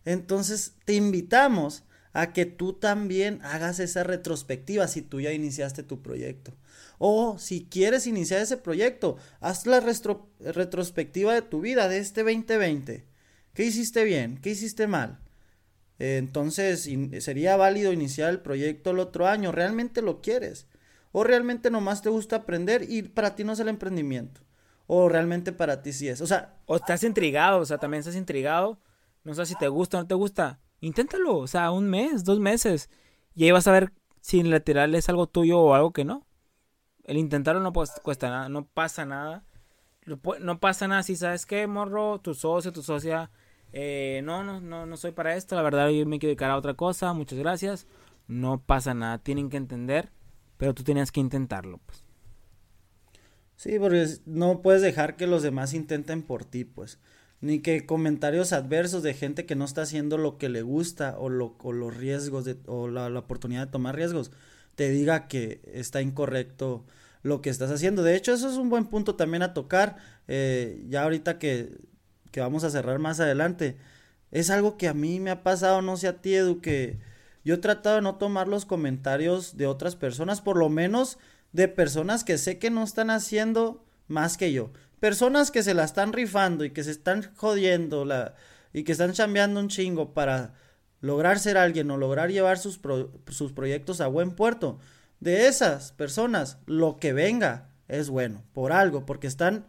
Entonces 0.06 0.72
te 0.87 0.94
invitamos 0.94 1.84
a 2.14 2.32
que 2.32 2.46
tú 2.46 2.72
también 2.72 3.40
hagas 3.42 3.78
esa 3.78 4.04
retrospectiva 4.04 4.88
si 4.88 5.02
tú 5.02 5.20
ya 5.20 5.32
iniciaste 5.32 5.82
tu 5.82 6.00
proyecto. 6.00 6.56
O 6.96 7.38
si 7.38 7.66
quieres 7.66 8.06
iniciar 8.06 8.40
ese 8.40 8.56
proyecto, 8.56 9.18
haz 9.40 9.66
la 9.66 9.80
retrospectiva 9.80 11.34
de 11.34 11.42
tu 11.42 11.61
vida 11.61 11.87
de 11.88 11.98
este 11.98 12.22
2020. 12.22 13.04
¿Qué 13.52 13.64
hiciste 13.64 14.02
bien? 14.04 14.38
¿Qué 14.38 14.50
hiciste 14.50 14.87
mal? 14.87 15.20
entonces, 15.98 16.88
sería 17.20 17.56
válido 17.56 17.92
iniciar 17.92 18.30
el 18.30 18.40
proyecto 18.40 18.92
el 18.92 19.00
otro 19.00 19.26
año. 19.26 19.52
¿Realmente 19.52 20.00
lo 20.00 20.22
quieres? 20.22 20.66
O 21.12 21.24
realmente 21.24 21.70
nomás 21.70 22.02
te 22.02 22.10
gusta 22.10 22.36
aprender 22.36 22.84
y 22.88 23.02
para 23.02 23.34
ti 23.34 23.44
no 23.44 23.52
es 23.52 23.60
el 23.60 23.68
emprendimiento. 23.68 24.42
O 24.86 25.08
realmente 25.08 25.52
para 25.52 25.82
ti 25.82 25.92
sí 25.92 26.08
es. 26.08 26.20
O 26.20 26.26
sea. 26.26 26.56
O 26.66 26.76
estás 26.76 27.02
intrigado, 27.04 27.61
o 27.61 27.64
sea, 27.64 27.78
también 27.78 28.00
estás 28.00 28.16
intrigado. 28.16 28.80
No 29.24 29.34
sé 29.34 29.46
si 29.46 29.54
te 29.56 29.68
gusta 29.68 29.98
o 29.98 30.00
no 30.00 30.06
te 30.06 30.14
gusta. 30.14 30.61
Inténtalo, 30.80 31.38
o 31.38 31.46
sea, 31.46 31.70
un 31.70 31.88
mes, 31.88 32.24
dos 32.24 32.40
meses. 32.40 32.90
Y 33.34 33.44
ahí 33.44 33.50
vas 33.50 33.66
a 33.66 33.72
ver 33.72 33.92
si 34.20 34.42
lateral 34.42 34.94
es 34.94 35.09
algo 35.09 35.26
tuyo 35.26 35.61
o 35.61 35.74
algo 35.74 35.92
que 35.92 36.04
no. 36.04 36.26
El 37.04 37.16
intentarlo 37.16 37.61
no 37.61 37.72
cuesta 37.72 38.30
nada, 38.30 38.48
no 38.48 38.66
pasa 38.66 39.04
nada. 39.04 39.44
No 40.40 40.61
pasa 40.61 40.88
nada 40.88 41.02
si 41.02 41.16
sabes 41.16 41.44
que, 41.44 41.66
morro, 41.66 42.20
tu 42.20 42.34
socio, 42.34 42.72
tu 42.72 42.82
socia, 42.82 43.30
eh, 43.72 44.22
no, 44.24 44.42
no, 44.42 44.61
no, 44.61 44.86
no 44.86 44.96
soy 44.96 45.12
para 45.12 45.36
esto, 45.36 45.54
la 45.54 45.62
verdad 45.62 45.90
yo 45.90 46.06
me 46.06 46.18
quiero 46.18 46.30
dedicar 46.30 46.50
a 46.50 46.56
otra 46.56 46.74
cosa, 46.74 47.12
muchas 47.12 47.38
gracias. 47.38 47.86
No 48.26 48.61
pasa 48.61 48.94
nada, 48.94 49.18
tienen 49.18 49.50
que 49.50 49.59
entender 49.59 50.11
pero 50.59 50.74
tú 50.74 50.84
tenías 50.84 51.11
que 51.11 51.20
intentarlo, 51.20 51.80
pues. 51.86 52.04
Sí, 53.56 53.78
porque 53.78 54.06
no 54.26 54.62
puedes 54.62 54.82
dejar 54.82 55.16
que 55.16 55.26
los 55.26 55.42
demás 55.42 55.72
intenten 55.72 56.22
por 56.22 56.44
ti, 56.44 56.64
pues. 56.64 56.98
Ni 57.40 57.61
que 57.61 57.86
comentarios 57.86 58.52
adversos 58.52 59.02
de 59.02 59.14
gente 59.14 59.46
que 59.46 59.56
no 59.56 59.64
está 59.64 59.82
haciendo 59.82 60.18
lo 60.18 60.38
que 60.38 60.48
le 60.48 60.62
gusta 60.62 61.16
o, 61.18 61.28
lo, 61.28 61.56
los 61.64 61.96
riesgos 61.96 62.44
de, 62.44 62.56
o 62.66 62.88
la, 62.88 63.06
oportunidad 63.18 63.66
de 63.66 63.72
tomar 63.72 63.96
riesgos 63.96 64.32
te 64.74 64.90
diga 64.90 65.28
que 65.28 65.61
está 65.72 66.02
incorrecto 66.02 66.84
lo 67.22 67.40
que 67.40 67.50
estás 67.50 67.70
haciendo. 67.70 68.02
De 68.02 68.16
hecho, 68.16 68.32
eso 68.32 68.48
es 68.48 68.56
un 68.56 68.70
buen 68.70 68.86
punto 68.86 69.16
también 69.16 69.42
a 69.42 69.54
tocar. 69.54 69.96
Eh, 70.28 70.84
ya 70.88 71.02
ahorita 71.02 71.38
que, 71.38 71.78
que 72.30 72.40
vamos 72.40 72.64
a 72.64 72.70
cerrar 72.70 72.98
más 72.98 73.20
adelante. 73.20 73.76
Es 74.30 74.50
algo 74.50 74.76
que 74.76 74.88
a 74.88 74.94
mí 74.94 75.20
me 75.20 75.30
ha 75.30 75.42
pasado, 75.42 75.82
no 75.82 75.96
sé 75.96 76.09
a 76.09 76.20
ti, 76.20 76.34
Edu, 76.34 76.61
que 76.61 76.98
yo 77.49 77.55
he 77.55 77.59
tratado 77.59 77.96
de 77.96 78.03
no 78.03 78.16
tomar 78.16 78.46
los 78.46 78.66
comentarios 78.66 79.57
de 79.57 79.66
otras 79.66 79.96
personas, 79.96 80.42
por 80.42 80.59
lo 80.59 80.68
menos 80.68 81.16
de 81.53 81.66
personas 81.66 82.22
que 82.22 82.36
sé 82.36 82.59
que 82.59 82.68
no 82.68 82.84
están 82.84 83.09
haciendo 83.09 83.86
más 84.07 84.36
que 84.36 84.53
yo. 84.53 84.70
Personas 85.01 85.51
que 85.51 85.62
se 85.62 85.72
la 85.72 85.84
están 85.84 86.12
rifando 86.12 86.66
y 86.66 86.72
que 86.72 86.84
se 86.84 86.90
están 86.90 87.34
jodiendo 87.36 88.05
la, 88.05 88.34
y 88.74 88.84
que 88.84 88.92
están 88.92 89.14
chambeando 89.14 89.61
un 89.61 89.68
chingo 89.68 90.12
para 90.12 90.53
lograr 91.01 91.38
ser 91.38 91.57
alguien 91.57 91.90
o 91.90 91.96
lograr 91.96 92.30
llevar 92.30 92.59
sus, 92.59 92.80
sus 93.28 93.53
proyectos 93.55 94.03
a 94.03 94.09
buen 94.09 94.32
puerto. 94.32 94.78
De 95.18 95.46
esas 95.46 95.92
personas, 95.92 96.59
lo 96.66 96.99
que 96.99 97.14
venga 97.14 97.70
es 97.88 98.11
bueno, 98.11 98.44
por 98.53 98.72
algo, 98.72 99.07
porque 99.07 99.26
están 99.26 99.64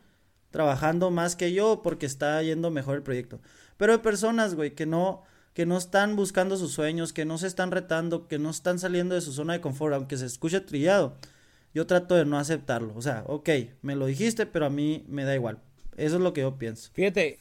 trabajando 0.51 1.11
más 1.11 1.37
que 1.37 1.53
yo, 1.53 1.81
porque 1.81 2.07
está 2.07 2.43
yendo 2.43 2.71
mejor 2.71 2.97
el 2.97 3.03
proyecto. 3.03 3.39
Pero 3.77 3.93
hay 3.93 3.99
personas, 3.99 4.55
güey, 4.55 4.75
que 4.75 4.85
no, 4.85 5.23
que 5.59 5.65
no 5.65 5.77
están 5.77 6.15
buscando 6.15 6.55
sus 6.55 6.71
sueños, 6.71 7.11
que 7.11 7.25
no 7.25 7.37
se 7.37 7.45
están 7.45 7.69
retando, 7.71 8.29
que 8.29 8.39
no 8.39 8.49
están 8.49 8.79
saliendo 8.79 9.13
de 9.13 9.19
su 9.19 9.33
zona 9.33 9.51
de 9.51 9.59
confort, 9.59 9.93
aunque 9.93 10.15
se 10.15 10.25
escuche 10.25 10.61
trillado. 10.61 11.17
Yo 11.73 11.85
trato 11.85 12.15
de 12.15 12.23
no 12.23 12.39
aceptarlo. 12.39 12.95
O 12.95 13.01
sea, 13.01 13.25
ok, 13.27 13.49
me 13.81 13.97
lo 13.97 14.05
dijiste, 14.05 14.45
pero 14.45 14.65
a 14.65 14.69
mí 14.69 15.03
me 15.09 15.25
da 15.25 15.35
igual. 15.35 15.61
Eso 15.97 16.15
es 16.15 16.21
lo 16.21 16.31
que 16.31 16.39
yo 16.39 16.57
pienso. 16.57 16.89
Fíjate, 16.93 17.39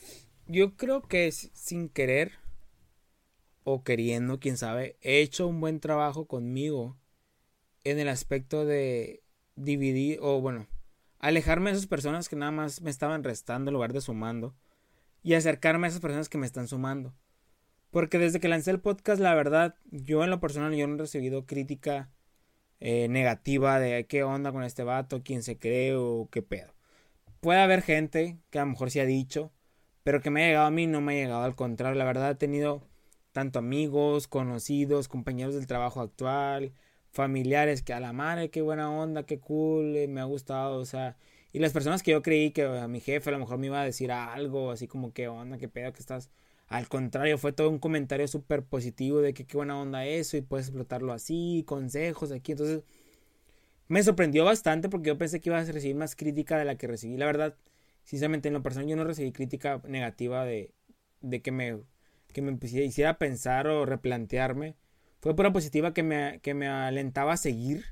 yo 0.49 0.77
creo 0.77 1.03
que 1.03 1.31
sin 1.31 1.89
querer 1.89 2.33
o 3.63 3.85
queriendo, 3.85 4.41
quién 4.41 4.57
sabe, 4.57 4.97
he 5.01 5.21
hecho 5.21 5.47
un 5.47 5.61
buen 5.61 5.79
trabajo 5.79 6.27
conmigo 6.27 6.99
en 7.85 8.01
el 8.01 8.09
aspecto 8.09 8.65
de 8.65 9.23
dividir 9.55 10.19
o 10.23 10.41
bueno, 10.41 10.67
alejarme 11.21 11.71
de 11.71 11.77
esas 11.77 11.87
personas 11.87 12.29
que 12.29 12.35
nada 12.35 12.51
más 12.51 12.83
me 12.83 12.91
estaban 12.91 13.23
restando 13.23 13.69
en 13.69 13.75
lugar 13.75 13.93
de 13.93 14.01
sumando 14.01 14.57
y 15.23 15.35
acercarme 15.35 15.87
a 15.87 15.91
esas 15.91 16.01
personas 16.01 16.29
que 16.29 16.39
me 16.39 16.47
están 16.47 16.67
sumando. 16.67 17.15
Porque 17.91 18.19
desde 18.19 18.41
que 18.41 18.49
lancé 18.49 18.71
el 18.71 18.81
podcast, 18.81 19.21
la 19.21 19.35
verdad, 19.35 19.77
yo 19.91 20.25
en 20.25 20.31
lo 20.31 20.41
personal 20.41 20.75
yo 20.75 20.87
no 20.87 20.95
he 20.97 20.99
recibido 20.99 21.47
crítica 21.47 22.11
eh, 22.81 23.09
negativa 23.09 23.81
de 23.81 24.07
qué 24.07 24.23
onda 24.23 24.53
con 24.53 24.63
este 24.63 24.85
vato, 24.85 25.23
quién 25.25 25.43
se 25.43 25.59
cree 25.59 25.95
o 25.97 26.29
qué 26.31 26.43
pedo. 26.43 26.75
Puede 27.41 27.61
haber 27.61 27.83
gente 27.83 28.39
que 28.51 28.59
a 28.59 28.63
lo 28.63 28.73
mejor 28.73 28.91
se 28.91 29.01
ha 29.01 29.07
dicho, 29.07 29.53
pero 30.05 30.21
que 30.21 30.31
me 30.31 30.45
ha 30.45 30.47
llegado 30.49 30.67
a 30.67 30.71
mí 30.71 30.87
no 30.87 31.01
me 31.01 31.13
ha 31.15 31.25
llegado 31.25 31.43
al 31.45 31.55
contrario. 31.57 31.99
La 31.99 32.05
verdad 32.05 32.31
he 32.33 32.35
tenido 32.35 32.83
tanto 33.33 33.59
amigos, 33.59 34.29
conocidos, 34.29 35.09
compañeros 35.09 35.55
del 35.55 35.67
trabajo 35.67 36.01
actual, 36.01 36.73
familiares 37.11 37.83
que 37.83 37.93
a 37.93 38.01
la 38.01 38.13
madre, 38.13 38.51
qué 38.51 38.63
buena 38.63 38.91
onda, 38.91 39.25
qué 39.25 39.39
cool, 39.39 39.97
eh, 39.97 40.09
me 40.09 40.21
ha 40.21 40.25
gustado, 40.25 40.79
o 40.79 40.85
sea, 40.85 41.17
y 41.53 41.61
las 41.61 41.73
personas 41.73 42.03
que 42.03 42.13
yo 42.13 42.23
creí 42.23 42.51
que 42.51 42.65
a 42.65 42.89
mi 42.89 43.01
jefe 43.01 43.31
a 43.31 43.33
lo 43.33 43.39
mejor 43.39 43.59
me 43.59 43.67
iba 43.67 43.81
a 43.81 43.85
decir 43.85 44.13
algo, 44.13 44.71
así 44.71 44.87
como 44.87 45.13
qué 45.13 45.29
onda, 45.29 45.59
qué 45.59 45.69
pedo 45.69 45.93
que 45.93 46.01
estás. 46.01 46.31
Al 46.69 46.89
contrario, 46.89 47.39
fue 47.39 47.53
todo 47.53 47.71
un 47.71 47.79
comentario 47.79 48.29
súper 48.29 48.63
positivo 48.65 49.21
de 49.21 49.35
que 49.35 49.47
qué 49.47 49.57
buena 49.57 49.81
onda 49.81 50.07
eso 50.07 50.37
y 50.37 50.43
puedes 50.43 50.67
explotarlo 50.67 51.13
así, 51.13 51.65
consejos 51.67 52.33
aquí. 52.33 52.53
Entonces, 52.53 52.83
me 53.89 54.03
sorprendió 54.03 54.45
bastante 54.45 54.89
porque 54.89 55.09
yo 55.09 55.19
pensé 55.19 55.41
que 55.41 55.49
iba 55.51 55.59
a 55.59 55.65
recibir 55.65 55.97
más 55.97 56.15
crítica 56.15 56.59
de 56.59 56.65
la 56.65 56.77
que 56.77 56.87
recibí. 56.87 57.17
La 57.17 57.27
verdad, 57.27 57.57
sinceramente, 58.05 58.49
en 58.49 58.55
lo 58.55 58.63
personal 58.63 58.89
yo 58.89 58.97
no 58.97 59.05
recibí 59.05 59.33
crítica 59.33 59.81
negativa 59.87 60.45
de, 60.45 60.73
de 61.23 61.41
que 61.43 61.53
me, 61.53 61.81
que 62.33 62.43
me 62.43 62.59
hiciera 62.63 63.19
pensar 63.19 63.67
o 63.69 63.87
replantearme 63.87 64.77
fue 65.21 65.35
pura 65.35 65.53
positiva 65.53 65.93
que 65.95 66.03
me, 66.03 66.41
que 66.43 66.55
me 66.55 66.69
alentaba 66.69 67.33
a 67.33 67.37
seguir. 67.37 67.85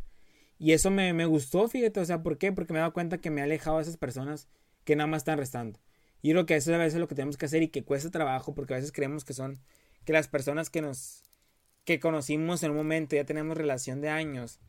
Y 0.58 0.72
eso 0.72 0.90
me, 0.90 1.12
me, 1.12 1.26
gustó, 1.26 1.68
fíjate, 1.68 2.00
o 2.00 2.04
sea, 2.04 2.22
¿por 2.22 2.38
qué? 2.38 2.52
Porque 2.52 2.72
me 2.72 2.78
he 2.78 2.80
dado 2.80 2.92
cuenta 2.92 3.18
que 3.18 3.30
me 3.30 3.40
ha 3.40 3.44
alejado 3.44 3.78
a 3.78 3.82
esas 3.82 3.96
personas 3.96 4.48
que 4.84 4.96
nada 4.96 5.06
más 5.06 5.20
están 5.20 5.38
restando. 5.38 5.78
Y 6.22 6.30
creo 6.30 6.46
que 6.46 6.56
eso 6.56 6.74
a 6.74 6.78
veces 6.78 6.94
es 6.94 7.00
lo 7.00 7.08
que 7.08 7.14
tenemos 7.14 7.36
que 7.36 7.46
hacer 7.46 7.62
y 7.62 7.68
que 7.68 7.84
cuesta 7.84 8.10
trabajo, 8.10 8.54
porque 8.54 8.74
a 8.74 8.76
veces 8.76 8.92
creemos 8.92 9.24
que 9.24 9.34
son, 9.34 9.60
que 10.04 10.12
las 10.12 10.28
personas 10.28 10.70
que 10.70 10.82
nos, 10.82 11.24
que 11.84 12.00
conocimos 12.00 12.62
en 12.62 12.70
un 12.72 12.76
momento, 12.76 13.16
ya 13.16 13.24
tenemos 13.24 13.56
relación 13.56 14.00
de 14.00 14.08
años, 14.08 14.60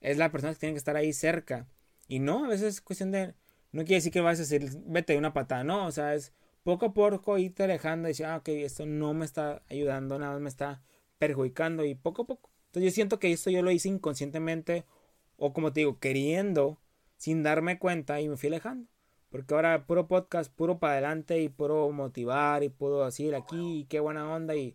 es 0.00 0.18
la 0.18 0.30
persona 0.30 0.52
que 0.52 0.60
tiene 0.60 0.74
que 0.74 0.78
estar 0.78 0.96
ahí 0.96 1.12
cerca. 1.12 1.68
Y 2.08 2.18
no, 2.18 2.44
a 2.44 2.48
veces 2.48 2.74
es 2.74 2.80
cuestión 2.80 3.10
de, 3.10 3.34
no 3.72 3.82
quiere 3.82 3.96
decir 3.96 4.12
que 4.12 4.20
vas 4.20 4.38
a 4.38 4.42
decir, 4.42 4.70
vete 4.86 5.14
de 5.14 5.18
una 5.18 5.32
patada, 5.32 5.64
no, 5.64 5.86
o 5.86 5.90
sea, 5.90 6.14
es 6.14 6.32
poco 6.62 6.86
a 6.86 6.94
poco 6.94 7.38
irte 7.38 7.64
alejando 7.64 8.08
y 8.08 8.10
decir, 8.10 8.26
ah, 8.26 8.36
ok, 8.36 8.48
esto 8.48 8.86
no 8.86 9.14
me 9.14 9.24
está 9.24 9.62
ayudando, 9.68 10.18
nada 10.18 10.32
más 10.32 10.42
me 10.42 10.48
está 10.48 10.82
perjudicando 11.18 11.84
y 11.84 11.94
poco 11.94 12.22
a 12.22 12.26
poco. 12.26 12.50
Entonces 12.66 12.92
yo 12.92 12.94
siento 12.94 13.18
que 13.18 13.32
esto 13.32 13.50
yo 13.50 13.62
lo 13.62 13.70
hice 13.70 13.88
inconscientemente 13.88 14.84
o 15.36 15.52
como 15.52 15.72
te 15.72 15.80
digo, 15.80 15.98
queriendo, 15.98 16.80
sin 17.16 17.42
darme 17.42 17.78
cuenta 17.78 18.20
y 18.20 18.28
me 18.28 18.36
fui 18.36 18.48
alejando. 18.48 18.88
Porque 19.36 19.54
ahora 19.54 19.86
puro 19.86 20.08
podcast, 20.08 20.50
puro 20.50 20.78
para 20.78 20.94
adelante 20.94 21.42
y 21.42 21.50
puro 21.50 21.92
motivar 21.92 22.62
y 22.62 22.70
puedo 22.70 23.04
decir 23.04 23.34
aquí 23.34 23.80
y 23.80 23.84
qué 23.84 24.00
buena 24.00 24.32
onda 24.32 24.56
y, 24.56 24.74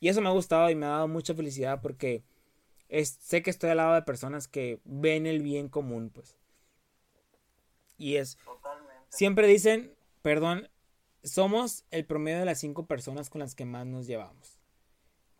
y 0.00 0.08
eso 0.08 0.22
me 0.22 0.28
ha 0.28 0.32
gustado 0.32 0.70
y 0.70 0.74
me 0.74 0.86
ha 0.86 0.90
dado 0.90 1.08
mucha 1.08 1.34
felicidad 1.34 1.82
porque 1.82 2.24
es, 2.88 3.18
sé 3.20 3.42
que 3.42 3.50
estoy 3.50 3.68
al 3.68 3.76
lado 3.76 3.94
de 3.94 4.02
personas 4.02 4.48
que 4.48 4.80
ven 4.84 5.26
el 5.26 5.42
bien 5.42 5.68
común, 5.68 6.10
pues. 6.10 6.38
Y 7.98 8.16
es... 8.16 8.38
Siempre 9.10 9.46
dicen, 9.46 9.92
perdón, 10.22 10.68
somos 11.22 11.84
el 11.90 12.06
promedio 12.06 12.38
de 12.38 12.44
las 12.46 12.60
cinco 12.60 12.86
personas 12.86 13.28
con 13.28 13.40
las 13.40 13.54
que 13.54 13.66
más 13.66 13.86
nos 13.86 14.06
llevamos. 14.06 14.58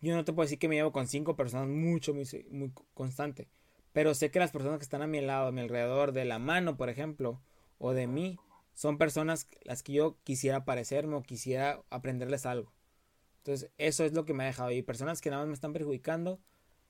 Yo 0.01 0.15
no 0.15 0.23
te 0.23 0.31
puedo 0.31 0.45
decir 0.45 0.59
que 0.59 0.67
me 0.67 0.75
llevo 0.75 0.91
con 0.91 1.07
cinco 1.07 1.35
personas 1.35 1.67
mucho, 1.69 2.13
muy, 2.13 2.27
muy 2.51 2.71
constante. 2.93 3.47
Pero 3.93 4.13
sé 4.13 4.29
que 4.29 4.39
las 4.39 4.51
personas 4.51 4.77
que 4.77 4.83
están 4.83 5.01
a 5.01 5.07
mi 5.07 5.19
lado, 5.21 5.47
a 5.47 5.51
mi 5.51 5.61
alrededor, 5.61 6.11
de 6.11 6.25
la 6.25 6.39
mano, 6.39 6.77
por 6.77 6.89
ejemplo, 6.89 7.41
o 7.79 7.93
de 7.93 8.07
mí, 8.07 8.37
son 8.79 8.97
personas 8.97 9.49
las 9.63 9.83
que 9.83 9.91
yo 9.91 10.17
quisiera 10.23 10.63
parecerme 10.63 11.15
o 11.15 11.21
quisiera 11.21 11.83
aprenderles 11.89 12.45
algo. 12.45 12.71
Entonces, 13.39 13.71
eso 13.77 14.05
es 14.05 14.13
lo 14.13 14.23
que 14.23 14.33
me 14.33 14.45
ha 14.45 14.47
dejado. 14.47 14.71
Y 14.71 14.81
personas 14.81 15.19
que 15.19 15.29
nada 15.29 15.41
más 15.41 15.49
me 15.49 15.53
están 15.53 15.73
perjudicando, 15.73 16.39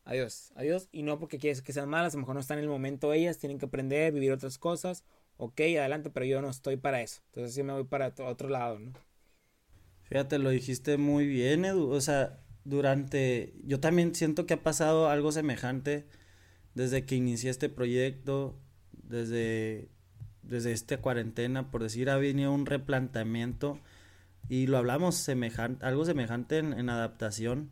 adiós, 0.04 0.52
adiós. 0.56 0.88
Y 0.92 1.02
no 1.02 1.18
porque 1.18 1.40
quieres 1.40 1.64
que 1.64 1.74
sean 1.74 1.90
malas, 1.90 2.14
a 2.14 2.18
lo 2.18 2.22
mejor 2.22 2.36
no 2.36 2.42
están 2.42 2.60
en 2.60 2.66
el 2.66 2.70
momento 2.70 3.12
ellas, 3.12 3.40
tienen 3.40 3.58
que 3.58 3.66
aprender, 3.66 4.14
vivir 4.14 4.32
otras 4.32 4.60
cosas. 4.60 5.04
Ok, 5.38 5.62
adelante, 5.62 6.12
pero 6.12 6.28
yo 6.28 6.44
no 6.44 6.52
estoy 6.52 6.78
para 6.78 7.02
eso. 7.02 7.24
Entonces, 7.30 7.56
sí 7.56 7.64
me 7.64 7.74
voy 7.74 7.86
para 7.86 8.14
otro 8.20 8.50
lado, 8.50 8.78
¿no? 8.78 8.94
Fíjate, 10.04 10.38
lo 10.38 10.52
dijiste 10.52 10.98
muy 10.98 11.26
bien, 11.26 11.66
Edu. 11.66 11.90
O 11.90 12.02
sea, 12.02 12.40
durante, 12.66 13.56
yo 13.64 13.80
también 13.80 14.14
siento 14.14 14.46
que 14.46 14.54
ha 14.54 14.62
pasado 14.62 15.10
algo 15.10 15.32
semejante 15.32 16.06
desde 16.76 17.08
que 17.08 17.16
inicié 17.16 17.50
este 17.50 17.68
proyecto, 17.68 18.62
desde, 18.92 19.90
desde 20.50 20.72
esta 20.72 20.98
cuarentena, 20.98 21.72
por 21.72 21.84
decir, 21.84 22.10
ha 22.10 22.18
venido 22.18 22.52
un 22.52 22.66
replanteamiento 22.66 23.80
y 24.50 24.68
lo 24.68 24.78
hablamos 24.78 25.16
semejante, 25.16 25.86
algo 25.86 26.06
semejante 26.06 26.58
en, 26.58 26.90
adaptación 26.90 27.70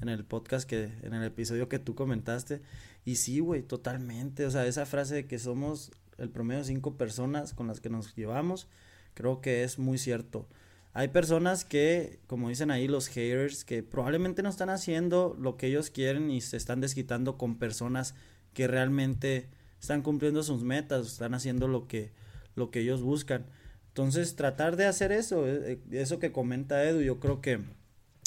en 0.00 0.08
el 0.08 0.24
podcast 0.24 0.68
que, 0.68 0.90
en 1.02 1.14
el 1.14 1.24
episodio 1.24 1.68
que 1.68 1.78
tú 1.78 1.94
comentaste. 1.94 2.62
Y 3.04 3.16
sí, 3.16 3.40
güey, 3.40 3.62
totalmente. 3.62 4.46
O 4.46 4.50
sea, 4.50 4.66
esa 4.66 4.86
frase 4.86 5.14
de 5.14 5.26
que 5.26 5.38
somos 5.38 5.92
el 6.16 6.30
promedio 6.30 6.60
de 6.60 6.66
cinco 6.66 6.96
personas 6.96 7.52
con 7.52 7.66
las 7.66 7.80
que 7.80 7.90
nos 7.90 8.14
llevamos, 8.14 8.68
creo 9.12 9.40
que 9.40 9.62
es 9.64 9.78
muy 9.78 9.98
cierto. 9.98 10.48
Hay 10.94 11.08
personas 11.08 11.64
que, 11.64 12.20
como 12.26 12.48
dicen 12.48 12.70
ahí 12.70 12.88
los 12.88 13.08
haters, 13.08 13.64
que 13.64 13.82
probablemente 13.82 14.42
no 14.42 14.48
están 14.48 14.70
haciendo 14.70 15.36
lo 15.38 15.56
que 15.56 15.66
ellos 15.66 15.90
quieren 15.90 16.30
y 16.30 16.40
se 16.40 16.56
están 16.56 16.80
desquitando 16.80 17.36
con 17.36 17.58
personas 17.58 18.14
que 18.54 18.68
realmente 18.68 19.48
están 19.84 20.02
cumpliendo 20.02 20.42
sus 20.42 20.62
metas, 20.62 21.06
están 21.06 21.34
haciendo 21.34 21.68
lo 21.68 21.86
que, 21.86 22.10
lo 22.54 22.70
que 22.70 22.80
ellos 22.80 23.02
buscan. 23.02 23.44
Entonces, 23.88 24.34
tratar 24.34 24.76
de 24.76 24.86
hacer 24.86 25.12
eso, 25.12 25.46
eh, 25.46 25.72
eh, 25.72 26.00
eso 26.00 26.18
que 26.18 26.32
comenta 26.32 26.82
Edu, 26.84 27.02
yo 27.02 27.20
creo 27.20 27.42
que 27.42 27.60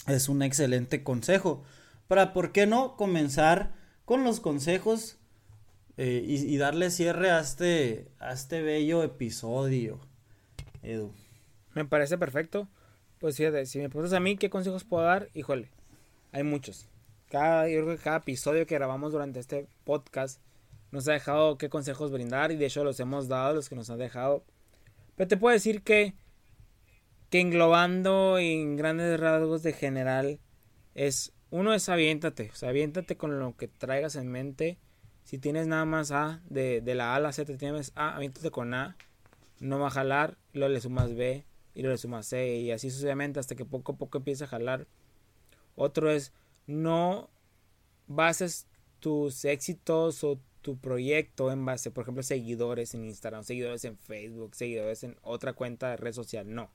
es 0.07 0.29
un 0.29 0.43
excelente 0.43 1.03
consejo. 1.03 1.63
Para, 2.07 2.31
¿por 2.31 2.51
qué 2.51 2.67
no 2.67 2.95
comenzar 2.95 3.73
con 4.05 4.23
los 4.23 4.39
consejos 4.39 5.17
eh, 5.97 6.23
y, 6.25 6.55
darle 6.57 6.91
cierre 6.91 7.31
a 7.31 7.39
este, 7.39 8.07
a 8.19 8.33
este 8.33 8.61
bello 8.61 9.01
episodio, 9.01 9.99
Edu? 10.83 11.11
Me 11.73 11.85
parece 11.85 12.17
perfecto. 12.19 12.67
Pues 13.19 13.35
si 13.35 13.43
me 13.79 13.89
preguntas 13.89 14.13
a 14.13 14.19
mí 14.19 14.37
qué 14.37 14.51
consejos 14.51 14.83
puedo 14.83 15.03
dar, 15.03 15.27
híjole, 15.33 15.71
hay 16.31 16.43
muchos. 16.43 16.87
Cada, 17.29 17.67
yo 17.67 17.83
creo 17.83 17.97
que 17.97 18.03
cada 18.03 18.17
episodio 18.17 18.67
que 18.67 18.75
grabamos 18.75 19.11
durante 19.11 19.39
este 19.39 19.67
podcast 19.85 20.39
nos 20.97 21.07
ha 21.07 21.13
dejado 21.13 21.59
qué 21.59 21.69
consejos 21.69 22.11
brindar 22.11 22.51
y 22.51 22.55
de 22.55 22.65
hecho 22.65 22.83
los 22.83 22.99
hemos 22.99 23.27
dado, 23.27 23.53
los 23.53 23.69
que 23.69 23.75
nos 23.75 23.91
han 23.91 23.99
dejado. 23.99 24.43
Pero 25.15 25.27
te 25.27 25.37
puedo 25.37 25.53
decir 25.53 25.83
que, 25.83 26.15
que 27.29 27.39
englobando 27.39 28.39
en 28.39 28.77
grandes 28.77 29.19
rasgos 29.19 29.61
de 29.61 29.73
general 29.73 30.39
es, 30.95 31.33
uno 31.51 31.75
es 31.75 31.87
aviéntate, 31.87 32.49
o 32.49 32.65
aviéntate 32.65 33.15
con 33.15 33.39
lo 33.39 33.55
que 33.55 33.67
traigas 33.67 34.15
en 34.15 34.27
mente. 34.27 34.79
Si 35.23 35.37
tienes 35.37 35.67
nada 35.67 35.85
más 35.85 36.09
A, 36.09 36.41
de, 36.49 36.81
de 36.81 36.95
la 36.95 37.13
A 37.13 37.17
a 37.17 37.19
la 37.19 37.31
Z 37.31 37.55
tienes 37.57 37.91
A, 37.93 38.15
aviéntate 38.15 38.49
con 38.49 38.73
A, 38.73 38.97
no 39.59 39.77
va 39.77 39.87
a 39.87 39.91
jalar, 39.91 40.39
luego 40.53 40.73
le 40.73 40.81
sumas 40.81 41.13
B, 41.13 41.45
y 41.75 41.83
lo 41.83 41.89
le 41.89 41.99
sumas 41.99 42.25
C 42.25 42.55
y 42.55 42.71
así 42.71 42.89
sucesivamente 42.89 43.39
hasta 43.39 43.53
que 43.53 43.65
poco 43.65 43.91
a 43.91 43.97
poco 43.97 44.17
empieza 44.17 44.45
a 44.45 44.47
jalar. 44.47 44.87
Otro 45.75 46.09
es 46.09 46.33
no 46.65 47.29
bases 48.07 48.65
tus 48.99 49.45
éxitos 49.45 50.23
o 50.23 50.41
tu 50.67 50.77
proyecto 50.77 51.49
en 51.49 51.63
base, 51.63 51.91
por 51.91 52.01
ejemplo, 52.01 52.21
seguidores 52.23 52.93
en 52.93 53.05
Instagram, 53.05 53.45
seguidores 53.45 53.85
en 53.85 53.97
Facebook, 53.97 54.53
seguidores 54.53 55.01
en 55.05 55.15
otra 55.21 55.53
cuenta 55.53 55.91
de 55.91 55.95
red 55.95 56.11
social. 56.11 56.53
No. 56.53 56.69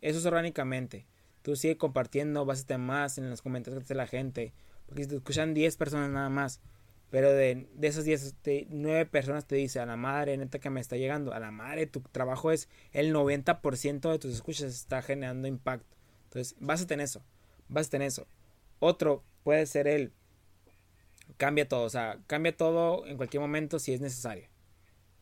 Eso 0.00 0.18
es 0.18 0.26
orgánicamente. 0.26 1.06
Tú 1.42 1.54
sigue 1.54 1.76
compartiendo, 1.76 2.44
básate 2.44 2.78
más 2.78 3.16
en 3.18 3.30
los 3.30 3.42
comentarios 3.42 3.86
de 3.86 3.94
la 3.94 4.08
gente. 4.08 4.54
Porque 4.86 5.04
si 5.04 5.08
te 5.08 5.14
escuchan 5.14 5.54
10 5.54 5.76
personas 5.76 6.10
nada 6.10 6.28
más, 6.30 6.60
pero 7.08 7.32
de, 7.32 7.68
de 7.72 7.86
esas 7.86 8.02
10, 8.02 8.34
9 8.70 9.06
personas 9.06 9.46
te 9.46 9.54
dice, 9.54 9.78
a 9.78 9.86
la 9.86 9.96
madre, 9.96 10.36
neta 10.36 10.58
que 10.58 10.68
me 10.68 10.80
está 10.80 10.96
llegando, 10.96 11.32
a 11.32 11.38
la 11.38 11.52
madre, 11.52 11.86
tu 11.86 12.00
trabajo 12.00 12.50
es 12.50 12.68
el 12.90 13.14
90% 13.14 14.10
de 14.10 14.18
tus 14.18 14.34
escuchas 14.34 14.74
está 14.74 15.00
generando 15.00 15.46
impacto. 15.46 15.96
Entonces, 16.24 16.56
básate 16.58 16.94
en 16.94 17.02
eso, 17.02 17.22
básate 17.68 17.98
en 17.98 18.02
eso. 18.02 18.26
Otro 18.80 19.22
puede 19.44 19.64
ser 19.66 19.86
el, 19.86 20.12
cambia 21.36 21.68
todo, 21.68 21.82
o 21.84 21.90
sea, 21.90 22.18
cambia 22.26 22.56
todo 22.56 23.06
en 23.06 23.16
cualquier 23.16 23.40
momento 23.40 23.78
si 23.78 23.92
es 23.92 24.00
necesario. 24.00 24.48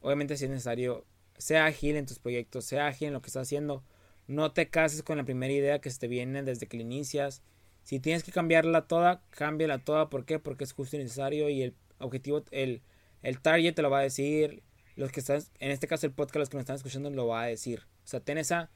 Obviamente 0.01 0.37
si 0.37 0.45
es 0.45 0.51
necesario, 0.51 1.07
sea 1.39 1.67
ágil 1.67 1.97
en 1.97 2.07
tus 2.07 2.19
proyectos, 2.19 2.65
sea 2.65 2.87
ágil 2.87 3.09
en 3.09 3.15
lo 3.15 3.23
que 3.23 3.29
estás 3.29 3.43
haciendo. 3.43 3.85
No 4.27 4.53
te 4.53 4.69
cases 4.69 5.03
con 5.03 5.19
la 5.19 5.25
primera 5.25 5.53
idea 5.53 5.81
que 5.81 5.91
te 5.91 6.09
viene 6.09 6.43
desde 6.43 6.67
que 6.67 6.77
la 6.77 6.83
inicias. 6.83 7.43
Si 7.83 8.01
tienes 8.01 8.25
que 8.25 8.33
cambiarla 8.33 8.87
toda, 8.87 9.23
cámbiala 9.31 9.79
toda. 9.79 10.09
¿Por 10.09 10.25
qué? 10.25 10.39
Porque 10.39 10.65
es 10.65 10.73
justo 10.73 10.97
y 10.97 11.01
necesario 11.01 11.51
y 11.51 11.63
el 11.63 11.75
objetivo, 11.99 12.43
el, 12.51 12.83
el 13.23 13.41
target 13.41 13.75
te 13.75 13.83
lo 13.83 13.91
va 13.91 13.99
a 13.99 14.03
decir. 14.03 14.63
Los 14.97 15.11
que 15.11 15.21
están, 15.21 15.43
en 15.59 15.71
este 15.73 15.89
caso 15.89 16.07
el 16.07 16.13
podcast, 16.13 16.37
los 16.37 16.49
que 16.49 16.57
me 16.57 16.61
están 16.61 16.77
escuchando 16.77 17.11
lo 17.11 17.27
va 17.27 17.43
a 17.43 17.47
decir. 17.47 17.83
O 18.05 18.07
sea, 18.07 18.21
ten 18.21 18.39
esa 18.39 18.71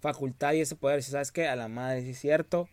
facultad 0.00 0.52
y 0.54 0.60
ese 0.60 0.76
poder. 0.76 1.02
Si 1.02 1.12
sabes 1.12 1.32
que 1.32 1.46
a 1.46 1.56
la 1.56 1.68
madre, 1.68 2.10
es 2.10 2.18
cierto, 2.18 2.68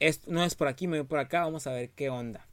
esto 0.00 0.30
no 0.30 0.42
es 0.44 0.54
por 0.54 0.68
aquí, 0.68 0.88
me 0.88 0.98
voy 0.98 1.06
por 1.06 1.18
acá, 1.20 1.42
vamos 1.42 1.66
a 1.66 1.72
ver 1.72 1.90
qué 1.90 2.10
onda. 2.10 2.49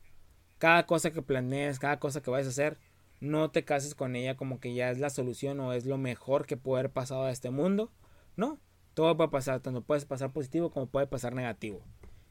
Cada 0.57 0.85
cosa 0.85 1.11
que 1.11 1.21
planees, 1.21 1.79
cada 1.79 1.99
cosa 1.99 2.21
que 2.21 2.31
vayas 2.31 2.47
a 2.47 2.51
hacer, 2.51 2.77
no 3.19 3.51
te 3.51 3.63
cases 3.63 3.95
con 3.95 4.15
ella 4.15 4.37
como 4.37 4.59
que 4.59 4.73
ya 4.73 4.89
es 4.91 4.99
la 4.99 5.09
solución 5.09 5.59
o 5.59 5.73
es 5.73 5.85
lo 5.85 5.97
mejor 5.97 6.45
que 6.45 6.57
puede 6.57 6.81
haber 6.81 6.91
pasado 6.91 7.23
a 7.23 7.31
este 7.31 7.49
mundo. 7.49 7.91
No, 8.35 8.59
todo 8.93 9.15
puede 9.17 9.29
pasar, 9.29 9.59
tanto 9.59 9.81
puede 9.81 10.05
pasar 10.05 10.31
positivo 10.31 10.71
como 10.71 10.87
puede 10.87 11.07
pasar 11.07 11.33
negativo. 11.35 11.81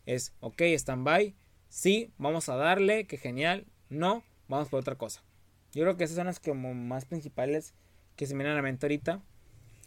Es, 0.05 0.35
ok, 0.41 0.63
stand-by, 0.63 1.35
sí, 1.69 2.13
vamos 2.19 2.49
a 2.49 2.57
darle, 2.57 3.07
que 3.07 3.17
genial, 3.17 3.67
no, 3.89 4.23
vamos 4.49 4.69
por 4.69 4.81
otra 4.81 4.97
cosa. 4.97 5.23
Yo 5.73 5.83
creo 5.83 5.97
que 5.97 6.05
esas 6.05 6.17
son 6.17 6.27
las 6.27 6.41
como 6.41 6.75
más 6.75 7.05
principales 7.05 7.75
que 8.17 8.27
se 8.27 8.35
me 8.35 8.39
vienen 8.39 8.53
a 8.53 8.57
la 8.57 8.63
mente 8.63 8.87
ahorita, 8.87 9.23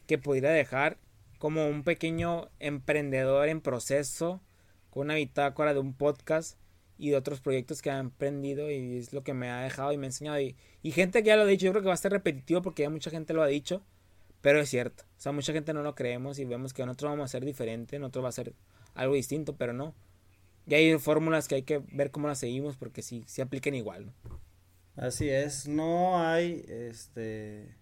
que 0.07 0.17
pudiera 0.17 0.51
dejar 0.51 0.97
como 1.39 1.67
un 1.67 1.83
pequeño 1.83 2.49
emprendedor 2.59 3.47
en 3.47 3.61
proceso, 3.61 4.41
con 4.89 5.07
una 5.07 5.15
bitácora 5.15 5.73
de 5.73 5.79
un 5.79 5.93
podcast 5.93 6.57
y 6.99 7.11
de 7.11 7.15
otros 7.15 7.39
proyectos 7.39 7.81
que 7.81 7.89
han 7.89 8.07
emprendido 8.07 8.69
y 8.69 8.97
es 8.97 9.13
lo 9.13 9.23
que 9.23 9.33
me 9.33 9.49
ha 9.49 9.61
dejado 9.61 9.93
y 9.93 9.97
me 9.97 10.05
ha 10.05 10.09
enseñado. 10.09 10.39
Y, 10.39 10.57
y, 10.83 10.91
gente 10.91 11.23
que 11.23 11.27
ya 11.27 11.37
lo 11.37 11.43
ha 11.43 11.45
dicho, 11.45 11.65
yo 11.65 11.71
creo 11.71 11.81
que 11.81 11.87
va 11.87 11.93
a 11.93 11.97
ser 11.97 12.11
repetitivo 12.11 12.61
porque 12.61 12.83
ya 12.83 12.89
mucha 12.89 13.09
gente 13.09 13.33
lo 13.33 13.41
ha 13.41 13.47
dicho, 13.47 13.81
pero 14.41 14.59
es 14.59 14.69
cierto. 14.69 15.05
O 15.17 15.21
sea, 15.21 15.31
mucha 15.31 15.53
gente 15.53 15.73
no 15.73 15.81
lo 15.81 15.95
creemos 15.95 16.39
y 16.39 16.45
vemos 16.45 16.73
que 16.73 16.85
nosotros 16.85 17.11
vamos 17.11 17.25
a 17.25 17.27
ser 17.29 17.45
diferente, 17.45 17.99
nosotros 17.99 18.25
va 18.25 18.29
a 18.29 18.33
ser 18.33 18.53
algo 18.95 19.15
distinto, 19.15 19.55
pero 19.55 19.71
no. 19.71 19.95
Y 20.67 20.73
hay 20.73 20.99
fórmulas 20.99 21.47
que 21.47 21.55
hay 21.55 21.63
que 21.63 21.81
ver 21.93 22.11
cómo 22.11 22.27
las 22.27 22.39
seguimos 22.39 22.75
porque 22.75 23.01
sí, 23.01 23.23
sí 23.27 23.41
apliquen 23.41 23.75
igual. 23.75 24.07
¿no? 24.07 24.39
Así 24.97 25.29
es, 25.29 25.69
no 25.69 26.19
hay, 26.19 26.65
este, 26.67 27.77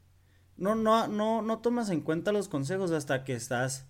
no, 0.58 0.76
no, 0.76 1.08
no, 1.08 1.42
no 1.42 1.58
tomas 1.58 1.90
en 1.90 2.02
cuenta 2.02 2.32
los 2.32 2.50
consejos 2.50 2.92
hasta 2.92 3.24
que 3.24 3.34
estás 3.34 3.88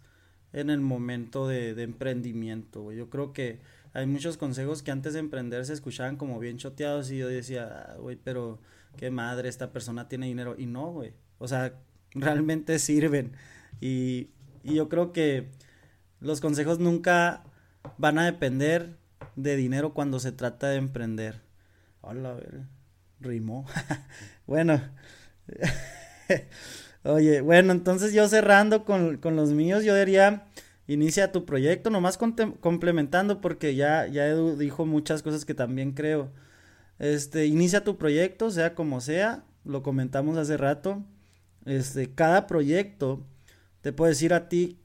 en 0.53 0.69
el 0.69 0.80
momento 0.80 1.47
de, 1.47 1.75
de 1.75 1.84
emprendimiento, 1.84 2.93
Yo 2.93 3.09
creo 3.09 3.34
que 3.34 3.59
hay 3.98 4.06
muchos 4.06 4.38
consejos 4.38 4.84
que 4.84 4.91
antes 4.91 5.14
de 5.14 5.20
emprender 5.20 5.66
se 5.66 5.74
escuchaban 5.74 6.18
como 6.18 6.38
bien 6.38 6.60
choteados 6.60 7.10
y 7.10 7.18
yo 7.18 7.28
decía, 7.28 7.88
ah, 7.89 7.95
güey, 7.98 8.16
pero 8.16 8.60
qué 8.95 9.10
madre, 9.10 9.50
esta 9.50 9.72
persona 9.74 10.08
tiene 10.08 10.28
dinero. 10.28 10.54
Y 10.56 10.68
no, 10.68 10.91
güey. 10.91 11.14
O 11.39 11.48
sea, 11.48 11.74
realmente 12.12 12.78
sirven. 12.78 13.32
Y, 13.82 14.30
y 14.62 14.76
yo 14.76 14.88
creo 14.88 15.14
que 15.14 15.50
los 16.20 16.41
consejos 16.41 16.78
nunca 16.78 17.43
van 17.98 18.20
a 18.20 18.26
depender 18.26 18.98
de 19.36 19.56
dinero 19.56 19.95
cuando 19.95 20.20
se 20.20 20.32
trata 20.32 20.70
de 20.70 20.78
emprender. 20.78 21.41
Hola, 22.02 22.30
a 22.30 22.36
ver, 22.36 22.62
rimó. 23.20 23.66
bueno. 24.45 24.80
Oye, 27.04 27.41
bueno, 27.41 27.72
entonces 27.72 28.14
yo 28.14 28.28
cerrando 28.28 28.86
con, 28.86 29.18
con 29.18 29.36
los 29.36 29.54
míos, 29.54 29.84
yo 29.84 29.95
diría 29.95 30.45
inicia 30.88 31.32
tu 31.32 31.46
proyecto, 31.46 31.90
nomás 31.90 32.18
complementando 32.18 33.42
porque 33.42 33.76
ya, 33.76 34.08
ya 34.08 34.28
Edu 34.28 34.58
dijo 34.58 34.86
muchas 34.86 35.22
cosas 35.22 35.46
que 35.46 35.54
también 35.54 35.92
creo. 35.92 36.32
Este, 37.00 37.46
inicia 37.46 37.84
tu 37.84 37.98
proyecto, 37.98 38.50
sea 38.50 38.74
como 38.74 39.02
sea, 39.02 39.44
lo 39.66 39.84
comentamos 39.84 40.38
hace 40.38 40.58
rato. 40.58 41.04
Este, 41.66 42.14
cada 42.14 42.48
proyecto 42.48 43.26
te 43.82 43.94
puede 43.94 44.12
decir 44.12 44.34
a 44.34 44.50
ti 44.50 44.80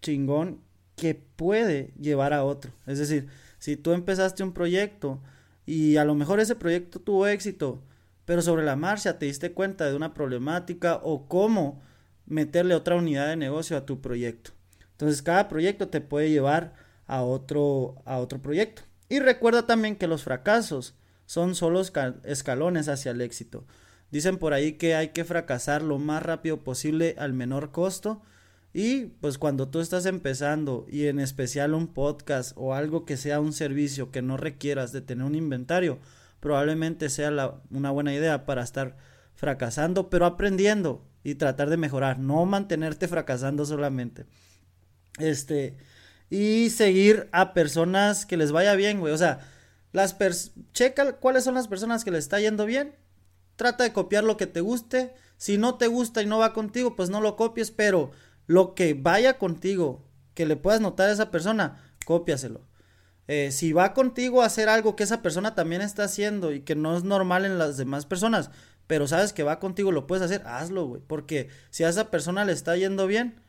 chingón 0.00 0.62
que 0.96 1.14
puede 1.14 1.92
llevar 1.98 2.32
a 2.32 2.44
otro. 2.44 2.72
Es 2.86 2.98
decir, 2.98 3.28
si 3.58 3.76
tú 3.76 3.92
empezaste 3.92 4.42
un 4.42 4.52
proyecto 4.52 5.20
y 5.66 5.96
a 5.96 6.04
lo 6.04 6.14
mejor 6.14 6.40
ese 6.40 6.56
proyecto 6.56 7.00
tuvo 7.00 7.26
éxito, 7.26 7.82
pero 8.24 8.42
sobre 8.42 8.64
la 8.64 8.76
marcha 8.76 9.18
te 9.18 9.26
diste 9.26 9.52
cuenta 9.52 9.86
de 9.86 9.96
una 9.96 10.14
problemática 10.14 11.00
o 11.02 11.26
cómo 11.26 11.82
meterle 12.26 12.74
otra 12.74 12.96
unidad 12.96 13.28
de 13.28 13.36
negocio 13.36 13.76
a 13.76 13.84
tu 13.84 14.00
proyecto. 14.00 14.52
Entonces 15.00 15.22
cada 15.22 15.48
proyecto 15.48 15.88
te 15.88 16.02
puede 16.02 16.28
llevar 16.28 16.74
a 17.06 17.22
otro, 17.22 18.02
a 18.04 18.18
otro 18.18 18.42
proyecto. 18.42 18.82
Y 19.08 19.18
recuerda 19.18 19.66
también 19.66 19.96
que 19.96 20.06
los 20.06 20.24
fracasos 20.24 20.94
son 21.24 21.54
solo 21.54 21.80
escalones 22.24 22.86
hacia 22.86 23.12
el 23.12 23.22
éxito. 23.22 23.64
Dicen 24.10 24.36
por 24.36 24.52
ahí 24.52 24.72
que 24.74 24.94
hay 24.94 25.08
que 25.08 25.24
fracasar 25.24 25.80
lo 25.80 25.98
más 25.98 26.22
rápido 26.22 26.62
posible 26.62 27.16
al 27.18 27.32
menor 27.32 27.70
costo. 27.70 28.20
Y 28.74 29.06
pues 29.22 29.38
cuando 29.38 29.68
tú 29.68 29.80
estás 29.80 30.04
empezando 30.04 30.84
y 30.86 31.06
en 31.06 31.18
especial 31.18 31.72
un 31.72 31.86
podcast 31.86 32.52
o 32.56 32.74
algo 32.74 33.06
que 33.06 33.16
sea 33.16 33.40
un 33.40 33.54
servicio 33.54 34.10
que 34.10 34.20
no 34.20 34.36
requieras 34.36 34.92
de 34.92 35.00
tener 35.00 35.24
un 35.24 35.34
inventario, 35.34 35.98
probablemente 36.40 37.08
sea 37.08 37.58
una 37.70 37.90
buena 37.90 38.12
idea 38.12 38.44
para 38.44 38.62
estar 38.62 38.98
fracasando, 39.34 40.10
pero 40.10 40.26
aprendiendo 40.26 41.06
y 41.24 41.36
tratar 41.36 41.70
de 41.70 41.78
mejorar, 41.78 42.18
no 42.18 42.44
mantenerte 42.44 43.08
fracasando 43.08 43.64
solamente. 43.64 44.26
Este, 45.20 45.76
y 46.30 46.70
seguir 46.70 47.28
a 47.32 47.52
personas 47.52 48.26
que 48.26 48.36
les 48.36 48.52
vaya 48.52 48.74
bien, 48.74 49.00
güey. 49.00 49.12
O 49.12 49.18
sea, 49.18 49.40
las 49.92 50.16
checa 50.72 51.16
cuáles 51.16 51.44
son 51.44 51.54
las 51.54 51.68
personas 51.68 52.04
que 52.04 52.10
les 52.10 52.24
está 52.24 52.40
yendo 52.40 52.66
bien. 52.66 52.96
Trata 53.56 53.84
de 53.84 53.92
copiar 53.92 54.24
lo 54.24 54.36
que 54.36 54.46
te 54.46 54.60
guste. 54.60 55.14
Si 55.36 55.58
no 55.58 55.76
te 55.76 55.86
gusta 55.88 56.22
y 56.22 56.26
no 56.26 56.38
va 56.38 56.52
contigo, 56.52 56.96
pues 56.96 57.10
no 57.10 57.20
lo 57.20 57.36
copies, 57.36 57.70
pero 57.70 58.10
lo 58.46 58.74
que 58.74 58.94
vaya 58.94 59.38
contigo, 59.38 60.04
que 60.34 60.46
le 60.46 60.56
puedas 60.56 60.80
notar 60.80 61.08
a 61.08 61.12
esa 61.12 61.30
persona, 61.30 61.94
cópiaselo. 62.04 62.66
Eh, 63.26 63.52
si 63.52 63.72
va 63.72 63.94
contigo 63.94 64.42
a 64.42 64.46
hacer 64.46 64.68
algo 64.68 64.96
que 64.96 65.04
esa 65.04 65.22
persona 65.22 65.54
también 65.54 65.82
está 65.82 66.04
haciendo 66.04 66.52
y 66.52 66.60
que 66.60 66.74
no 66.74 66.96
es 66.96 67.04
normal 67.04 67.44
en 67.44 67.58
las 67.58 67.76
demás 67.76 68.04
personas, 68.04 68.50
pero 68.86 69.06
sabes 69.06 69.32
que 69.32 69.44
va 69.44 69.60
contigo, 69.60 69.92
lo 69.92 70.08
puedes 70.08 70.24
hacer, 70.24 70.42
hazlo, 70.46 70.86
güey. 70.86 71.02
Porque 71.06 71.48
si 71.70 71.84
a 71.84 71.88
esa 71.88 72.10
persona 72.10 72.44
le 72.44 72.52
está 72.52 72.76
yendo 72.76 73.06
bien, 73.06 73.40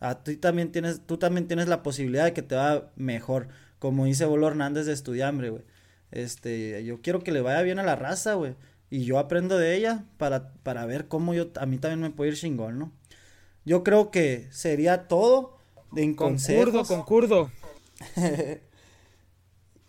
a 0.00 0.24
ti 0.24 0.36
también 0.36 0.72
tienes, 0.72 1.02
tú 1.06 1.18
también 1.18 1.46
tienes 1.46 1.68
la 1.68 1.82
posibilidad 1.82 2.24
de 2.24 2.32
que 2.32 2.42
te 2.42 2.56
va 2.56 2.90
mejor. 2.96 3.48
Como 3.78 4.06
dice 4.06 4.24
Bolo 4.24 4.48
Hernández 4.48 4.86
de 4.86 4.92
Estudiambre, 4.92 5.50
güey. 5.50 5.62
Este, 6.10 6.82
yo 6.84 7.02
quiero 7.02 7.20
que 7.20 7.32
le 7.32 7.42
vaya 7.42 7.62
bien 7.62 7.78
a 7.78 7.82
la 7.82 7.96
raza, 7.96 8.34
güey. 8.34 8.56
Y 8.88 9.04
yo 9.04 9.18
aprendo 9.18 9.58
de 9.58 9.76
ella 9.76 10.04
para, 10.16 10.54
para 10.62 10.86
ver 10.86 11.06
cómo 11.06 11.34
yo, 11.34 11.50
a 11.60 11.66
mí 11.66 11.78
también 11.78 12.00
me 12.00 12.10
puede 12.10 12.30
ir 12.30 12.36
chingón, 12.36 12.78
¿no? 12.78 12.92
Yo 13.64 13.84
creo 13.84 14.10
que 14.10 14.48
sería 14.50 15.06
todo 15.06 15.58
de 15.92 16.16
Concurdo, 16.16 16.84
concurdo. 16.84 17.50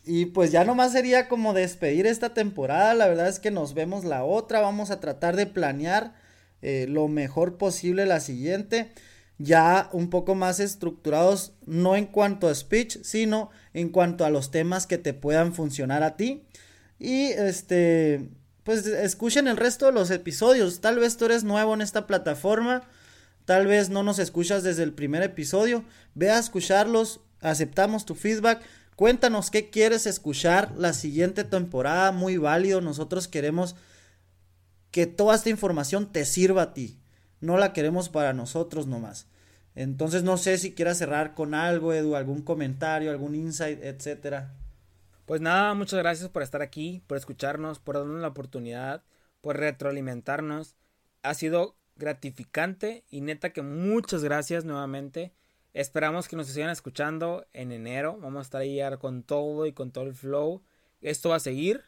y 0.03 0.25
pues 0.27 0.51
ya 0.51 0.65
nomás 0.65 0.91
sería 0.91 1.29
como 1.29 1.53
despedir 1.53 2.05
esta 2.05 2.33
temporada. 2.33 2.93
La 2.93 3.07
verdad 3.07 3.29
es 3.29 3.39
que 3.39 3.49
nos 3.49 3.73
vemos 3.73 4.03
la 4.03 4.23
otra. 4.25 4.59
Vamos 4.59 4.91
a 4.91 4.99
tratar 4.99 5.35
de 5.35 5.47
planear 5.47 6.15
eh, 6.61 6.85
lo 6.89 7.07
mejor 7.07 7.57
posible 7.57 8.05
la 8.05 8.19
siguiente 8.19 8.91
ya 9.43 9.89
un 9.93 10.09
poco 10.09 10.35
más 10.35 10.59
estructurados, 10.59 11.53
no 11.65 11.95
en 11.95 12.05
cuanto 12.05 12.47
a 12.47 12.55
speech, 12.55 12.99
sino 13.03 13.49
en 13.73 13.89
cuanto 13.89 14.25
a 14.25 14.29
los 14.29 14.51
temas 14.51 14.87
que 14.87 14.97
te 14.97 15.13
puedan 15.13 15.53
funcionar 15.53 16.03
a 16.03 16.15
ti. 16.15 16.43
Y 16.99 17.27
este, 17.27 18.29
pues 18.63 18.85
escuchen 18.85 19.47
el 19.47 19.57
resto 19.57 19.87
de 19.87 19.91
los 19.91 20.11
episodios. 20.11 20.81
Tal 20.81 20.99
vez 20.99 21.17
tú 21.17 21.25
eres 21.25 21.43
nuevo 21.43 21.73
en 21.73 21.81
esta 21.81 22.07
plataforma, 22.07 22.83
tal 23.45 23.67
vez 23.67 23.89
no 23.89 24.03
nos 24.03 24.19
escuchas 24.19 24.63
desde 24.63 24.83
el 24.83 24.93
primer 24.93 25.23
episodio. 25.23 25.83
Ve 26.13 26.29
a 26.29 26.39
escucharlos, 26.39 27.21
aceptamos 27.39 28.05
tu 28.05 28.15
feedback. 28.15 28.61
Cuéntanos 28.95 29.49
qué 29.49 29.69
quieres 29.69 30.05
escuchar 30.05 30.73
la 30.77 30.93
siguiente 30.93 31.43
temporada, 31.43 32.11
muy 32.11 32.37
válido. 32.37 32.81
Nosotros 32.81 33.27
queremos 33.27 33.75
que 34.91 35.07
toda 35.07 35.35
esta 35.35 35.49
información 35.49 36.11
te 36.11 36.25
sirva 36.25 36.61
a 36.63 36.73
ti. 36.73 36.99
No 37.39 37.57
la 37.57 37.73
queremos 37.73 38.09
para 38.09 38.33
nosotros 38.33 38.85
nomás. 38.85 39.25
Entonces 39.75 40.23
no 40.23 40.37
sé 40.37 40.57
si 40.57 40.73
quieras 40.73 40.97
cerrar 40.97 41.33
con 41.33 41.53
algo, 41.53 41.93
Edu, 41.93 42.15
algún 42.15 42.41
comentario, 42.41 43.11
algún 43.11 43.35
insight, 43.35 43.81
etcétera. 43.81 44.53
Pues 45.25 45.39
nada, 45.39 45.73
muchas 45.73 45.99
gracias 45.99 46.29
por 46.29 46.43
estar 46.43 46.61
aquí, 46.61 47.03
por 47.07 47.17
escucharnos, 47.17 47.79
por 47.79 47.95
darnos 47.95 48.21
la 48.21 48.27
oportunidad, 48.27 49.03
por 49.39 49.57
retroalimentarnos. 49.57 50.75
Ha 51.23 51.33
sido 51.35 51.77
gratificante 51.95 53.05
y 53.09 53.21
neta 53.21 53.53
que 53.53 53.61
muchas 53.61 54.23
gracias 54.23 54.65
nuevamente. 54.65 55.33
Esperamos 55.73 56.27
que 56.27 56.35
nos 56.35 56.47
sigan 56.47 56.69
escuchando 56.69 57.45
en 57.53 57.71
enero. 57.71 58.17
Vamos 58.19 58.39
a 58.39 58.41
estar 58.41 58.61
ahí 58.61 58.81
con 58.99 59.23
todo 59.23 59.65
y 59.65 59.73
con 59.73 59.91
todo 59.91 60.03
el 60.05 60.13
flow. 60.13 60.63
esto 60.99 61.29
va 61.29 61.37
a 61.37 61.39
seguir, 61.39 61.85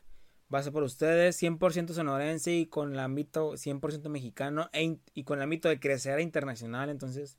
va 0.53 0.59
a 0.59 0.63
ser 0.63 0.71
por 0.71 0.83
ustedes, 0.83 1.41
100% 1.41 1.91
sonorense 1.91 2.53
y 2.53 2.67
con 2.67 2.93
el 2.93 2.99
ámbito 2.99 3.53
100% 3.53 4.07
mexicano 4.07 4.69
e 4.71 4.99
y 5.13 5.23
con 5.25 5.39
el 5.39 5.43
ámbito 5.43 5.67
de 5.67 5.81
crecer 5.81 6.21
internacional. 6.21 6.89
Entonces, 6.89 7.37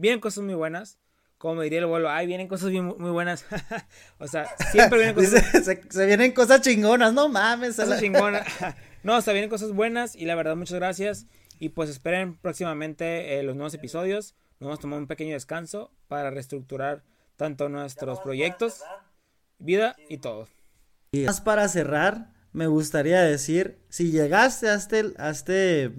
vienen 0.00 0.20
cosas 0.20 0.44
muy 0.44 0.54
buenas. 0.54 0.98
Como 1.38 1.62
diría 1.62 1.78
el 1.78 1.86
vuelo, 1.86 2.10
ay, 2.10 2.26
vienen 2.26 2.48
cosas 2.48 2.70
muy 2.70 3.10
buenas. 3.10 3.46
o 4.18 4.26
sea, 4.26 4.46
siempre 4.72 4.98
vienen 4.98 5.14
cosas. 5.14 5.64
se, 5.64 6.06
vienen 6.06 6.32
cosas 6.32 6.60
chingonas, 6.60 7.14
no 7.14 7.28
mames. 7.28 7.76
Cosas 7.76 8.00
chingonas. 8.00 8.46
no, 9.02 9.16
o 9.16 9.20
sea, 9.20 9.32
vienen 9.32 9.48
cosas 9.48 9.72
buenas 9.72 10.16
y 10.16 10.26
la 10.26 10.34
verdad, 10.34 10.56
muchas 10.56 10.78
gracias. 10.78 11.26
Y 11.58 11.70
pues 11.70 11.88
esperen 11.88 12.36
próximamente 12.36 13.38
eh, 13.38 13.42
los 13.42 13.56
nuevos 13.56 13.74
episodios. 13.74 14.34
Nos 14.58 14.66
vamos 14.66 14.78
a 14.80 14.82
tomar 14.82 14.98
un 14.98 15.06
pequeño 15.06 15.32
descanso 15.32 15.92
para 16.08 16.30
reestructurar 16.30 17.02
tanto 17.36 17.70
nuestros 17.70 18.20
proyectos, 18.20 18.82
vida 19.58 19.96
y 20.10 20.18
todo. 20.18 20.46
Y 21.12 21.24
más 21.24 21.40
para 21.40 21.66
cerrar, 21.68 22.32
me 22.52 22.66
gustaría 22.66 23.22
decir, 23.22 23.78
si 23.88 24.10
llegaste 24.10 24.68
a 24.68 24.74
este, 24.74 25.14
a 25.16 25.30
este, 25.30 25.92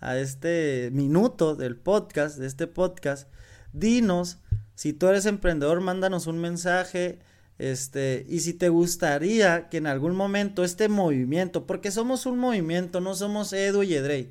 a 0.00 0.18
este 0.18 0.90
minuto 0.92 1.56
del 1.56 1.76
podcast, 1.76 2.38
de 2.38 2.46
este 2.46 2.66
podcast, 2.66 3.28
dinos, 3.72 4.38
si 4.74 4.92
tú 4.92 5.08
eres 5.08 5.26
emprendedor, 5.26 5.80
mándanos 5.80 6.26
un 6.26 6.38
mensaje, 6.38 7.18
este, 7.58 8.26
y 8.28 8.40
si 8.40 8.52
te 8.52 8.68
gustaría 8.68 9.68
que 9.68 9.78
en 9.78 9.86
algún 9.86 10.14
momento 10.14 10.64
este 10.64 10.88
movimiento, 10.88 11.66
porque 11.66 11.90
somos 11.90 12.26
un 12.26 12.38
movimiento, 12.38 13.00
no 13.00 13.14
somos 13.14 13.52
Edu 13.52 13.82
y 13.82 13.94
Edrey, 13.94 14.30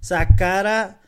sacara 0.00 1.00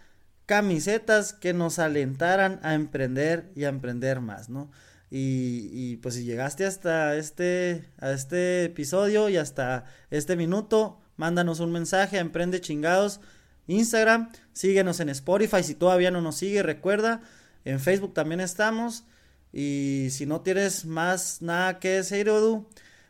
camisetas 0.47 1.35
que 1.35 1.53
nos 1.53 1.79
alentaran 1.79 2.59
a 2.63 2.75
emprender 2.75 3.53
y 3.55 3.65
a 3.65 3.69
emprender 3.69 4.21
más, 4.21 4.49
¿no? 4.49 4.71
Y, 5.11 5.69
y, 5.73 5.97
pues 5.97 6.15
si 6.15 6.25
llegaste 6.25 6.67
hasta 6.67 7.17
este, 7.17 7.85
a 7.99 8.13
este 8.13 8.65
episodio 8.65 9.29
y 9.29 9.37
hasta 9.39 9.85
este 10.11 10.37
minuto, 10.37 11.01
mándanos 11.17 11.61
un 11.61 11.73
mensaje 11.73 12.19
a 12.19 12.21
Emprende 12.21 12.61
Chingados, 12.61 13.21
Instagram, 13.69 14.31
síguenos 14.53 14.99
en 15.01 15.11
Spotify 15.11 15.63
si 15.63 15.75
todavía 15.75 16.11
no 16.11 16.21
nos 16.21 16.37
sigue, 16.37 16.63
recuerda, 16.63 17.23
en 17.65 17.79
Facebook 17.79 18.15
también 18.15 18.41
estamos. 18.41 19.05
Y 19.53 20.09
si 20.11 20.27
no 20.27 20.41
tienes 20.41 20.85
más 20.85 21.41
nada 21.41 21.79
que 21.79 21.89
decir, 21.91 22.29
Odu, 22.29 22.67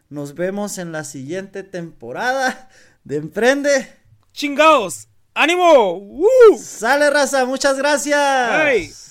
nos 0.08 0.34
vemos 0.34 0.78
en 0.78 0.92
la 0.92 1.04
siguiente 1.04 1.62
temporada 1.62 2.68
de 3.04 3.16
Emprende. 3.16 3.88
Chingados. 4.32 5.08
¡Ánimo! 5.34 6.08
Sale 6.58 7.10
raza, 7.10 7.44
muchas 7.44 7.76
gracias. 7.78 9.07